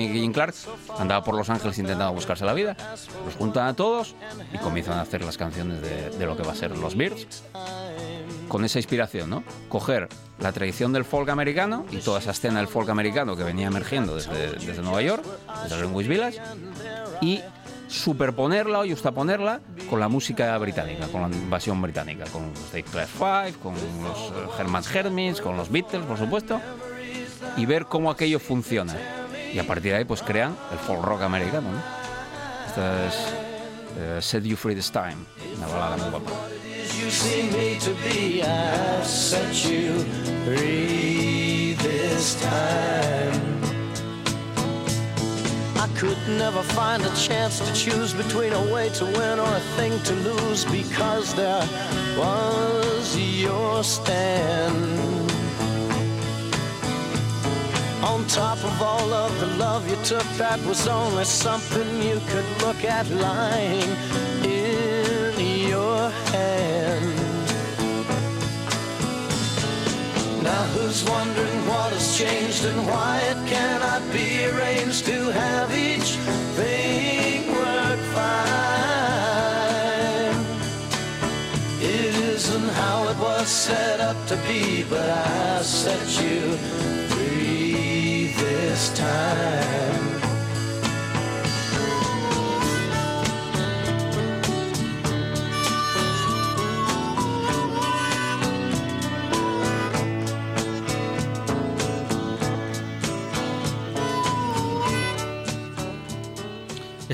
y 0.00 0.08
Jim 0.20 0.32
Clark, 0.32 0.54
andaba 0.96 1.24
por 1.24 1.34
Los 1.34 1.50
Ángeles 1.50 1.76
intentando 1.78 2.12
buscarse 2.12 2.44
la 2.44 2.52
vida. 2.54 2.76
Los 3.24 3.34
juntan 3.34 3.66
a 3.66 3.74
todos 3.74 4.14
y 4.54 4.58
comienzan 4.58 4.98
a 4.98 5.00
hacer 5.00 5.24
las 5.24 5.36
canciones 5.36 5.82
de, 5.82 6.10
de 6.10 6.24
lo 6.26 6.36
que 6.36 6.44
va 6.44 6.52
a 6.52 6.56
ser 6.56 6.76
los 6.78 6.94
Beards 6.96 7.42
con 8.48 8.64
esa 8.64 8.78
inspiración, 8.78 9.30
¿no? 9.30 9.44
Coger 9.68 10.08
la 10.38 10.52
tradición 10.52 10.92
del 10.92 11.04
folk 11.04 11.28
americano 11.30 11.86
y 11.90 11.98
toda 11.98 12.20
esa 12.20 12.32
escena 12.32 12.58
del 12.58 12.68
folk 12.68 12.88
americano 12.90 13.36
que 13.36 13.42
venía 13.42 13.66
emergiendo 13.66 14.14
desde, 14.14 14.52
desde 14.52 14.82
Nueva 14.82 15.02
York, 15.02 15.24
desde 15.62 15.78
Greenwich 15.78 16.06
Village, 16.06 16.40
y 17.20 17.40
superponerla 17.88 18.80
o 18.80 18.88
justaponerla 18.88 19.60
con 19.88 20.00
la 20.00 20.08
música 20.08 20.56
británica, 20.58 21.06
con 21.08 21.22
la 21.22 21.28
invasión 21.28 21.80
británica, 21.80 22.24
con 22.26 22.52
los 22.52 22.84
Class 22.90 23.10
Five, 23.10 23.54
con 23.62 23.74
los 23.74 24.18
eh, 24.18 24.60
Herman's 24.60 24.94
Hermits, 24.94 25.40
con 25.40 25.56
los 25.56 25.70
Beatles, 25.70 26.04
por 26.04 26.18
supuesto, 26.18 26.60
y 27.56 27.66
ver 27.66 27.86
cómo 27.86 28.10
aquello 28.10 28.38
funciona. 28.38 28.94
Y 29.52 29.58
a 29.58 29.66
partir 29.66 29.92
de 29.92 29.98
ahí, 29.98 30.04
pues 30.04 30.22
crean 30.22 30.56
el 30.72 30.78
folk 30.78 31.02
rock 31.02 31.22
americano, 31.22 31.70
¿no? 31.70 31.78
Esta 32.66 33.06
es 33.06 33.14
eh, 33.98 34.18
Set 34.20 34.44
You 34.44 34.56
Free 34.56 34.74
This 34.74 34.90
Time, 34.90 35.16
una 35.56 35.66
balada 35.68 35.96
muy 35.96 36.10
guapa. 36.10 36.30
You 36.98 37.10
see 37.10 37.50
me 37.50 37.78
to 37.80 37.94
be, 38.04 38.42
I've 38.42 39.06
set 39.06 39.70
you 39.70 39.98
free 40.44 41.74
this 41.74 42.40
time. 42.40 43.60
I 45.76 45.88
could 45.94 46.18
never 46.26 46.62
find 46.62 47.02
a 47.04 47.14
chance 47.14 47.60
to 47.60 47.74
choose 47.74 48.14
between 48.14 48.54
a 48.54 48.72
way 48.72 48.88
to 48.94 49.04
win 49.04 49.38
or 49.38 49.56
a 49.56 49.60
thing 49.76 49.92
to 50.04 50.14
lose 50.14 50.64
because 50.64 51.34
there 51.34 51.68
was 52.16 53.16
your 53.16 53.84
stand. 53.84 55.30
On 58.02 58.26
top 58.26 58.58
of 58.64 58.82
all 58.82 59.12
of 59.12 59.38
the 59.40 59.48
love 59.58 59.88
you 59.88 59.96
took, 60.02 60.26
that 60.38 60.58
was 60.64 60.88
only 60.88 61.24
something 61.24 62.02
you 62.02 62.20
could 62.28 62.46
look 62.62 62.82
at 62.84 63.06
lying 63.10 63.90
in 64.44 65.68
your 65.68 66.10
Now 70.56 70.64
who's 70.68 71.04
wondering 71.04 71.68
what 71.68 71.92
has 71.92 72.16
changed 72.16 72.64
and 72.64 72.86
why 72.86 73.18
it 73.18 73.36
cannot 73.46 74.00
be 74.10 74.46
arranged 74.46 75.04
to 75.04 75.30
have 75.30 75.70
each 75.70 76.16
thing 76.56 77.52
work 77.52 78.00
fine? 78.16 78.36
It 81.82 82.14
isn't 82.36 82.70
how 82.70 83.06
it 83.10 83.18
was 83.18 83.48
set 83.48 84.00
up 84.00 84.16
to 84.28 84.36
be, 84.48 84.84
but 84.84 85.10
I 85.10 85.60
set 85.60 86.22
you 86.24 86.56
free 87.10 88.32
this 88.38 88.88
time. 88.96 89.95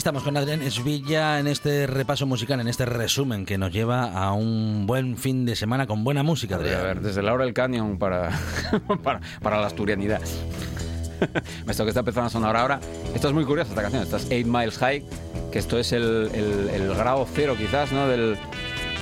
Estamos 0.02 0.24
con 0.24 0.36
Adrián 0.36 0.62
Esvilla 0.62 1.38
en 1.38 1.46
este 1.46 1.86
repaso 1.86 2.26
musical, 2.26 2.58
en 2.58 2.66
este 2.66 2.84
resumen 2.84 3.46
que 3.46 3.56
nos 3.56 3.70
lleva 3.72 4.06
a 4.12 4.32
un 4.32 4.84
buen 4.84 5.16
fin 5.16 5.46
de 5.46 5.54
semana 5.54 5.86
con 5.86 6.02
buena 6.02 6.24
música, 6.24 6.56
A 6.56 6.58
Adrián. 6.58 6.82
ver, 6.82 7.00
desde 7.02 7.22
Laura 7.22 7.44
el 7.44 7.54
Canyon 7.54 7.98
para, 7.98 8.30
para, 9.04 9.20
para 9.40 9.60
la 9.60 9.68
asturianidad. 9.68 10.20
Esto 11.68 11.84
que 11.84 11.90
está 11.90 12.00
empezando 12.00 12.26
a 12.26 12.30
sonar 12.30 12.56
ahora. 12.56 12.80
Esto 13.14 13.28
es 13.28 13.34
muy 13.34 13.44
curioso, 13.44 13.70
esta 13.70 13.82
canción. 13.82 14.02
Esta 14.02 14.16
es 14.16 14.26
8 14.26 14.34
Miles 14.44 14.76
High, 14.78 15.04
que 15.52 15.60
esto 15.60 15.78
es 15.78 15.92
el, 15.92 16.30
el- 16.34 16.68
el 16.82 16.94
grado 16.96 17.24
cero 17.32 17.54
quizás, 17.56 17.92
¿no? 17.92 18.08
Del, 18.08 18.36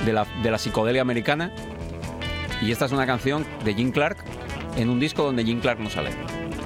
de, 0.04 0.12
la, 0.12 0.26
de 0.42 0.50
la 0.50 0.58
psicodelia 0.58 1.00
americana. 1.00 1.50
Y 2.60 2.72
esta 2.72 2.84
es 2.84 2.92
una 2.92 3.06
canción 3.06 3.46
de 3.64 3.72
Jim 3.72 3.90
Clark 3.90 4.18
en 4.76 4.90
un 4.90 5.00
disco 5.00 5.22
donde 5.24 5.44
Jim 5.44 5.60
Clark 5.60 5.80
no 5.80 5.88
sale. 5.88 6.10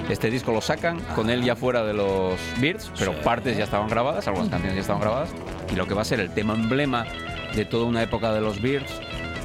Este 0.09 0.29
disco 0.29 0.51
lo 0.51 0.61
sacan 0.61 0.99
con 1.15 1.29
él 1.29 1.43
ya 1.43 1.55
fuera 1.55 1.83
de 1.83 1.93
los 1.93 2.39
Beards, 2.59 2.91
pero 2.99 3.13
partes 3.21 3.57
ya 3.57 3.63
estaban 3.63 3.89
grabadas, 3.89 4.27
algunas 4.27 4.49
canciones 4.49 4.75
ya 4.75 4.81
estaban 4.81 5.01
grabadas. 5.01 5.29
Y 5.71 5.75
lo 5.75 5.87
que 5.87 5.93
va 5.95 6.03
a 6.03 6.05
ser 6.05 6.19
el 6.19 6.29
tema 6.31 6.53
emblema 6.53 7.05
de 7.55 7.65
toda 7.65 7.85
una 7.85 8.03
época 8.03 8.31
de 8.33 8.41
los 8.41 8.61
Beards 8.61 8.91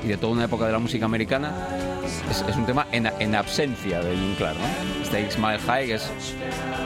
y 0.05 0.09
de 0.09 0.17
toda 0.17 0.33
una 0.33 0.45
época 0.45 0.67
de 0.67 0.73
la 0.73 0.79
música 0.79 1.05
americana 1.07 1.53
es, 2.31 2.43
es 2.49 2.57
un 2.57 2.67
tema 2.67 2.87
en, 2.93 3.11
en 3.19 3.35
absencia 3.35 4.01
de 4.01 4.15
Jim 4.17 4.35
Clark. 4.37 4.57
¿no? 4.59 5.03
Este 5.03 5.21
X 5.23 5.39
Mile 5.39 5.59
High 5.59 5.87
que 5.87 5.95
es 5.95 6.11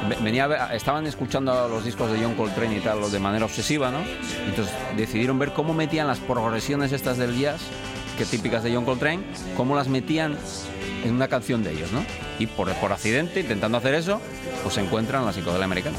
ve- 0.09 0.17
venía 0.23 0.45
a 0.45 0.47
ver- 0.49 0.61
estaban 0.73 1.07
escuchando 1.07 1.69
los 1.69 1.85
discos 1.85 2.11
de 2.13 2.19
John 2.23 2.35
Coltrane 2.35 2.77
y 2.77 2.81
tal 2.81 3.11
de 3.11 3.19
manera 3.21 3.45
obsesiva 3.45 3.91
no 3.91 3.99
entonces 4.49 4.75
decidieron 4.97 5.39
ver 5.39 5.53
cómo 5.53 5.75
metían 5.75 6.07
las 6.09 6.19
progresiones 6.19 6.91
estas 6.93 7.17
del 7.19 7.39
jazz 7.39 7.61
que 8.19 8.25
típicas 8.25 8.63
de 8.65 8.75
John 8.75 8.85
Coltrane 8.85 9.23
cómo 9.57 9.77
las 9.77 9.87
metían 9.89 10.37
en 11.05 11.15
una 11.15 11.29
canción 11.29 11.63
de 11.63 11.73
ellos 11.73 11.93
no 11.93 12.05
y 12.39 12.47
por, 12.47 12.71
accidente 12.71 13.41
intentando 13.41 13.79
hacer 13.79 13.95
eso 13.95 14.21
pues 14.63 14.75
se 14.75 14.81
encuentran 14.81 15.25
la 15.25 15.33
psicodelia 15.33 15.65
americana 15.65 15.99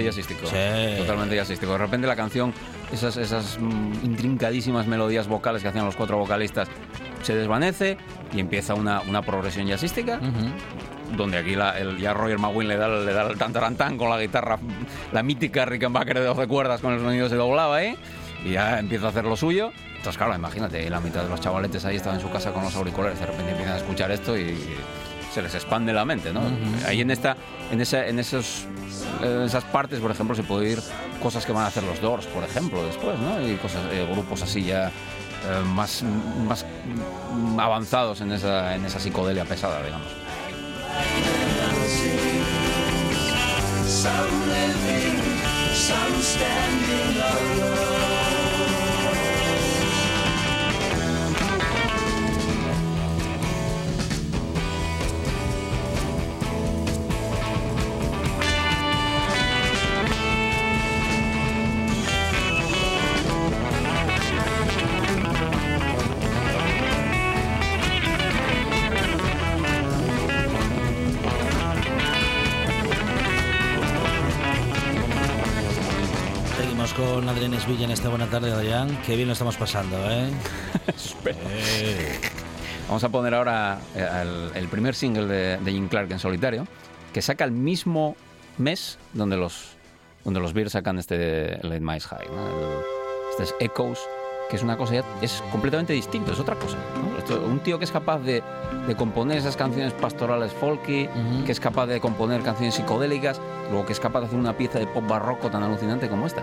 Totalmente 0.00 0.04
jazzístico. 0.04 0.46
Sí. 0.46 0.96
Totalmente 0.98 1.36
jazzístico. 1.36 1.72
De 1.72 1.78
repente 1.78 2.06
la 2.06 2.16
canción, 2.16 2.52
esas, 2.92 3.16
esas 3.16 3.58
mm, 3.60 4.04
intrincadísimas 4.04 4.86
melodías 4.86 5.28
vocales 5.28 5.62
que 5.62 5.68
hacían 5.68 5.84
los 5.84 5.96
cuatro 5.96 6.18
vocalistas, 6.18 6.68
se 7.22 7.34
desvanece 7.34 7.96
y 8.32 8.40
empieza 8.40 8.74
una, 8.74 9.00
una 9.02 9.22
progresión 9.22 9.66
jazzística. 9.66 10.18
Donde 11.16 11.36
aquí 11.38 11.54
la- 11.56 11.78
el, 11.78 11.98
ya 11.98 12.14
Roger 12.14 12.38
McGuinn 12.38 12.68
le 12.68 12.76
da, 12.76 12.88
le 12.88 13.12
da 13.12 13.26
el 13.28 13.36
tan 13.36 13.52
tarantán 13.52 13.98
con 13.98 14.08
la 14.08 14.18
guitarra, 14.18 14.58
la 15.12 15.22
mítica 15.22 15.66
Rickenbacker 15.66 16.18
de 16.18 16.24
12 16.24 16.46
cuerdas 16.46 16.80
con 16.80 16.94
el 16.94 17.00
sonido 17.00 17.28
se 17.28 17.36
doblaba, 17.36 17.82
¿eh? 17.82 17.96
Y 18.46 18.52
ya 18.52 18.78
empieza 18.78 19.06
a 19.06 19.08
hacer 19.10 19.24
lo 19.24 19.36
suyo. 19.36 19.72
Entonces, 19.88 20.16
claro, 20.16 20.34
imagínate, 20.34 20.88
la 20.88 21.00
mitad 21.00 21.22
de 21.22 21.28
los 21.28 21.38
chavaletes 21.40 21.84
ahí 21.84 21.96
estaban 21.96 22.18
en 22.18 22.22
su 22.26 22.30
casa 22.32 22.50
con 22.52 22.64
los 22.64 22.74
auriculares, 22.74 23.20
de 23.20 23.26
repente 23.26 23.50
empiezan 23.50 23.74
a 23.74 23.76
escuchar 23.76 24.10
esto 24.10 24.36
y 24.36 24.56
se 25.32 25.42
les 25.42 25.54
expande 25.54 25.92
la 25.92 26.04
mente, 26.04 26.32
¿no? 26.32 26.42
Ahí 26.86 27.00
en 27.00 27.10
esta, 27.10 27.36
en 27.70 27.80
esa, 27.80 28.06
en 28.06 28.18
esos, 28.18 28.66
en 29.22 29.42
esas 29.42 29.64
partes, 29.64 30.00
por 30.00 30.10
ejemplo, 30.10 30.36
se 30.36 30.42
puede 30.42 30.66
oír 30.66 30.78
cosas 31.22 31.46
que 31.46 31.52
van 31.52 31.64
a 31.64 31.68
hacer 31.68 31.82
los 31.84 32.00
Doors, 32.00 32.26
por 32.26 32.44
ejemplo, 32.44 32.84
después, 32.84 33.18
¿no? 33.18 33.46
Y 33.46 33.56
cosas, 33.56 33.82
eh, 33.92 34.06
grupos 34.10 34.42
así 34.42 34.64
ya 34.64 34.88
eh, 34.88 35.64
más, 35.64 36.02
más 36.46 36.66
avanzados 37.58 38.20
en 38.20 38.32
esa, 38.32 38.74
en 38.74 38.84
esa 38.84 38.98
psicodelia 39.00 39.44
pesada, 39.44 39.82
digamos. 39.82 40.08
Some 43.86 44.46
living, 44.48 45.20
some 45.74 46.22
standing 46.22 47.22
alone. 47.22 48.01
Jiménez 77.62 77.66
Villa 77.68 77.84
en 77.84 77.90
esta 77.90 78.08
buena 78.08 78.26
tarde, 78.28 78.52
Adrián. 78.52 78.98
Qué 79.06 79.16
bien 79.16 79.28
lo 79.28 79.32
estamos 79.32 79.56
pasando, 79.56 79.96
¿eh? 80.10 80.28
Eh. 81.26 82.20
Vamos 82.88 83.04
a 83.04 83.08
poner 83.08 83.34
ahora 83.34 83.78
eh, 83.94 84.06
el, 84.22 84.50
el 84.62 84.68
primer 84.68 84.94
single 84.94 85.26
de, 85.26 85.56
de 85.58 85.72
Jim 85.72 85.88
Clark 85.88 86.10
en 86.12 86.18
solitario, 86.18 86.66
que 87.12 87.22
saca 87.22 87.44
el 87.44 87.52
mismo 87.52 88.16
mes 88.58 88.98
donde 89.14 89.36
los, 89.36 89.76
donde 90.24 90.40
los 90.40 90.52
Bears 90.52 90.72
sacan 90.72 90.98
este 90.98 91.58
Late 91.62 91.80
Miles 91.80 92.06
High. 92.06 92.26
¿no? 92.34 92.46
El- 92.48 92.80
este 93.30 93.44
es 93.44 93.54
Echoes, 93.60 93.98
que 94.50 94.56
es 94.56 94.62
una 94.62 94.76
cosa 94.76 94.94
ya, 94.94 95.04
es 95.22 95.42
completamente 95.50 95.94
distinto, 95.94 96.32
es 96.32 96.40
otra 96.40 96.56
cosa. 96.56 96.76
¿no? 97.00 97.16
Esto- 97.18 97.40
un 97.46 97.60
tío 97.60 97.78
que 97.78 97.84
es 97.86 97.92
capaz 97.92 98.18
de, 98.18 98.42
de 98.86 98.94
componer 98.96 99.38
esas 99.38 99.56
canciones 99.56 99.92
pastorales 99.94 100.52
folky, 100.52 101.08
que 101.46 101.52
es 101.52 101.60
capaz 101.60 101.86
de 101.86 102.00
componer 102.00 102.42
canciones 102.42 102.74
psicodélicas, 102.74 103.40
luego 103.70 103.86
que 103.86 103.92
es 103.94 104.00
capaz 104.00 104.20
de 104.20 104.26
hacer 104.26 104.38
una 104.38 104.54
pieza 104.56 104.78
de 104.78 104.86
pop 104.86 105.06
barroco 105.08 105.48
tan 105.50 105.62
alucinante 105.62 106.08
como 106.08 106.26
esta. 106.26 106.42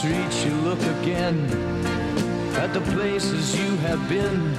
Streets 0.00 0.46
you 0.46 0.54
look 0.62 0.80
again 1.02 1.36
at 2.56 2.72
the 2.72 2.80
places 2.92 3.54
you 3.60 3.76
have 3.84 4.00
been 4.08 4.54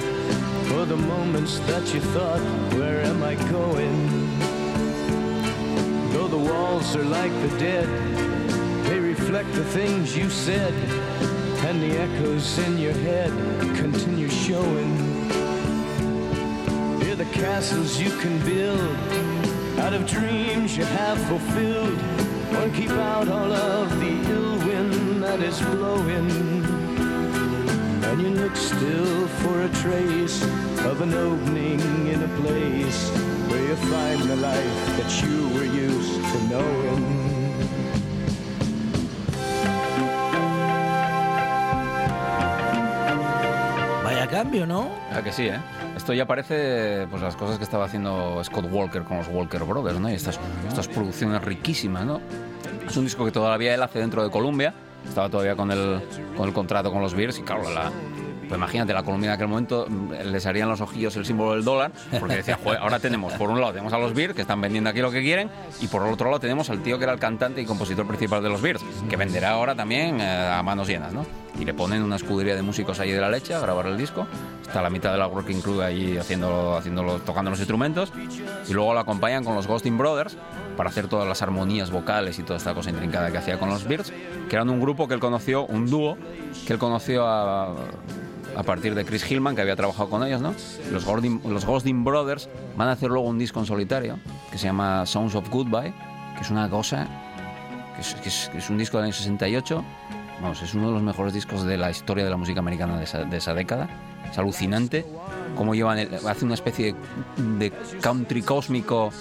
for 0.68 0.86
the 0.86 0.96
moments 0.96 1.58
that 1.62 1.84
you 1.96 2.00
thought, 2.14 2.39
where 2.76 3.02
am 3.02 3.24
I 3.24 3.34
going? 3.50 3.98
Though 6.12 6.28
the 6.28 6.38
walls 6.38 6.96
are 6.96 7.04
like 7.04 7.34
the 7.42 7.58
dead, 7.58 7.89
they 8.86 9.00
reflect 9.00 9.52
the 9.54 9.66
things 9.66 10.16
you 10.16 10.30
said, 10.30 10.76
and 11.66 11.82
the 11.82 11.98
echoes 11.98 12.60
in 12.60 12.78
your 12.78 12.94
head 13.10 13.32
continue 13.78 14.30
showing. 14.30 14.92
Hear 17.02 17.16
the 17.16 17.32
castles 17.34 18.00
you 18.00 18.12
can 18.20 18.38
build 18.46 19.80
out 19.80 19.94
of 19.96 20.06
dreams 20.06 20.78
you 20.78 20.86
have 20.86 21.20
fulfilled. 21.24 22.00
One 22.60 22.72
keep 22.74 22.92
out 22.92 23.28
all 23.28 23.52
of 23.52 24.00
the 24.00 24.12
ill 24.30 24.58
wind 24.68 24.80
that 25.32 25.43
is 25.47 25.61
blowing. 25.61 26.29
And 28.03 28.21
you 28.21 28.32
look 28.41 28.55
still 28.55 29.27
for 29.39 29.55
a 29.61 29.69
trace 29.82 30.43
of 30.89 30.99
an 31.01 31.13
opening 31.13 31.79
in 32.07 32.19
a 32.21 32.32
place 32.41 33.09
where 33.47 33.63
you 33.69 33.77
find 33.93 34.19
the 34.29 34.36
life 34.36 34.77
that 34.97 35.11
you 35.23 35.47
were 35.55 35.69
used 35.88 36.19
to 36.32 36.38
knowing. 36.49 37.03
Vaya 44.03 44.27
cambio, 44.27 44.65
¿no? 44.65 44.89
Ah, 45.13 45.21
que 45.23 45.32
sí, 45.32 45.47
¿eh? 45.47 45.59
Esto 45.95 46.13
ya 46.13 46.25
parece 46.25 47.07
pues 47.09 47.21
las 47.21 47.38
cosas 47.38 47.57
que 47.57 47.63
estaba 47.63 47.86
haciendo 47.86 48.43
Scott 48.43 48.65
Walker 48.69 49.03
con 49.03 49.17
los 49.17 49.27
Walker 49.29 49.63
Brothers, 49.63 49.99
¿no? 49.99 50.09
Y 50.09 50.13
estas, 50.13 50.39
estas 50.67 50.89
producciones 50.89 51.41
riquísimas, 51.41 52.05
¿no? 52.05 52.19
Es 52.86 52.97
un 52.97 53.05
disco 53.05 53.23
que 53.23 53.32
todavía 53.32 53.73
él 53.73 53.82
hace 53.82 53.99
dentro 53.99 54.23
de 54.23 54.29
Columbia. 54.29 54.73
Estaba 55.08 55.30
todavía 55.30 55.56
con 55.56 55.72
el, 55.72 56.02
con 56.36 56.47
el 56.47 56.54
contrato 56.54 56.91
con 56.91 57.02
los 57.02 57.14
Bears 57.14 57.38
y 57.39 57.41
claro, 57.43 57.70
la, 57.72 57.91
pues 58.47 58.58
imagínate, 58.58 58.93
la 58.93 59.04
Columbia 59.04 59.28
en 59.30 59.34
aquel 59.34 59.47
momento 59.47 59.86
mm, 59.89 60.12
les 60.32 60.45
harían 60.45 60.70
los 60.70 60.82
ojillos 60.82 61.16
el 61.16 61.26
símbolo 61.26 61.54
del 61.54 61.64
dólar 61.64 61.91
porque 62.20 62.36
decía, 62.38 62.60
"Joder, 62.64 62.80
ahora 62.80 62.99
tenemos, 62.99 63.34
por 63.34 63.49
un 63.49 63.60
lado 63.60 63.74
tenemos 63.74 63.93
a 63.93 63.97
los 63.97 64.14
Bears 64.14 64.34
que 64.36 64.41
están 64.41 64.62
vendiendo 64.62 64.89
aquí 64.89 64.99
lo 64.99 65.12
que 65.12 65.22
quieren 65.22 65.49
y 65.82 65.88
por 65.88 66.06
el 66.06 66.14
otro 66.14 66.28
lado 66.28 66.39
tenemos 66.39 66.70
al 66.70 66.82
tío 66.84 66.97
que 66.97 67.04
era 67.06 67.14
el 67.14 67.20
cantante 67.20 67.62
y 67.62 67.66
compositor 67.66 68.06
principal 68.06 68.43
de 68.43 68.49
los 68.49 68.62
Bears, 68.62 68.84
que 69.10 69.16
venderá 69.18 69.52
ahora 69.52 69.76
también 69.76 70.20
eh, 70.22 70.26
a 70.28 70.62
manos 70.64 70.88
llenas, 70.88 71.14
¿no? 71.14 71.26
Y 71.60 71.66
le 71.66 71.74
ponen 71.74 72.02
una 72.02 72.16
escudería 72.16 72.56
de 72.56 72.62
músicos 72.62 72.99
ahí 72.99 73.12
de 73.12 73.20
la 73.20 73.30
leche 73.30 73.54
a 73.54 73.60
grabar 73.60 73.86
el 73.86 73.97
disco. 73.97 74.26
Está 74.62 74.82
la 74.82 74.89
mitad 74.89 75.12
de 75.12 75.18
la 75.18 75.28
Working 75.28 75.62
Crew 75.62 75.82
ahí 75.82 76.18
haciéndolo, 76.18 76.78
haciéndolo, 76.78 77.20
tocando 77.20 77.52
los 77.52 77.60
instrumentos. 77.60 78.12
Y 78.68 78.74
luego 78.74 78.93
lo 78.93 79.02
acompañan 79.02 79.43
con 79.43 79.54
los 79.56 79.68
Ghosting 79.68 79.97
Brothers 79.97 80.38
para 80.78 80.89
hacer 80.89 81.07
todas 81.07 81.28
las 81.28 81.41
armonías 81.41 81.91
vocales 81.91 82.39
y 82.39 82.43
toda 82.43 82.57
esta 82.57 82.74
cosa 82.74 82.89
intrincada 82.89 83.32
que 83.32 83.38
hacía 83.38 83.59
con 83.59 83.69
los 83.69 83.88
Bears, 83.88 84.11
que 84.49 84.55
eran 84.55 84.69
un 84.69 84.80
grupo 84.80 85.07
que 85.07 85.13
él 85.13 85.19
conoció, 85.19 85.65
un 85.65 85.89
dúo, 85.89 86.17
que 86.65 86.74
él 86.74 86.80
conoció 86.80 87.26
a, 87.28 87.76
partir 88.65 88.95
de 88.95 89.05
Chris 89.05 89.30
Hillman, 89.30 89.55
que 89.55 89.61
había 89.61 89.76
trabajado 89.76 90.09
con 90.09 90.26
ellos, 90.26 90.41
¿no? 90.41 90.53
Los 90.91 91.05
Ghosting, 91.05 91.41
los 91.45 91.65
Brothers 92.03 92.49
van 92.78 92.89
a 92.89 92.91
hacer 92.91 93.09
luego 93.09 93.28
un 93.28 93.38
disco 93.38 93.59
en 93.59 93.65
solitario 93.65 94.19
que 94.51 94.57
se 94.57 94.65
llama 94.65 95.05
Sounds 95.05 95.36
of 95.36 95.49
Goodbye, 95.49 95.93
que 96.36 96.41
es 96.41 96.51
una 96.51 96.69
cosa 96.69 97.07
que 97.95 98.30
es, 98.30 98.69
un 98.69 98.78
disco 98.78 98.97
del 98.97 99.05
año 99.05 99.13
68. 99.13 99.84
Vamos, 100.41 100.61
es 100.61 100.74
uno 100.74 100.88
de 100.88 100.93
los 100.93 101.03
mejores 101.03 101.34
discos 101.34 101.65
de 101.65 101.78
la 101.78 101.91
historia 101.91 102.24
de 102.24 102.30
la 102.30 102.38
música 102.38 102.59
americana 102.59 102.97
de 102.97 103.38
esa, 103.38 103.53
década. 103.53 103.89
Es 104.30 104.38
alucinante 104.38 105.05
cómo 105.55 105.76
llevan, 105.76 105.99
hace 106.28 106.45
una 106.45 106.55
especie 106.55 106.95
de 107.38 107.72
country 108.01 108.41
cósmico 108.41 109.11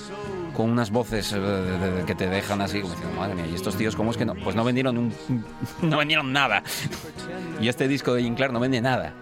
con 0.60 0.70
unas 0.70 0.90
voces 0.90 1.32
eh, 1.34 2.04
que 2.06 2.14
te 2.14 2.28
dejan 2.28 2.60
así 2.60 2.80
como 2.82 2.92
diciendo, 2.94 3.18
madre 3.18 3.34
mía, 3.34 3.46
¿y 3.50 3.54
estos 3.54 3.76
tíos 3.76 3.96
cómo 3.96 4.10
es 4.10 4.18
que 4.18 4.26
no? 4.26 4.34
Pues 4.34 4.54
no 4.54 4.62
vendieron 4.62 4.98
un, 4.98 5.14
no 5.82 5.96
vendieron 5.96 6.32
nada. 6.34 6.62
Y 7.60 7.68
este 7.68 7.88
disco 7.88 8.12
de 8.12 8.22
Jim 8.22 8.34
Clark 8.34 8.52
no 8.52 8.60
vende 8.60 8.80
nada. 8.82 9.14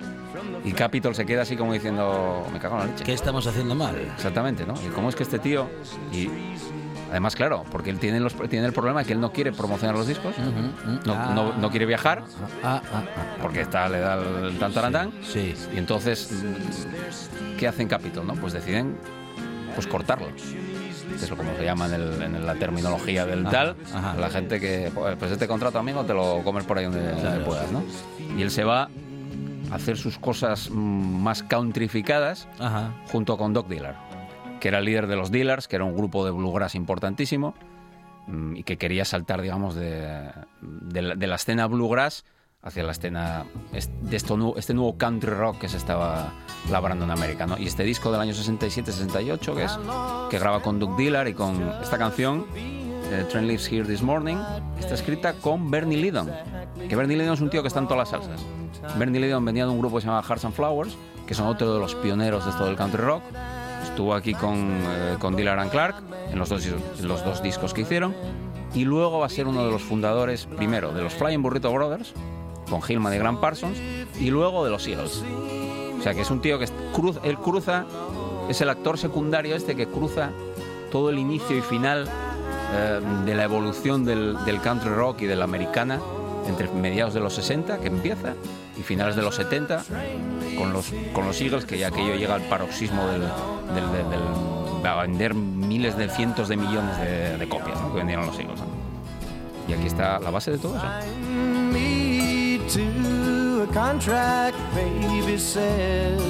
Y 0.65 0.73
Capitol 0.73 1.15
se 1.15 1.25
queda 1.25 1.43
así 1.43 1.57
como 1.57 1.73
diciendo, 1.73 2.45
me 2.53 2.59
cago 2.59 2.75
en 2.75 2.81
la 2.81 2.87
leche. 2.87 3.05
¿Qué 3.05 3.13
estamos 3.13 3.47
haciendo 3.47 3.75
mal? 3.77 3.97
Exactamente, 4.17 4.67
¿no? 4.67 4.75
Y 4.85 4.89
cómo 4.89 5.09
es 5.09 5.15
que 5.15 5.23
este 5.23 5.39
tío... 5.39 5.69
Y 6.13 6.29
además, 7.11 7.37
claro, 7.37 7.65
porque 7.71 7.91
él 7.91 7.99
tiene, 8.01 8.19
los, 8.19 8.35
tiene 8.49 8.67
el 8.67 8.73
problema 8.73 9.01
de 9.01 9.07
que 9.07 9.13
él 9.13 9.21
no 9.21 9.33
quiere 9.33 9.53
promocionar 9.53 9.95
los 9.97 10.09
discos, 10.09 10.35
no, 11.07 11.35
no- 11.35 11.53
no 11.55 11.71
quiere 11.71 11.87
viajar, 11.87 12.23
Ah, 12.65 12.83
ah, 12.93 13.03
porque 13.41 13.61
está, 13.61 13.89
le 13.89 14.01
da 14.01 14.17
el 14.49 14.59
tan 14.59 14.73
tarantán. 14.73 15.13
Sí. 15.23 15.55
Y 15.73 15.79
entonces, 15.79 16.31
¿qué 17.59 17.69
hacen 17.69 17.87
Capitol, 17.87 18.27
no? 18.27 18.35
Pues 18.35 18.53
deciden 18.53 18.97
pues 19.75 19.87
cortarlo. 19.87 20.27
Que 21.09 21.25
es 21.25 21.31
como 21.31 21.55
se 21.57 21.65
llama 21.65 21.87
en, 21.87 21.95
el- 21.95 22.23
en 22.23 22.47
la 22.47 22.55
terminología 22.55 23.25
del 23.27 23.47
Ajá, 23.47 23.51
tal. 23.51 23.77
ajá. 23.95 24.15
La 24.17 24.31
gente 24.31 24.61
que, 24.61 24.91
pues 24.95 25.17
pues 25.17 25.31
este 25.33 25.47
contrato, 25.49 25.79
amigo, 25.79 26.05
te 26.05 26.15
lo 26.15 26.43
comes 26.45 26.65
por 26.65 26.79
ahí 26.79 26.85
donde, 26.85 27.01
puedas, 27.45 27.71
¿no? 27.73 27.83
Y 28.37 28.43
él 28.43 28.51
se 28.51 28.65
va 28.65 28.89
a 29.71 29.75
hacer 29.75 29.97
sus 29.97 30.19
cosas 30.19 30.71
más 30.71 31.43
countryficadas 31.43 32.49
Ajá. 32.59 32.93
junto 33.11 33.37
con 33.37 33.53
Doc 33.53 33.69
Diller, 33.69 33.95
que 34.61 34.69
era 34.69 34.79
el 34.79 34.85
líder 34.85 35.07
de 35.07 35.17
los 35.17 35.31
Dealers, 35.31 35.69
que 35.69 35.77
era 35.77 35.85
un 35.85 35.97
grupo 35.97 36.25
de 36.25 36.31
bluegrass 36.31 36.75
importantísimo 36.75 37.55
mm, 38.27 38.57
y 38.57 38.63
que 38.63 38.77
quería 38.79 39.05
saltar, 39.05 39.41
digamos, 39.43 39.75
de, 39.75 40.31
de 40.63 41.03
la, 41.03 41.15
de 41.15 41.27
la 41.27 41.35
escena 41.37 41.67
bluegrass 41.67 42.25
hacia 42.63 42.83
la 42.83 42.93
escena 42.93 43.45
de 44.03 44.17
esto 44.17 44.37
nu- 44.37 44.55
este 44.57 44.75
nuevo 44.75 44.97
country 44.99 45.31
rock 45.31 45.59
que 45.59 45.69
se 45.69 45.77
estaba 45.77 46.33
labrando 46.71 47.05
en 47.05 47.11
América. 47.11 47.47
¿no? 47.47 47.57
Y 47.59 47.67
este 47.67 47.85
disco 47.85 48.11
del 48.11 48.21
año 48.21 48.33
67-68, 48.35 49.55
que, 49.55 49.65
es, 49.65 49.79
que 50.31 50.39
graba 50.39 50.61
con 50.61 50.79
Doug 50.79 50.97
Diller 50.97 51.29
y 51.29 51.35
con 51.35 51.63
esta 51.83 51.99
canción, 51.99 52.47
eh, 52.57 53.25
Train 53.31 53.47
Lives 53.47 53.71
Here 53.71 53.85
This 53.85 54.03
Morning, 54.03 54.37
está 54.79 54.95
escrita 54.95 55.35
con 55.35 55.71
Bernie 55.71 55.97
Lidon. 55.99 56.31
Que 56.89 56.97
Bernie 56.97 57.17
Lidon 57.17 57.35
es 57.35 57.41
un 57.41 57.49
tío 57.51 57.63
que 57.63 57.69
está 57.69 57.81
en 57.81 57.87
todas 57.89 58.11
las 58.13 58.23
salsas. 58.23 58.45
Bernie 58.99 59.21
Lidon 59.21 59.45
venía 59.45 59.65
de 59.65 59.71
un 59.71 59.79
grupo 59.79 59.97
que 59.97 60.03
se 60.03 60.09
llama 60.09 60.23
Hearts 60.23 60.45
and 60.45 60.55
Flowers, 60.55 60.97
que 61.27 61.35
son 61.35 61.47
otro 61.47 61.73
de 61.73 61.81
los 61.81 61.95
pioneros 61.95 62.45
de 62.45 62.51
esto 62.51 62.65
del 62.67 62.77
country 62.77 63.01
rock. 63.03 63.23
Estuvo 63.85 64.15
aquí 64.15 64.35
con, 64.35 64.57
eh, 64.59 65.17
con 65.21 65.37
Diller 65.37 65.59
and 65.59 65.71
Clark 65.71 65.97
en 66.31 66.39
los, 66.39 66.49
dos, 66.49 66.65
en 66.67 67.09
los 67.09 67.25
dos 67.25 67.43
discos 67.43 67.73
que 67.73 67.83
hicieron. 67.83 68.15
Y 68.75 68.85
luego 68.85 69.21
va 69.21 69.27
a 69.27 69.31
ser 69.31 69.47
uno 69.47 69.65
de 69.65 69.71
los 69.71 69.83
fundadores, 69.83 70.47
primero, 70.47 70.93
de 70.93 71.03
los 71.03 71.15
Flying 71.15 71.41
Burrito 71.43 71.73
Brothers, 71.73 72.13
con 72.69 72.81
Hillman 72.87 73.15
y 73.15 73.19
Grant 73.19 73.41
Parsons, 73.41 73.79
y 74.21 74.31
luego 74.31 74.65
de 74.65 74.71
los 74.71 74.87
Eagles. 74.87 75.23
O 75.99 76.03
sea 76.03 76.15
que 76.15 76.21
es 76.23 76.31
un 76.31 76.41
tío 76.41 76.59
que 76.59 76.65
es- 76.65 76.73
cruz, 76.93 77.19
él 77.23 77.37
cruza, 77.39 77.85
es 78.49 78.61
el 78.61 78.69
actor 78.71 78.99
secundario 78.99 79.55
este 79.57 79.75
que 79.77 79.87
cruza 79.87 80.31
todo 80.93 81.11
el 81.11 81.19
inicio 81.19 81.57
y 81.57 81.61
final 81.61 82.09
eh, 82.75 83.01
de 83.25 83.35
la 83.35 83.45
evolución 83.45 84.05
del, 84.05 84.37
del 84.45 84.61
country 84.61 84.91
rock 84.91 85.23
y 85.23 85.27
de 85.27 85.37
la 85.37 85.45
americana 85.45 86.01
entre 86.47 86.69
mediados 86.71 87.13
de 87.15 87.21
los 87.21 87.35
60, 87.35 87.79
que 87.79 87.89
empieza, 87.89 88.33
y 88.79 88.83
finales 88.83 89.17
de 89.17 89.23
los 89.23 89.35
70, 89.35 89.85
con 90.57 90.73
los, 90.73 90.93
con 91.13 91.27
los 91.27 91.39
Eagles, 91.43 91.67
que 91.67 91.77
ya 91.79 91.89
aquello 91.89 92.15
llega 92.15 92.35
al 92.37 92.43
paroxismo 92.43 93.07
del, 93.09 93.21
del, 93.21 94.11
del- 94.11 94.87
a 94.87 95.03
vender 95.03 95.35
miles 95.35 95.97
de 95.99 96.09
cientos 96.09 96.49
de 96.49 96.57
millones 96.57 96.97
de, 96.99 97.37
de 97.37 97.49
copias 97.49 97.79
¿no? 97.83 97.91
que 97.93 97.99
vendieron 97.99 98.25
los 98.27 98.39
Eagles. 98.39 98.61
¿no? 98.61 98.67
Y 99.69 99.75
aquí 99.75 99.87
está 99.87 100.19
la 100.21 100.31
base 100.31 100.53
de 100.53 100.59
todo 100.59 100.77
eso. 100.77 100.87
To 102.69 103.63
a 103.63 103.73
contract, 103.73 104.59
baby 104.75 105.39
said 105.39 106.21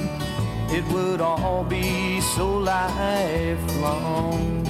it 0.70 0.84
would 0.92 1.20
all 1.20 1.64
be 1.64 2.20
so 2.20 2.58
lifelong. 2.58 4.64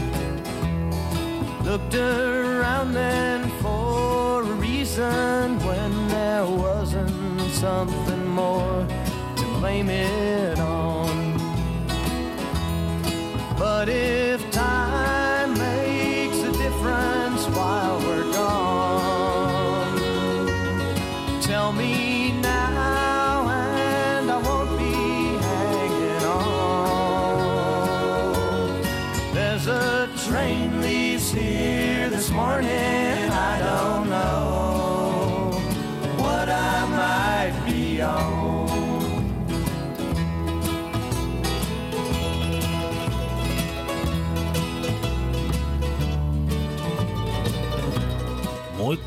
Looked 1.65 1.95
around 1.95 2.95
then 2.95 3.51
for 3.61 4.43
a 4.43 4.53
reason 4.55 5.59
when 5.59 6.09
there 6.09 6.47
wasn't 6.47 7.51
something 7.51 8.27
more 8.29 8.87
to 9.37 9.45
blame 9.61 9.91
it 9.91 10.59
on. 10.59 11.37
But 13.59 13.91
if 13.91 14.48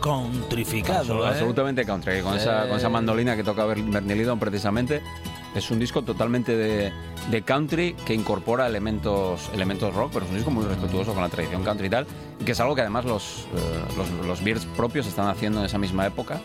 contrificado, 0.02 1.20
Absol- 1.22 1.24
¿eh? 1.26 1.30
Absolutamente 1.30 1.86
country. 1.86 2.22
Con, 2.22 2.36
esa, 2.36 2.68
con 2.68 2.78
esa 2.78 2.89
mandolina 2.89 3.36
que 3.38 3.43
toca 3.43 3.64
Ber- 3.66 3.82
Bernie 3.82 4.26
precisamente. 4.38 5.02
Es 5.56 5.70
un 5.70 5.80
disco 5.80 6.02
totalmente 6.02 6.56
de, 6.56 6.91
de 7.30 7.41
country 7.41 7.93
que 8.06 8.14
incorpora 8.14 8.66
elementos, 8.68 9.49
elementos 9.54 9.93
rock, 9.93 10.12
pero 10.14 10.26
es 10.26 10.32
un 10.32 10.38
disco 10.38 10.52
muy 10.52 10.64
respetuoso 10.66 11.14
con 11.14 11.22
la 11.24 11.30
tradición 11.30 11.64
country 11.64 11.88
y 11.88 11.89
tal. 11.89 12.08
Y 12.39 12.43
que 12.45 12.54
es 12.54 12.60
algo 12.60 12.74
que 12.74 12.82
además 12.82 13.04
los, 13.06 13.47
eh, 13.56 13.95
los, 13.97 14.10
los 14.26 14.43
Beards 14.43 14.66
propios 14.78 15.08
están 15.08 15.28
haciendo 15.28 15.60
en 15.60 15.66
esa 15.66 15.78
misma 15.78 16.06
época. 16.08 16.39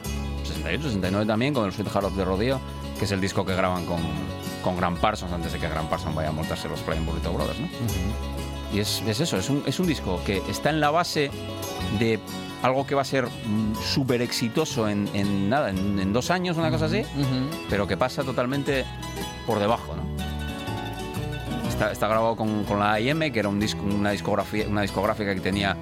68, 0.45 0.83
69 0.85 1.25
también, 1.27 1.55
con 1.55 1.67
el 1.67 1.73
Sweet 1.73 1.89
Heart 1.89 2.05
of 2.07 2.17
the 2.17 2.25
Rodeo, 2.25 2.61
que 2.99 3.05
es 3.05 3.13
el 3.13 3.21
disco 3.21 3.45
que 3.45 3.55
graban 3.55 3.85
con, 3.87 3.99
con 4.63 4.77
Grant 4.77 4.99
Parsons 4.99 5.33
antes 5.33 5.53
de 5.53 5.59
que 5.61 5.69
Grant 5.69 5.89
Parsons 5.89 6.15
vaya 6.15 6.31
a 6.31 6.33
montarse 6.33 6.69
los 6.69 6.81
Flying 6.81 7.07
Burrito 7.07 7.33
Brothers, 7.33 7.61
¿no? 7.61 7.69
Y 8.75 8.81
es, 8.81 9.03
es 9.07 9.21
eso, 9.21 9.37
es 9.39 9.49
un, 9.49 9.63
es 9.67 9.79
un 9.79 9.87
disco 9.87 10.21
que 10.27 10.43
está 10.49 10.71
en 10.71 10.81
la 10.81 10.91
base 10.91 11.31
de 12.01 12.19
algo 12.67 12.87
que 12.87 12.95
va 12.95 13.03
a 13.03 13.05
ser 13.07 13.27
súper 13.83 14.21
exitoso 14.23 14.89
en, 14.89 15.09
en 15.15 15.49
nada, 15.49 15.71
en, 15.71 15.99
en 15.99 16.13
dos 16.13 16.31
años, 16.31 16.57
una 16.57 16.71
cosa 16.71 16.87
así, 16.87 17.03
pero 17.71 17.87
que 17.87 17.97
pasa 17.97 18.23
totalmente 18.25 18.85
por 19.47 19.59
debajo, 19.59 19.95
¿no? 19.95 20.07
Está, 21.69 21.93
está 21.93 22.09
grabado 22.09 22.37
con, 22.37 22.65
con 22.65 22.79
la 22.81 22.99
IM, 23.01 23.31
que 23.33 23.39
era 23.39 23.49
un 23.49 23.61
disco, 23.61 23.83
una, 23.83 24.11
discografía, 24.11 24.67
una 24.69 24.81
discográfica 24.83 25.35
que 25.35 25.41
tenía 25.41 25.77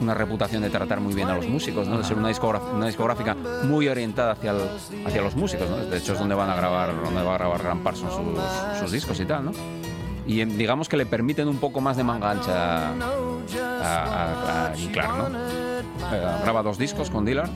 una 0.00 0.14
reputación 0.14 0.62
de 0.62 0.70
tratar 0.70 1.00
muy 1.00 1.14
bien 1.14 1.28
a 1.28 1.34
los 1.34 1.46
músicos, 1.48 1.86
¿no? 1.88 1.98
de 1.98 2.04
ser 2.04 2.16
una, 2.18 2.28
discogra- 2.30 2.60
una 2.72 2.86
discográfica 2.86 3.34
muy 3.64 3.88
orientada 3.88 4.32
hacia, 4.32 4.50
el- 4.52 5.06
hacia 5.06 5.22
los 5.22 5.36
músicos. 5.36 5.68
¿no? 5.68 5.76
De 5.76 5.98
hecho, 5.98 6.12
es 6.14 6.18
donde 6.18 6.34
van 6.34 6.48
a 6.50 6.54
grabar, 6.56 6.94
donde 7.02 7.22
va 7.22 7.34
a 7.34 7.38
grabar 7.38 7.62
Grant 7.62 7.82
Parsons 7.82 8.12
sus, 8.14 8.78
sus 8.80 8.92
discos 8.92 9.18
y 9.20 9.24
tal. 9.26 9.44
¿no? 9.46 9.52
Y 10.26 10.44
digamos 10.44 10.88
que 10.88 10.96
le 10.96 11.06
permiten 11.06 11.48
un 11.48 11.58
poco 11.58 11.80
más 11.80 11.96
de 11.96 12.04
manga 12.04 12.30
ancha 12.30 12.92
a, 13.82 14.66
a, 14.68 14.74
¿no? 15.30 15.38
Eh, 16.12 16.26
graba 16.42 16.62
dos 16.62 16.78
discos 16.78 17.10
con 17.10 17.24
Dillard, 17.24 17.48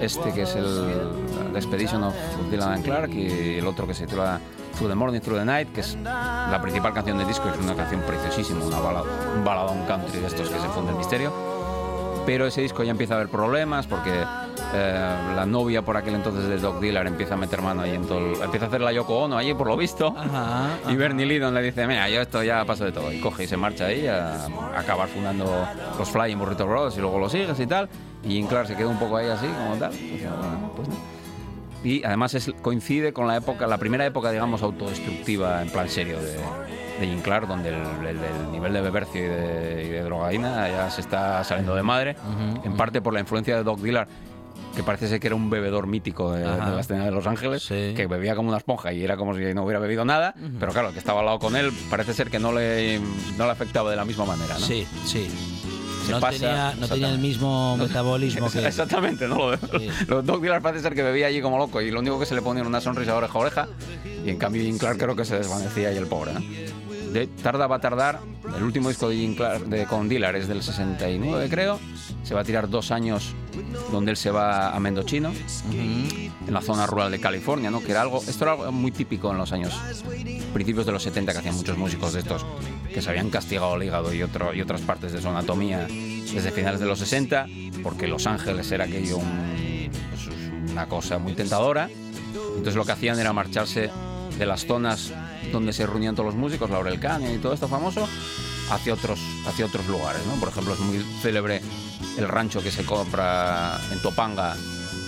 este 0.00 0.32
que 0.32 0.42
es 0.42 0.54
el 0.56 1.12
The 1.52 1.58
Expedition 1.58 2.02
of 2.04 2.14
Dylan 2.50 2.72
and 2.74 2.84
Clark 2.84 3.10
y 3.14 3.58
el 3.58 3.66
otro 3.66 3.86
que 3.86 3.94
se 3.94 4.06
titula 4.06 4.40
Through 4.76 4.90
the 4.90 4.94
Morning, 4.94 5.20
Through 5.20 5.38
the 5.38 5.44
Night, 5.44 5.72
que 5.72 5.80
es 5.80 5.96
la 6.02 6.58
principal 6.60 6.92
canción 6.92 7.18
del 7.18 7.26
disco, 7.26 7.48
es 7.48 7.58
una 7.58 7.74
canción 7.74 8.00
preciosísima, 8.02 8.64
una 8.64 8.80
bala- 8.80 9.02
un 9.72 9.84
country 9.86 10.20
de 10.20 10.26
estos 10.26 10.48
que 10.50 10.58
se 10.58 10.68
funde 10.68 10.92
el 10.92 10.98
misterio. 10.98 11.32
Pero 12.26 12.46
ese 12.46 12.60
disco 12.60 12.82
ya 12.82 12.90
empieza 12.90 13.14
a 13.14 13.18
haber 13.18 13.28
problemas 13.30 13.86
porque 13.86 14.24
eh, 14.74 15.14
la 15.36 15.46
novia 15.46 15.82
por 15.82 15.96
aquel 15.96 16.14
entonces 16.14 16.48
de 16.48 16.58
Doc 16.58 16.80
Dillard 16.80 17.06
empieza 17.06 17.34
a 17.34 17.36
meter 17.36 17.62
mano 17.62 17.82
ahí 17.82 17.94
en 17.94 18.06
todo 18.06 18.18
el- 18.18 18.42
empieza 18.42 18.66
a 18.66 18.68
hacer 18.68 18.80
la 18.80 18.92
Yoko 18.92 19.24
Ono 19.24 19.36
allí 19.38 19.54
por 19.54 19.66
lo 19.66 19.76
visto. 19.76 20.14
Y 20.88 20.96
Bernie 20.96 21.26
Lidon 21.26 21.54
le 21.54 21.62
dice 21.62 21.86
mira 21.86 22.08
yo 22.08 22.20
esto 22.20 22.42
ya 22.42 22.64
paso 22.64 22.84
de 22.84 22.92
todo 22.92 23.12
y 23.12 23.20
coge 23.20 23.44
y 23.44 23.46
se 23.46 23.56
marcha 23.56 23.86
ahí 23.86 24.06
a, 24.06 24.44
a 24.46 24.80
acabar 24.80 25.08
fundando 25.08 25.46
los 25.98 26.08
Flying 26.10 26.38
Burrito 26.38 26.66
Brothers 26.66 26.96
y 26.96 27.00
luego 27.00 27.18
lo 27.18 27.28
sigues 27.28 27.58
y 27.60 27.66
tal. 27.66 27.88
Y 28.24 28.28
Jim 28.30 28.46
Clark 28.46 28.66
se 28.66 28.74
queda 28.76 28.88
un 28.88 28.98
poco 28.98 29.16
ahí 29.16 29.28
así 29.28 29.46
como 29.46 29.76
tal. 29.76 29.94
Y 29.94 30.20
bueno, 30.24 30.72
pues 30.76 30.88
y 31.84 32.02
además 32.04 32.34
es- 32.34 32.52
coincide 32.62 33.12
con 33.12 33.28
la 33.28 33.36
época 33.36 33.66
la 33.66 33.78
primera 33.78 34.04
época 34.06 34.30
digamos 34.32 34.62
autodestructiva 34.62 35.62
en 35.62 35.68
plan 35.70 35.88
serio 35.88 36.18
de, 36.20 36.32
de 37.00 37.06
Jim 37.06 37.20
Clark 37.20 37.46
donde 37.46 37.68
el, 37.68 37.76
el- 38.06 38.16
el 38.18 38.50
nivel 38.50 38.72
de 38.72 38.80
bebercio 38.80 39.24
y 39.24 39.28
de, 39.28 39.84
y 39.86 39.88
de 39.90 40.02
drogadina 40.02 40.68
ya 40.68 40.90
se 40.90 41.00
está 41.02 41.44
saliendo 41.44 41.76
de 41.76 41.82
madre 41.84 42.16
en 42.64 42.76
parte 42.76 43.00
por 43.02 43.12
la 43.14 43.20
influencia 43.20 43.54
de 43.56 43.62
Doc 43.62 43.78
Dillard 43.80 44.08
que 44.76 44.82
parece 44.84 45.08
ser 45.08 45.18
que 45.18 45.26
era 45.26 45.34
un 45.36 45.50
bebedor 45.50 45.86
mítico 45.86 46.32
de, 46.32 46.40
de 46.40 46.46
la 46.46 46.80
escena 46.80 47.04
de 47.06 47.10
Los 47.10 47.26
Ángeles, 47.26 47.66
que 47.66 48.06
bebía 48.06 48.36
como 48.36 48.48
una 48.50 48.58
esponja 48.58 48.92
y 48.92 49.02
era 49.02 49.16
como 49.16 49.34
si 49.34 49.42
no 49.54 49.64
hubiera 49.64 49.80
bebido 49.80 50.04
nada, 50.04 50.34
pero 50.60 50.72
claro, 50.72 50.88
el 50.88 50.92
que 50.92 51.00
estaba 51.00 51.20
al 51.20 51.26
lado 51.26 51.38
con 51.38 51.56
él 51.56 51.72
parece 51.90 52.12
ser 52.14 52.30
que 52.30 52.38
no 52.38 52.52
le, 52.52 53.00
no 53.36 53.46
le 53.46 53.50
afectaba 53.50 53.90
de 53.90 53.96
la 53.96 54.04
misma 54.04 54.24
manera, 54.26 54.54
¿no? 54.58 54.64
Sí, 54.66 54.86
sí. 55.04 55.28
Se 56.06 56.12
no, 56.12 56.20
pasa- 56.20 56.38
tenía, 56.38 56.74
no 56.78 56.86
tenía 56.86 57.08
el 57.10 57.18
mismo 57.18 57.76
metabolismo 57.80 58.48
que... 58.48 58.64
Exactamente, 58.64 59.26
¿no? 59.26 59.50
Lo, 59.50 59.58
los 60.06 60.24
Doc 60.24 60.40
Dillard 60.40 60.62
parece 60.62 60.82
ser 60.84 60.94
que 60.94 61.02
bebía 61.02 61.26
allí 61.26 61.40
como 61.40 61.58
loco 61.58 61.80
y 61.80 61.90
lo 61.90 61.98
único 61.98 62.20
que 62.20 62.26
se 62.26 62.34
le 62.36 62.42
ponía 62.42 62.60
era 62.60 62.68
una 62.68 62.80
sonrisa 62.80 63.16
oreja 63.16 63.32
a 63.34 63.40
oreja 63.40 63.68
y 64.24 64.30
en 64.30 64.38
cambio 64.38 64.62
Jim 64.62 64.78
Clark 64.78 64.98
creo 64.98 65.16
que 65.16 65.24
se 65.24 65.36
desvanecía 65.36 65.92
y 65.92 65.96
el 65.96 66.06
pobre, 66.06 66.34
¿no? 66.34 66.40
De, 67.16 67.26
tarda 67.28 67.66
va 67.66 67.76
a 67.76 67.80
tardar, 67.80 68.20
el 68.58 68.62
último 68.62 68.90
disco 68.90 69.08
de 69.08 69.16
Jim 69.16 69.34
Clark 69.36 69.64
de, 69.64 69.86
con 69.86 70.06
Dillard 70.06 70.36
es 70.36 70.48
del 70.48 70.62
69 70.62 71.48
creo, 71.48 71.80
se 72.22 72.34
va 72.34 72.42
a 72.42 72.44
tirar 72.44 72.68
dos 72.68 72.90
años 72.90 73.32
donde 73.90 74.10
él 74.10 74.18
se 74.18 74.30
va 74.30 74.76
a 74.76 74.80
Mendochino, 74.80 75.32
en 75.72 76.52
la 76.52 76.60
zona 76.60 76.86
rural 76.86 77.10
de 77.10 77.18
California, 77.18 77.70
¿no? 77.70 77.80
Que 77.82 77.92
era 77.92 78.02
algo, 78.02 78.22
esto 78.26 78.44
era 78.44 78.52
algo 78.52 78.70
muy 78.70 78.90
típico 78.92 79.30
en 79.30 79.38
los 79.38 79.50
años 79.52 79.72
principios 80.52 80.84
de 80.84 80.92
los 80.92 81.02
70 81.02 81.32
que 81.32 81.38
hacían 81.38 81.54
muchos 81.56 81.78
músicos 81.78 82.12
de 82.12 82.20
estos 82.20 82.44
que 82.92 83.00
se 83.00 83.08
habían 83.08 83.30
castigado 83.30 83.76
el 83.76 83.84
hígado 83.84 84.12
y, 84.12 84.22
otro, 84.22 84.52
y 84.54 84.60
otras 84.60 84.82
partes 84.82 85.12
de 85.12 85.22
su 85.22 85.28
anatomía 85.28 85.86
desde 85.88 86.50
finales 86.50 86.80
de 86.80 86.86
los 86.86 86.98
60, 86.98 87.46
porque 87.82 88.06
Los 88.08 88.26
Ángeles 88.26 88.70
era 88.72 88.84
aquello 88.84 89.16
un- 89.16 89.90
pues, 90.10 90.28
una 90.70 90.86
cosa 90.86 91.18
muy 91.18 91.32
tentadora. 91.32 91.88
Entonces 92.34 92.74
lo 92.74 92.84
que 92.84 92.92
hacían 92.92 93.18
era 93.18 93.32
marcharse 93.32 93.90
de 94.38 94.46
las 94.46 94.66
zonas 94.66 95.12
donde 95.52 95.72
se 95.72 95.86
reunían 95.86 96.14
todos 96.14 96.26
los 96.26 96.34
músicos, 96.34 96.70
Laurel 96.70 97.00
Canyon 97.00 97.34
y 97.34 97.38
todo 97.38 97.52
esto 97.52 97.68
famoso, 97.68 98.08
hacia 98.70 98.94
otros, 98.94 99.20
hacia 99.46 99.66
otros 99.66 99.86
lugares. 99.86 100.22
¿no? 100.26 100.34
Por 100.34 100.48
ejemplo, 100.48 100.74
es 100.74 100.80
muy 100.80 101.04
célebre 101.22 101.60
el 102.18 102.28
rancho 102.28 102.62
que 102.62 102.70
se 102.70 102.84
compra 102.84 103.78
en 103.92 104.00
Topanga 104.00 104.56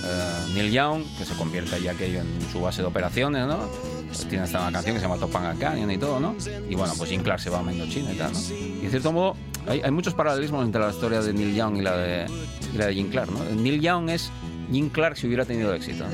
eh, 0.05 0.53
Neil 0.55 0.73
Young, 0.73 1.03
que 1.17 1.25
se 1.25 1.35
convierte 1.35 1.75
ahí 1.75 1.89
aquello 1.89 2.21
en 2.21 2.41
su 2.53 2.61
base 2.61 2.83
de 2.83 2.89
operaciones, 2.89 3.47
¿no? 3.47 3.59
Pues 4.07 4.27
tiene 4.29 4.45
hasta 4.45 4.61
una 4.61 4.73
canción 4.73 4.95
que 4.95 5.01
se 5.01 5.07
llama 5.07 5.19
Topanga 5.19 5.55
Canyon 5.55 5.91
y 5.91 5.99
todo, 5.99 6.21
¿no? 6.21 6.37
Y 6.69 6.75
bueno, 6.75 6.95
pues 6.97 7.11
Jim 7.11 7.23
Clark 7.23 7.41
se 7.41 7.51
va 7.51 7.59
a 7.59 7.63
Mendochina 7.63 8.13
y 8.13 8.17
tal, 8.17 8.33
¿no? 8.33 8.39
Y 8.39 8.85
en 8.85 8.91
cierto 8.91 9.13
modo, 9.13 9.37
hay, 9.67 9.81
hay 9.81 9.91
muchos 9.91 10.15
paralelismos 10.15 10.65
entre 10.65 10.81
la 10.81 10.91
historia 10.91 11.21
de 11.21 11.33
Neil 11.33 11.55
Young 11.55 11.79
y 11.79 11.83
la 11.83 11.97
de, 11.97 12.27
y 12.73 12.79
la 12.79 12.87
de 12.87 12.95
Jim 12.95 13.11
Clark, 13.11 13.31
¿no? 13.31 13.45
Neil 13.61 13.81
Young 13.81 14.09
es 14.11 14.31
Jim 14.71 14.91
Clark 14.91 15.17
si 15.17 15.27
hubiera 15.27 15.45
tenido 15.45 15.73
éxito. 15.75 16.05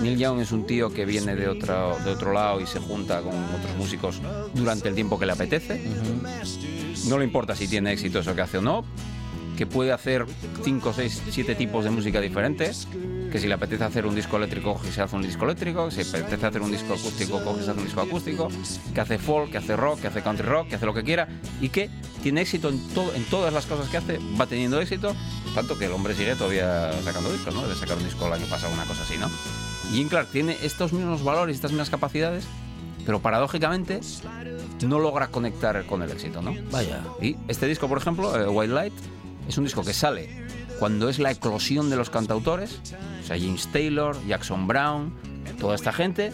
Neil 0.00 0.18
Young 0.18 0.40
es 0.40 0.52
un 0.52 0.66
tío 0.66 0.92
que 0.92 1.04
viene 1.04 1.36
de 1.36 1.48
otro, 1.48 1.96
de 2.04 2.10
otro 2.10 2.32
lado 2.32 2.60
y 2.60 2.66
se 2.66 2.80
junta 2.80 3.20
con 3.22 3.34
otros 3.34 3.76
músicos 3.76 4.20
durante 4.54 4.88
el 4.88 4.94
tiempo 4.94 5.18
que 5.18 5.26
le 5.26 5.32
apetece. 5.32 5.82
No 7.08 7.18
le 7.18 7.24
importa 7.24 7.54
si 7.54 7.68
tiene 7.68 7.92
éxito 7.92 8.18
eso 8.18 8.34
que 8.34 8.40
hace 8.40 8.58
o 8.58 8.62
no, 8.62 8.84
que 9.56 9.66
puede 9.66 9.92
hacer 9.92 10.26
5, 10.62 10.92
6, 10.92 11.22
7 11.30 11.54
tipos 11.54 11.84
de 11.84 11.90
música 11.90 12.20
diferentes, 12.20 12.88
que 13.36 13.40
si 13.40 13.48
le 13.48 13.54
apetece 13.54 13.84
hacer 13.84 14.06
un 14.06 14.14
disco 14.14 14.38
eléctrico, 14.38 14.72
coge 14.72 14.88
y 14.88 14.92
se 14.92 15.02
hace 15.02 15.14
un 15.14 15.20
disco 15.20 15.44
eléctrico, 15.44 15.90
si 15.90 16.02
le 16.02 16.20
apetece 16.20 16.46
hacer 16.46 16.62
un 16.62 16.70
disco 16.70 16.94
acústico, 16.94 17.44
coge 17.44 17.60
y 17.60 17.64
se 17.64 17.70
hace 17.70 17.80
un 17.80 17.84
disco 17.84 18.00
acústico, 18.00 18.48
que 18.94 19.00
hace 19.02 19.18
folk, 19.18 19.50
que 19.50 19.58
hace 19.58 19.76
rock, 19.76 20.00
que 20.00 20.06
hace 20.06 20.22
country 20.22 20.46
rock, 20.46 20.68
que 20.68 20.76
hace 20.76 20.86
lo 20.86 20.94
que 20.94 21.04
quiera, 21.04 21.28
y 21.60 21.68
que 21.68 21.90
tiene 22.22 22.40
éxito 22.40 22.70
en, 22.70 22.80
todo, 22.94 23.14
en 23.14 23.24
todas 23.24 23.52
las 23.52 23.66
cosas 23.66 23.90
que 23.90 23.98
hace, 23.98 24.18
va 24.40 24.46
teniendo 24.46 24.80
éxito, 24.80 25.14
tanto 25.54 25.76
que 25.76 25.84
el 25.84 25.92
hombre 25.92 26.14
sigue 26.14 26.34
todavía 26.34 26.94
sacando 27.02 27.30
discos, 27.30 27.54
¿no? 27.54 27.60
Debe 27.60 27.74
sacar 27.74 27.98
un 27.98 28.04
disco 28.04 28.26
el 28.26 28.32
año 28.32 28.46
pasado, 28.46 28.72
una 28.72 28.84
cosa 28.84 29.02
así, 29.02 29.18
¿no? 29.18 29.28
Jim 29.92 30.08
Clark 30.08 30.28
tiene 30.30 30.56
estos 30.62 30.94
mismos 30.94 31.22
valores, 31.22 31.56
estas 31.56 31.72
mismas 31.72 31.90
capacidades, 31.90 32.46
pero 33.04 33.20
paradójicamente 33.20 34.00
no 34.80 34.98
logra 34.98 35.28
conectar 35.28 35.84
con 35.84 36.00
el 36.00 36.10
éxito, 36.10 36.40
¿no? 36.40 36.54
Vaya. 36.70 37.02
Y 37.20 37.36
este 37.48 37.66
disco, 37.66 37.86
por 37.86 37.98
ejemplo, 37.98 38.34
eh, 38.34 38.48
White 38.48 38.72
Light, 38.72 38.94
es 39.46 39.58
un 39.58 39.64
disco 39.64 39.84
que 39.84 39.92
sale 39.92 40.45
cuando 40.78 41.08
es 41.08 41.18
la 41.18 41.30
eclosión 41.30 41.90
de 41.90 41.96
los 41.96 42.10
cantautores, 42.10 42.80
o 43.22 43.26
sea, 43.26 43.38
James 43.38 43.68
Taylor, 43.72 44.16
Jackson 44.26 44.66
Brown, 44.66 45.12
toda 45.58 45.74
esta 45.74 45.92
gente 45.92 46.32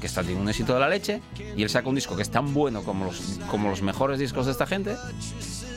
que 0.00 0.06
está 0.06 0.20
teniendo 0.20 0.42
un 0.42 0.48
éxito 0.48 0.74
de 0.74 0.80
la 0.80 0.88
leche, 0.88 1.22
y 1.56 1.62
él 1.62 1.70
saca 1.70 1.88
un 1.88 1.94
disco 1.94 2.16
que 2.16 2.22
es 2.22 2.30
tan 2.30 2.52
bueno 2.52 2.82
como 2.82 3.06
los, 3.06 3.40
como 3.50 3.70
los 3.70 3.82
mejores 3.82 4.18
discos 4.18 4.46
de 4.46 4.52
esta 4.52 4.66
gente, 4.66 4.96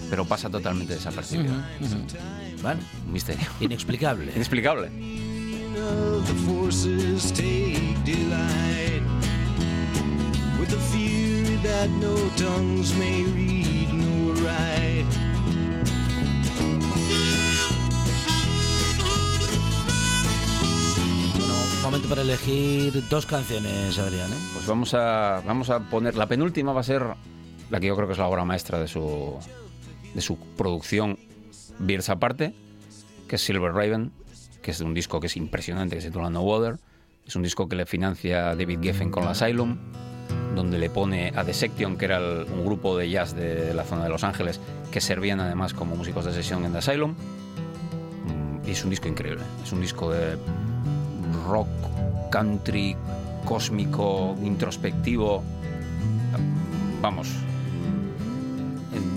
pero 0.09 0.25
pasa 0.25 0.49
totalmente 0.49 0.95
desapercibido. 0.95 1.53
Vale. 2.61 2.79
Un 3.05 3.13
misterio. 3.13 3.47
Inexplicable. 3.59 4.31
Inexplicable. 4.35 4.89
Momento 21.97 22.09
para 22.09 22.21
elegir 22.21 23.03
dos 23.09 23.25
canciones, 23.25 23.97
Adrián. 23.97 24.31
¿eh? 24.31 24.35
Pues 24.53 24.67
vamos 24.67 24.93
a, 24.93 25.41
vamos 25.45 25.69
a 25.69 25.79
poner. 25.79 26.15
La 26.15 26.27
penúltima 26.27 26.71
va 26.73 26.81
a 26.81 26.83
ser 26.83 27.03
la 27.69 27.79
que 27.79 27.87
yo 27.87 27.95
creo 27.95 28.07
que 28.07 28.13
es 28.13 28.19
la 28.19 28.27
obra 28.27 28.45
maestra 28.45 28.79
de 28.79 28.87
su, 28.87 29.33
de 30.13 30.21
su 30.21 30.37
producción, 30.55 31.17
Beers 31.79 32.09
aparte, 32.09 32.53
que 33.27 33.35
es 33.37 33.41
Silver 33.41 33.71
Raven, 33.73 34.11
que 34.61 34.71
es 34.71 34.81
un 34.81 34.93
disco 34.93 35.19
que 35.19 35.27
es 35.27 35.37
impresionante, 35.37 35.95
que 35.95 36.01
se 36.01 36.09
titula 36.09 36.29
No 36.29 36.41
Water. 36.41 36.77
Es 37.25 37.35
un 37.35 37.43
disco 37.43 37.67
que 37.67 37.75
le 37.75 37.85
financia 37.85 38.55
David 38.55 38.79
Geffen 38.81 39.09
con 39.11 39.25
la 39.25 39.31
Asylum. 39.31 39.77
donde 40.55 40.79
le 40.79 40.89
pone 40.89 41.31
a 41.35 41.43
The 41.43 41.53
Section, 41.53 41.97
que 41.97 42.05
era 42.05 42.17
el- 42.17 42.45
un 42.51 42.65
grupo 42.65 42.97
de 42.97 43.07
jazz 43.11 43.35
de 43.35 43.75
la 43.75 43.83
zona 43.83 44.03
de 44.05 44.09
Los 44.09 44.23
Ángeles, 44.23 44.59
que 44.91 44.99
servían 45.01 45.39
además 45.39 45.73
como 45.75 45.95
músicos 45.95 46.25
de 46.25 46.33
sesión 46.33 46.65
en 46.65 46.71
The 46.71 46.79
Asylum. 46.79 47.11
Mm, 47.11 48.67
Y 48.67 48.71
es 48.71 48.83
un 48.83 48.89
disco 48.89 49.07
increíble. 49.07 49.43
Es 49.63 49.71
un 49.71 49.81
disco 49.81 50.11
de 50.11 50.35
rock, 51.47 51.67
country, 52.31 52.95
cósmico, 53.45 54.35
introspectivo. 54.43 55.43
Vamos, 57.01 57.29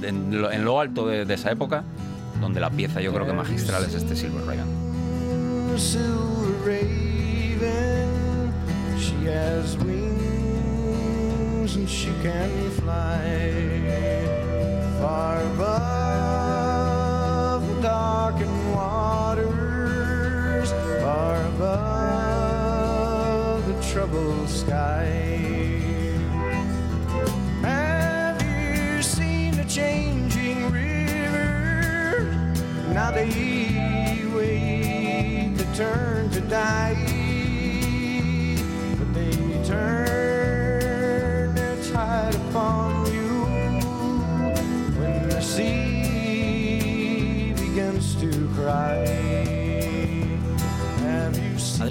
en, 0.02 0.64
lo, 0.64 0.80
alto 0.80 1.06
de, 1.06 1.32
esa 1.32 1.50
época, 1.50 1.84
donde 2.40 2.60
la 2.60 2.70
pieza 2.70 3.00
yo 3.00 3.12
creo 3.12 3.26
que 3.26 3.32
magistral 3.32 3.84
es 3.84 3.94
este 3.94 4.16
Silver 4.16 4.44
Raven. 4.44 4.90
and 11.76 11.88
she 11.88 12.12
can 12.22 12.70
fly 12.72 13.20
far 15.00 15.40
above 15.40 16.00
the 17.68 17.74
darkened 17.80 18.74
waters, 18.74 18.99
troubled 23.92 24.48
sky. 24.48 25.04
Have 27.62 28.40
you 28.40 29.02
seen 29.02 29.56
the 29.56 29.64
changing 29.64 30.70
river? 30.70 32.32
Now 32.94 33.10
they 33.10 34.24
wait 34.32 35.56
to 35.58 35.64
turn 35.74 36.30
to 36.30 36.40
die, 36.42 36.94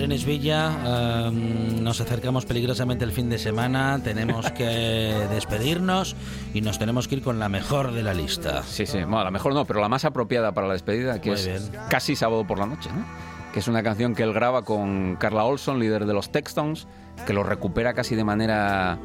Adrián 0.10 0.22
Esvilla, 0.24 1.28
em, 1.28 1.84
nos 1.84 2.02
acercamos 2.02 2.44
peligrosamente 2.48 3.06
el 3.06 3.12
fin 3.12 3.30
de 3.30 3.38
semana, 3.38 4.02
tenemos 4.04 4.50
que 4.52 4.64
despedirnos 5.30 6.16
y 6.52 6.62
nos 6.62 6.80
tenemos 6.80 7.08
que 7.08 7.16
ir 7.18 7.22
con 7.22 7.38
la 7.38 7.48
mejor 7.48 7.92
de 7.92 8.02
la 8.02 8.16
lista. 8.16 8.64
Sí, 8.64 8.88
sí, 8.88 8.98
bueno, 9.04 9.24
la 9.26 9.30
mejor 9.30 9.54
no, 9.54 9.66
pero 9.66 9.80
la 9.82 9.88
más 9.88 10.06
apropiada 10.06 10.52
para 10.52 10.66
la 10.66 10.74
despedida, 10.74 11.22
que 11.22 11.30
Muy 11.30 11.40
es 11.40 11.46
bien. 11.72 11.82
casi 11.92 12.16
sábado 12.16 12.44
por 12.48 12.58
la 12.58 12.66
noche, 12.66 12.90
¿no? 12.90 13.06
que 13.54 13.60
es 13.60 13.68
una 13.68 13.84
canción 13.84 14.16
que 14.16 14.24
él 14.24 14.34
graba 14.34 14.64
con 14.64 15.16
Carla 15.20 15.44
Olson, 15.44 15.80
líder 15.80 16.08
de 16.08 16.14
los 16.14 16.32
Textons, 16.32 16.88
que 17.28 17.34
lo 17.34 17.44
recupera 17.44 17.94
casi 17.94 18.16
de 18.16 18.24
manera 18.24 18.98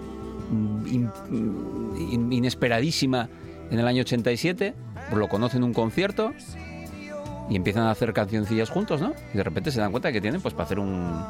mm, 0.50 0.86
in- 0.86 1.11
in- 2.12 2.32
inesperadísima 2.32 3.28
en 3.70 3.78
el 3.78 3.86
año 3.86 4.00
87, 4.02 4.74
pues 5.11 5.18
lo 5.18 5.28
conoce 5.28 5.59
en 5.59 5.64
un 5.64 5.74
concierto 5.74 6.32
y 7.51 7.57
empiezan 7.57 7.82
a 7.84 7.90
hacer 7.90 8.12
cancioncillas 8.14 8.70
juntos, 8.70 9.01
¿no? 9.03 9.12
Y 9.32 9.36
de 9.36 9.45
repente 9.45 9.70
se 9.70 9.78
dan 9.80 9.90
cuenta 9.90 10.09
de 10.09 10.14
que 10.14 10.20
tienen 10.20 10.40
pues 10.40 10.55
para 10.55 10.64
hacer 10.64 10.78
un 10.78 11.22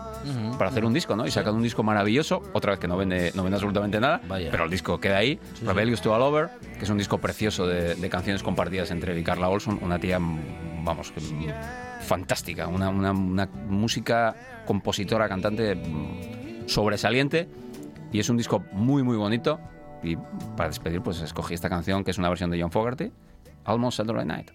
para 0.58 0.70
hacer 0.70 0.84
un 0.84 0.92
disco, 0.92 1.16
¿no? 1.16 1.26
Y 1.26 1.30
sacan 1.32 1.54
un 1.54 1.62
disco 1.62 1.82
maravilloso, 1.82 2.40
otra 2.52 2.70
vez 2.72 2.78
que 2.80 2.86
no 2.86 2.96
vende 2.96 3.32
no 3.34 3.42
vende 3.42 3.56
absolutamente 3.56 3.98
nada, 4.00 4.20
pero 4.50 4.64
el 4.64 4.70
disco 4.70 5.00
queda 5.00 5.16
ahí, 5.18 5.40
Rebellious 5.64 6.00
to 6.02 6.14
All 6.14 6.22
Over, 6.22 6.50
que 6.78 6.84
es 6.84 6.90
un 6.90 6.98
disco 6.98 7.18
precioso 7.18 7.66
de, 7.66 7.96
de 7.96 8.08
canciones 8.08 8.42
compartidas 8.44 8.90
entre 8.92 9.12
él 9.12 9.18
y 9.18 9.24
Carla 9.24 9.48
Olson, 9.48 9.78
una 9.82 9.98
tía 9.98 10.18
vamos, 10.84 11.10
que, 11.12 11.20
fantástica, 12.02 12.68
una, 12.68 12.88
una- 12.90 13.12
una 13.12 13.46
música 13.46 14.36
compositora, 14.66 15.28
cantante 15.28 15.76
sobresaliente 16.66 17.48
y 18.12 18.20
es 18.20 18.28
un 18.28 18.36
disco 18.36 18.64
muy 18.72 19.02
muy 19.02 19.16
bonito 19.16 19.58
y 20.02 20.16
para 20.56 20.68
despedir 20.68 21.00
pues 21.02 21.20
escogí 21.20 21.54
esta 21.54 21.68
canción 21.68 22.04
que 22.04 22.10
es 22.10 22.18
una 22.18 22.28
versión 22.28 22.50
de 22.50 22.60
John 22.60 22.70
Fogerty, 22.70 23.10
Almost 23.64 23.96
Saturday 23.98 24.24
Night. 24.26 24.50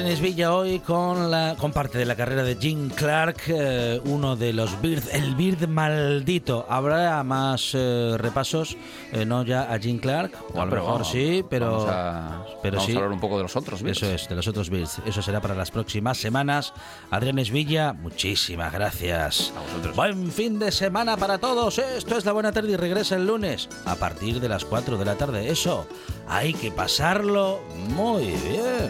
Adrián 0.00 0.14
Esvilla 0.16 0.54
hoy 0.54 0.78
con, 0.78 1.30
la, 1.30 1.56
con 1.58 1.72
parte 1.72 1.98
de 1.98 2.06
la 2.06 2.16
carrera 2.16 2.42
de 2.42 2.56
Jim 2.56 2.88
Clark, 2.88 3.36
eh, 3.48 4.00
uno 4.06 4.34
de 4.34 4.54
los 4.54 4.80
Bird, 4.80 5.04
el 5.12 5.34
Bird 5.34 5.68
maldito. 5.68 6.64
Habrá 6.70 7.22
más 7.22 7.72
eh, 7.74 8.14
repasos, 8.16 8.78
eh, 9.12 9.26
no 9.26 9.44
ya 9.44 9.70
a 9.70 9.78
Jim 9.78 9.98
Clark, 9.98 10.32
o 10.54 10.60
a 10.62 10.64
lo 10.64 10.70
mejor 10.72 10.92
vamos, 10.92 11.10
sí, 11.10 11.44
pero, 11.50 11.70
vamos 11.72 11.86
a- 11.90 12.44
pero 12.62 12.76
vamos 12.78 12.86
sí. 12.86 12.92
a 12.92 12.96
hablar 12.96 13.12
un 13.12 13.20
poco 13.20 13.36
de 13.36 13.42
los 13.42 13.54
otros 13.56 13.82
Birds. 13.82 13.98
Eso 14.02 14.10
es, 14.10 14.26
de 14.26 14.36
los 14.36 14.48
otros 14.48 14.70
Birds. 14.70 15.02
Eso 15.04 15.20
será 15.20 15.42
para 15.42 15.54
las 15.54 15.70
próximas 15.70 16.16
semanas. 16.16 16.72
Adrián 17.10 17.38
Esvilla, 17.38 17.92
muchísimas 17.92 18.72
gracias. 18.72 19.52
Buen 19.94 20.32
fin 20.32 20.58
de 20.58 20.72
semana 20.72 21.18
para 21.18 21.36
todos. 21.36 21.78
Esto 21.78 22.16
es 22.16 22.24
La 22.24 22.32
Buena 22.32 22.52
Tarde 22.52 22.72
y 22.72 22.76
regresa 22.76 23.16
el 23.16 23.26
lunes 23.26 23.68
a 23.84 23.96
partir 23.96 24.40
de 24.40 24.48
las 24.48 24.64
4 24.64 24.96
de 24.96 25.04
la 25.04 25.16
tarde. 25.16 25.50
Eso, 25.50 25.86
hay 26.26 26.54
que 26.54 26.70
pasarlo 26.70 27.60
muy 27.94 28.24
bien. 28.28 28.88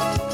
Bye. 0.00 0.29